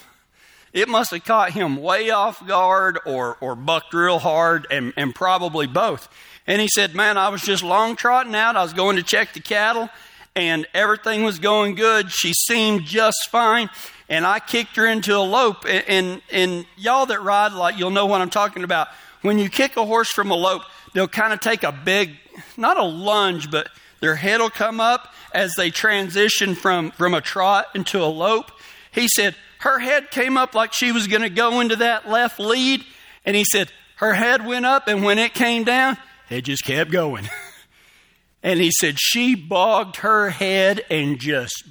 it 0.72 0.88
must 0.88 1.10
have 1.10 1.24
caught 1.24 1.52
him 1.52 1.76
way 1.76 2.10
off 2.10 2.46
guard 2.46 2.98
or, 3.06 3.36
or 3.40 3.56
bucked 3.56 3.94
real 3.94 4.18
hard 4.18 4.66
and, 4.70 4.92
and 4.96 5.14
probably 5.14 5.66
both. 5.66 6.08
And 6.46 6.60
he 6.60 6.68
said, 6.68 6.94
Man, 6.94 7.16
I 7.16 7.28
was 7.28 7.42
just 7.42 7.62
long 7.62 7.96
trotting 7.96 8.34
out. 8.34 8.56
I 8.56 8.62
was 8.62 8.72
going 8.72 8.96
to 8.96 9.02
check 9.02 9.32
the 9.32 9.40
cattle 9.40 9.88
and 10.36 10.66
everything 10.74 11.22
was 11.22 11.38
going 11.38 11.74
good. 11.74 12.10
She 12.10 12.32
seemed 12.32 12.84
just 12.84 13.28
fine. 13.30 13.68
And 14.08 14.26
I 14.26 14.40
kicked 14.40 14.76
her 14.76 14.86
into 14.86 15.16
a 15.16 15.20
lope. 15.20 15.64
And, 15.68 15.84
and, 15.88 16.22
and 16.32 16.66
y'all 16.76 17.06
that 17.06 17.22
ride, 17.22 17.52
like, 17.52 17.78
you'll 17.78 17.90
know 17.90 18.06
what 18.06 18.20
I'm 18.20 18.30
talking 18.30 18.64
about. 18.64 18.88
When 19.22 19.38
you 19.38 19.48
kick 19.48 19.76
a 19.76 19.84
horse 19.84 20.10
from 20.10 20.30
a 20.30 20.34
lope, 20.34 20.62
they'll 20.94 21.08
kind 21.08 21.32
of 21.32 21.40
take 21.40 21.62
a 21.62 21.72
big, 21.72 22.16
not 22.56 22.78
a 22.78 22.84
lunge, 22.84 23.50
but 23.50 23.68
their 24.00 24.16
head 24.16 24.40
will 24.40 24.50
come 24.50 24.80
up 24.80 25.12
as 25.32 25.54
they 25.54 25.70
transition 25.70 26.54
from, 26.54 26.90
from 26.92 27.14
a 27.14 27.20
trot 27.20 27.66
into 27.74 28.02
a 28.02 28.06
lope. 28.06 28.50
He 28.92 29.06
said, 29.08 29.36
her 29.58 29.78
head 29.78 30.10
came 30.10 30.36
up 30.36 30.54
like 30.54 30.72
she 30.72 30.90
was 30.90 31.06
going 31.06 31.22
to 31.22 31.30
go 31.30 31.60
into 31.60 31.76
that 31.76 32.08
left 32.08 32.40
lead. 32.40 32.84
And 33.24 33.36
he 33.36 33.44
said, 33.44 33.70
her 33.96 34.14
head 34.14 34.46
went 34.46 34.64
up, 34.64 34.88
and 34.88 35.04
when 35.04 35.18
it 35.18 35.34
came 35.34 35.64
down, 35.64 35.98
it 36.30 36.42
just 36.42 36.64
kept 36.64 36.90
going. 36.90 37.28
and 38.42 38.60
he 38.60 38.70
said, 38.70 38.98
she 38.98 39.34
bogged 39.34 39.96
her 39.96 40.30
head 40.30 40.82
and 40.90 41.18
just 41.18 41.64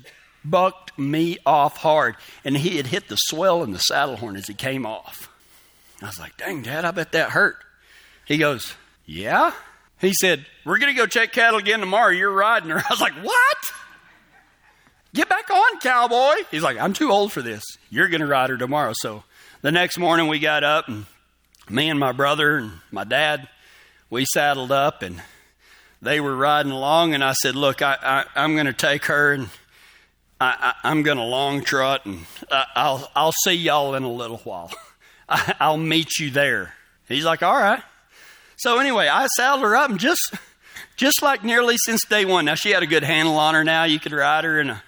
bucked 0.45 0.97
me 0.97 1.37
off 1.45 1.77
hard. 1.77 2.15
And 2.43 2.55
he 2.55 2.77
had 2.77 2.87
hit 2.87 3.07
the 3.07 3.15
swell 3.15 3.63
in 3.63 3.71
the 3.71 3.79
saddle 3.79 4.17
horn 4.17 4.35
as 4.35 4.47
he 4.47 4.53
came 4.53 4.85
off. 4.85 5.29
I 6.01 6.05
was 6.05 6.19
like, 6.19 6.37
dang, 6.37 6.61
Dad, 6.61 6.85
I 6.85 6.91
bet 6.91 7.11
that 7.13 7.31
hurt. 7.31 7.57
He 8.25 8.37
goes, 8.37 8.75
yeah? 9.05 9.51
He 9.99 10.13
said, 10.13 10.45
we're 10.63 10.77
going 10.77 10.93
to 10.93 10.97
go 10.97 11.07
check 11.07 11.33
cattle 11.33 11.59
again 11.59 11.79
tomorrow. 11.79 12.11
You're 12.11 12.31
riding 12.31 12.69
her. 12.69 12.77
I 12.87 12.87
was 12.89 13.01
like, 13.01 13.15
what? 13.15 13.57
Get 15.13 15.27
back 15.27 15.49
on, 15.49 15.79
cowboy. 15.79 16.43
He's 16.51 16.61
like, 16.61 16.77
I'm 16.77 16.93
too 16.93 17.11
old 17.11 17.33
for 17.33 17.41
this. 17.41 17.63
You're 17.89 18.07
going 18.07 18.21
to 18.21 18.27
ride 18.27 18.51
her 18.51 18.57
tomorrow. 18.57 18.93
So 18.95 19.23
the 19.61 19.71
next 19.71 19.97
morning 19.97 20.27
we 20.27 20.37
got 20.39 20.63
up 20.63 20.87
and 20.87 21.05
me 21.67 21.89
and 21.89 21.99
my 21.99 22.11
brother 22.11 22.57
and 22.57 22.73
my 22.91 23.03
dad, 23.03 23.49
we 24.11 24.25
saddled 24.25 24.71
up 24.71 25.01
and 25.01 25.21
they 26.01 26.19
were 26.19 26.35
riding 26.35 26.71
along. 26.71 27.13
And 27.13 27.23
I 27.23 27.33
said, 27.33 27.55
look, 27.55 27.81
I, 27.81 28.25
am 28.35 28.53
going 28.53 28.65
to 28.65 28.73
take 28.73 29.05
her 29.05 29.33
and 29.33 29.49
I, 30.39 30.73
am 30.83 31.03
going 31.03 31.17
to 31.17 31.23
long 31.23 31.63
trot 31.63 32.05
and 32.05 32.25
I, 32.51 32.65
I'll, 32.75 33.11
I'll 33.15 33.33
see 33.43 33.53
y'all 33.53 33.95
in 33.95 34.03
a 34.03 34.11
little 34.11 34.37
while. 34.39 34.71
I, 35.29 35.55
I'll 35.59 35.77
meet 35.77 36.17
you 36.19 36.29
there. 36.29 36.73
He's 37.07 37.25
like, 37.25 37.43
all 37.43 37.57
right. 37.57 37.83
So 38.57 38.79
anyway, 38.79 39.07
I 39.07 39.27
saddled 39.27 39.63
her 39.63 39.75
up 39.75 39.89
and 39.89 39.99
just, 39.99 40.33
just 40.95 41.21
like 41.21 41.43
nearly 41.43 41.75
since 41.85 42.05
day 42.05 42.25
one. 42.25 42.45
Now 42.45 42.55
she 42.55 42.71
had 42.71 42.83
a 42.83 42.87
good 42.87 43.03
handle 43.03 43.37
on 43.37 43.53
her. 43.53 43.63
Now 43.63 43.85
you 43.85 43.99
could 43.99 44.11
ride 44.11 44.43
her 44.43 44.59
in 44.59 44.69
a 44.69 44.83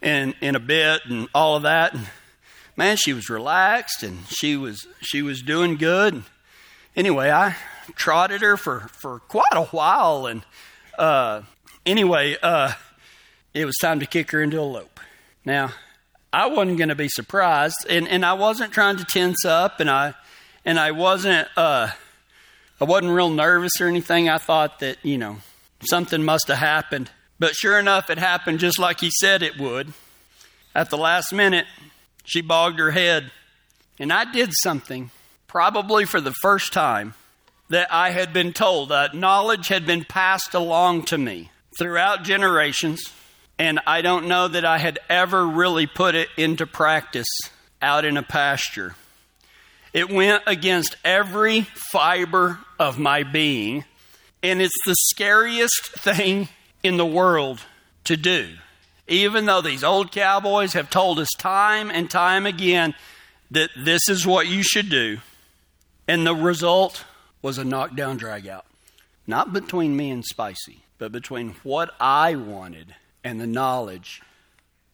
in 0.00 0.34
in 0.40 0.54
a 0.54 0.60
bit 0.60 1.02
and 1.06 1.28
all 1.34 1.56
of 1.56 1.62
that. 1.64 1.94
And 1.94 2.06
man, 2.76 2.96
she 2.96 3.12
was 3.12 3.28
relaxed 3.28 4.02
and 4.02 4.26
she 4.28 4.56
was 4.56 4.86
she 5.00 5.22
was 5.22 5.42
doing 5.42 5.76
good. 5.76 6.22
Anyway, 6.96 7.30
I 7.30 7.56
trotted 7.94 8.42
her 8.42 8.56
for 8.56 8.88
for 8.92 9.20
quite 9.20 9.52
a 9.52 9.64
while, 9.64 10.26
and 10.26 10.44
uh, 10.98 11.42
anyway, 11.86 12.36
uh, 12.42 12.72
it 13.54 13.64
was 13.64 13.76
time 13.76 14.00
to 14.00 14.06
kick 14.06 14.30
her 14.30 14.42
into 14.42 14.60
a 14.60 14.62
lope. 14.62 15.00
Now, 15.44 15.72
I 16.32 16.46
wasn't 16.46 16.78
going 16.78 16.88
to 16.88 16.94
be 16.94 17.08
surprised, 17.08 17.86
and 17.88 18.08
and 18.08 18.24
I 18.24 18.34
wasn't 18.34 18.72
trying 18.72 18.96
to 18.96 19.04
tense 19.04 19.44
up, 19.44 19.80
and 19.80 19.90
I 19.90 20.14
and 20.64 20.78
I 20.78 20.92
wasn't 20.92 21.48
uh, 21.56 21.90
I 22.80 22.84
wasn't 22.84 23.12
real 23.12 23.30
nervous 23.30 23.80
or 23.80 23.88
anything. 23.88 24.28
I 24.28 24.38
thought 24.38 24.80
that 24.80 24.98
you 25.02 25.18
know 25.18 25.38
something 25.80 26.22
must 26.22 26.48
have 26.48 26.58
happened 26.58 27.10
but 27.38 27.54
sure 27.54 27.78
enough, 27.78 28.10
it 28.10 28.18
happened 28.18 28.58
just 28.58 28.78
like 28.78 29.00
he 29.00 29.10
said 29.10 29.42
it 29.42 29.58
would. 29.58 29.92
At 30.74 30.90
the 30.90 30.98
last 30.98 31.32
minute, 31.32 31.66
she 32.24 32.40
bogged 32.40 32.78
her 32.78 32.90
head. 32.90 33.30
And 33.98 34.12
I 34.12 34.30
did 34.30 34.50
something, 34.62 35.10
probably 35.46 36.04
for 36.04 36.20
the 36.20 36.34
first 36.42 36.72
time, 36.72 37.14
that 37.68 37.92
I 37.92 38.10
had 38.10 38.32
been 38.32 38.52
told. 38.52 38.88
That 38.88 39.14
knowledge 39.14 39.68
had 39.68 39.86
been 39.86 40.04
passed 40.04 40.54
along 40.54 41.04
to 41.06 41.18
me 41.18 41.50
throughout 41.78 42.24
generations. 42.24 43.12
And 43.58 43.80
I 43.86 44.02
don't 44.02 44.28
know 44.28 44.48
that 44.48 44.64
I 44.64 44.78
had 44.78 44.98
ever 45.08 45.46
really 45.46 45.86
put 45.86 46.14
it 46.14 46.28
into 46.36 46.66
practice 46.66 47.28
out 47.82 48.04
in 48.04 48.16
a 48.16 48.22
pasture. 48.22 48.94
It 49.92 50.10
went 50.10 50.42
against 50.46 50.96
every 51.04 51.62
fiber 51.62 52.58
of 52.78 52.98
my 52.98 53.22
being. 53.22 53.84
And 54.42 54.62
it's 54.62 54.76
the 54.86 54.94
scariest 55.10 55.92
thing 55.98 56.48
in 56.82 56.96
the 56.96 57.06
world 57.06 57.60
to 58.04 58.16
do. 58.16 58.48
Even 59.08 59.46
though 59.46 59.62
these 59.62 59.82
old 59.82 60.12
cowboys 60.12 60.74
have 60.74 60.90
told 60.90 61.18
us 61.18 61.30
time 61.38 61.90
and 61.90 62.10
time 62.10 62.46
again 62.46 62.94
that 63.50 63.70
this 63.76 64.08
is 64.08 64.26
what 64.26 64.46
you 64.46 64.62
should 64.62 64.88
do. 64.88 65.18
And 66.06 66.26
the 66.26 66.34
result 66.34 67.04
was 67.42 67.58
a 67.58 67.64
knockdown 67.64 68.18
dragout. 68.18 68.62
Not 69.26 69.52
between 69.52 69.96
me 69.96 70.10
and 70.10 70.24
Spicy, 70.24 70.80
but 70.98 71.12
between 71.12 71.54
what 71.62 71.94
I 72.00 72.34
wanted 72.34 72.94
and 73.22 73.40
the 73.40 73.46
knowledge 73.46 74.22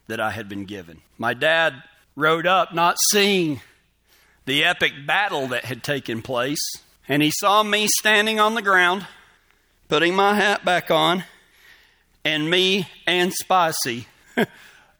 that 0.06 0.20
I 0.20 0.32
had 0.32 0.48
been 0.48 0.64
given. 0.64 1.00
My 1.18 1.34
dad 1.34 1.82
rode 2.16 2.46
up 2.46 2.74
not 2.74 2.96
seeing 3.10 3.60
the 4.46 4.64
epic 4.64 4.92
battle 5.06 5.48
that 5.48 5.64
had 5.64 5.82
taken 5.82 6.20
place, 6.20 6.60
and 7.08 7.22
he 7.22 7.30
saw 7.30 7.62
me 7.62 7.86
standing 7.86 8.38
on 8.40 8.54
the 8.54 8.62
ground, 8.62 9.06
putting 9.88 10.14
my 10.14 10.34
hat 10.34 10.64
back 10.64 10.90
on, 10.90 11.24
and 12.24 12.50
me 12.50 12.88
and 13.06 13.32
Spicy 13.32 14.06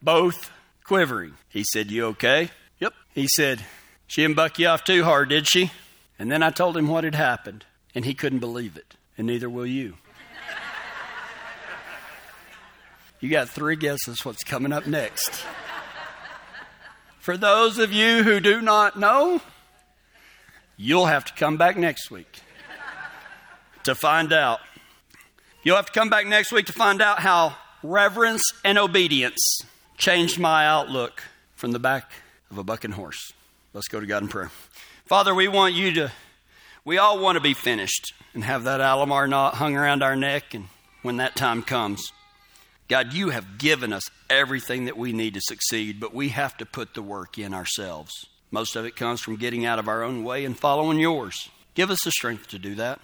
both 0.03 0.51
quivering. 0.85 1.35
He 1.49 1.65
said, 1.65 1.91
You 1.91 2.07
okay? 2.07 2.51
Yep. 2.81 2.95
He 3.15 3.29
said, 3.29 3.65
She 4.07 4.23
didn't 4.23 4.37
buck 4.37 4.59
you 4.59 4.69
off 4.69 4.85
too 4.85 5.05
hard, 5.05 5.29
did 5.29 5.49
she? 5.49 5.71
And 6.19 6.31
then 6.31 6.43
I 6.43 6.51
told 6.51 6.77
him 6.77 6.89
what 6.89 7.05
had 7.05 7.15
happened, 7.15 7.65
and 7.95 8.05
he 8.05 8.15
couldn't 8.15 8.39
believe 8.39 8.77
it, 8.77 8.95
and 9.19 9.27
neither 9.27 9.51
will 9.51 9.67
you. 9.67 9.95
you 13.21 13.31
got 13.31 13.49
three 13.49 13.77
guesses 13.77 14.25
what's 14.25 14.45
coming 14.45 14.73
up 14.73 14.87
next. 14.87 15.45
For 17.19 17.37
those 17.37 17.79
of 17.79 17.93
you 17.93 18.23
who 18.23 18.39
do 18.39 18.61
not 18.61 18.99
know, 18.99 19.41
you'll 20.77 21.07
have 21.07 21.25
to 21.25 21.33
come 21.35 21.57
back 21.57 21.77
next 21.77 22.11
week 22.11 22.41
to 23.85 23.95
find 23.95 24.33
out. 24.33 24.61
You'll 25.63 25.77
have 25.77 25.87
to 25.87 25.93
come 25.93 26.11
back 26.11 26.27
next 26.27 26.53
week 26.53 26.67
to 26.67 26.73
find 26.73 27.01
out 27.01 27.21
how 27.21 27.57
reverence 27.83 28.43
and 28.65 28.79
obedience 28.79 29.41
changed 29.97 30.39
my 30.39 30.67
outlook 30.67 31.23
from 31.57 31.73
the 31.73 31.79
back 31.79 32.11
of 32.51 32.59
a 32.59 32.65
bucking 32.65 32.93
horse. 32.93 33.33
Let's 33.73 33.89
go 33.89 34.01
to 34.01 34.07
God 34.07 34.23
in 34.23 34.29
prayer. 34.29 34.51
Father, 35.07 35.35
we 35.35 35.49
want 35.49 35.75
you 35.75 35.93
to, 35.93 36.13
we 36.83 36.97
all 36.97 37.19
want 37.19 37.37
to 37.37 37.41
be 37.41 37.53
finished 37.53 38.15
and 38.33 38.43
have 38.43 38.65
that 38.65 38.81
Alamar 38.81 39.29
knot 39.29 39.57
hung 39.57 39.77
around 39.77 40.03
our 40.03 40.17
neck 40.17 40.55
and 40.55 40.69
when 41.03 41.19
that 41.19 41.37
time 41.37 41.63
comes. 41.63 42.11
God, 42.89 43.13
you 43.13 43.29
have 43.29 43.59
given 43.59 43.93
us 43.93 44.05
everything 44.31 44.87
that 44.87 44.97
we 44.97 45.13
need 45.13 45.35
to 45.35 45.43
succeed, 45.43 46.01
but 46.01 46.15
we 46.15 46.31
have 46.31 46.57
to 46.57 46.65
put 46.65 46.95
the 46.95 47.03
work 47.03 47.37
in 47.37 47.53
ourselves. 47.53 48.13
Most 48.51 48.77
of 48.77 48.87
it 48.87 48.97
comes 48.97 49.21
from 49.21 49.37
getting 49.37 49.67
out 49.67 49.79
of 49.79 49.89
our 49.89 50.03
own 50.03 50.25
way 50.25 50.47
and 50.47 50.59
following 50.59 50.99
yours. 50.99 51.51
Give 51.75 51.91
us 51.91 52.03
the 52.03 52.11
strength 52.11 52.49
to 52.49 52.59
do 52.59 52.75
that. 52.77 52.99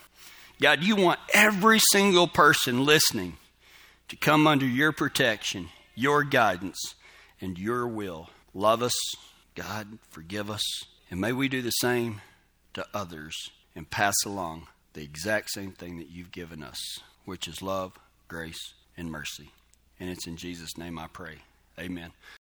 God, 0.58 0.82
you 0.82 0.96
want 0.96 1.20
every 1.34 1.80
single 1.90 2.28
person 2.28 2.86
listening 2.86 3.36
to 4.08 4.16
come 4.16 4.46
under 4.46 4.66
your 4.66 4.92
protection, 4.92 5.68
your 5.94 6.24
guidance, 6.24 6.94
and 7.42 7.58
your 7.58 7.86
will. 7.86 8.30
Love 8.54 8.82
us, 8.82 8.94
God, 9.54 9.98
forgive 10.08 10.50
us, 10.50 10.62
and 11.10 11.20
may 11.20 11.32
we 11.32 11.48
do 11.48 11.60
the 11.60 11.70
same 11.70 12.20
to 12.74 12.86
others 12.94 13.36
and 13.74 13.90
pass 13.90 14.14
along 14.24 14.68
the 14.92 15.02
exact 15.02 15.50
same 15.50 15.72
thing 15.72 15.98
that 15.98 16.10
you've 16.10 16.32
given 16.32 16.62
us, 16.62 16.78
which 17.24 17.48
is 17.48 17.62
love, 17.62 17.98
grace, 18.28 18.74
and 18.96 19.10
mercy. 19.10 19.50
And 19.98 20.08
it's 20.08 20.26
in 20.26 20.36
Jesus' 20.36 20.78
name 20.78 20.98
I 20.98 21.08
pray. 21.08 21.38
Amen. 21.78 22.12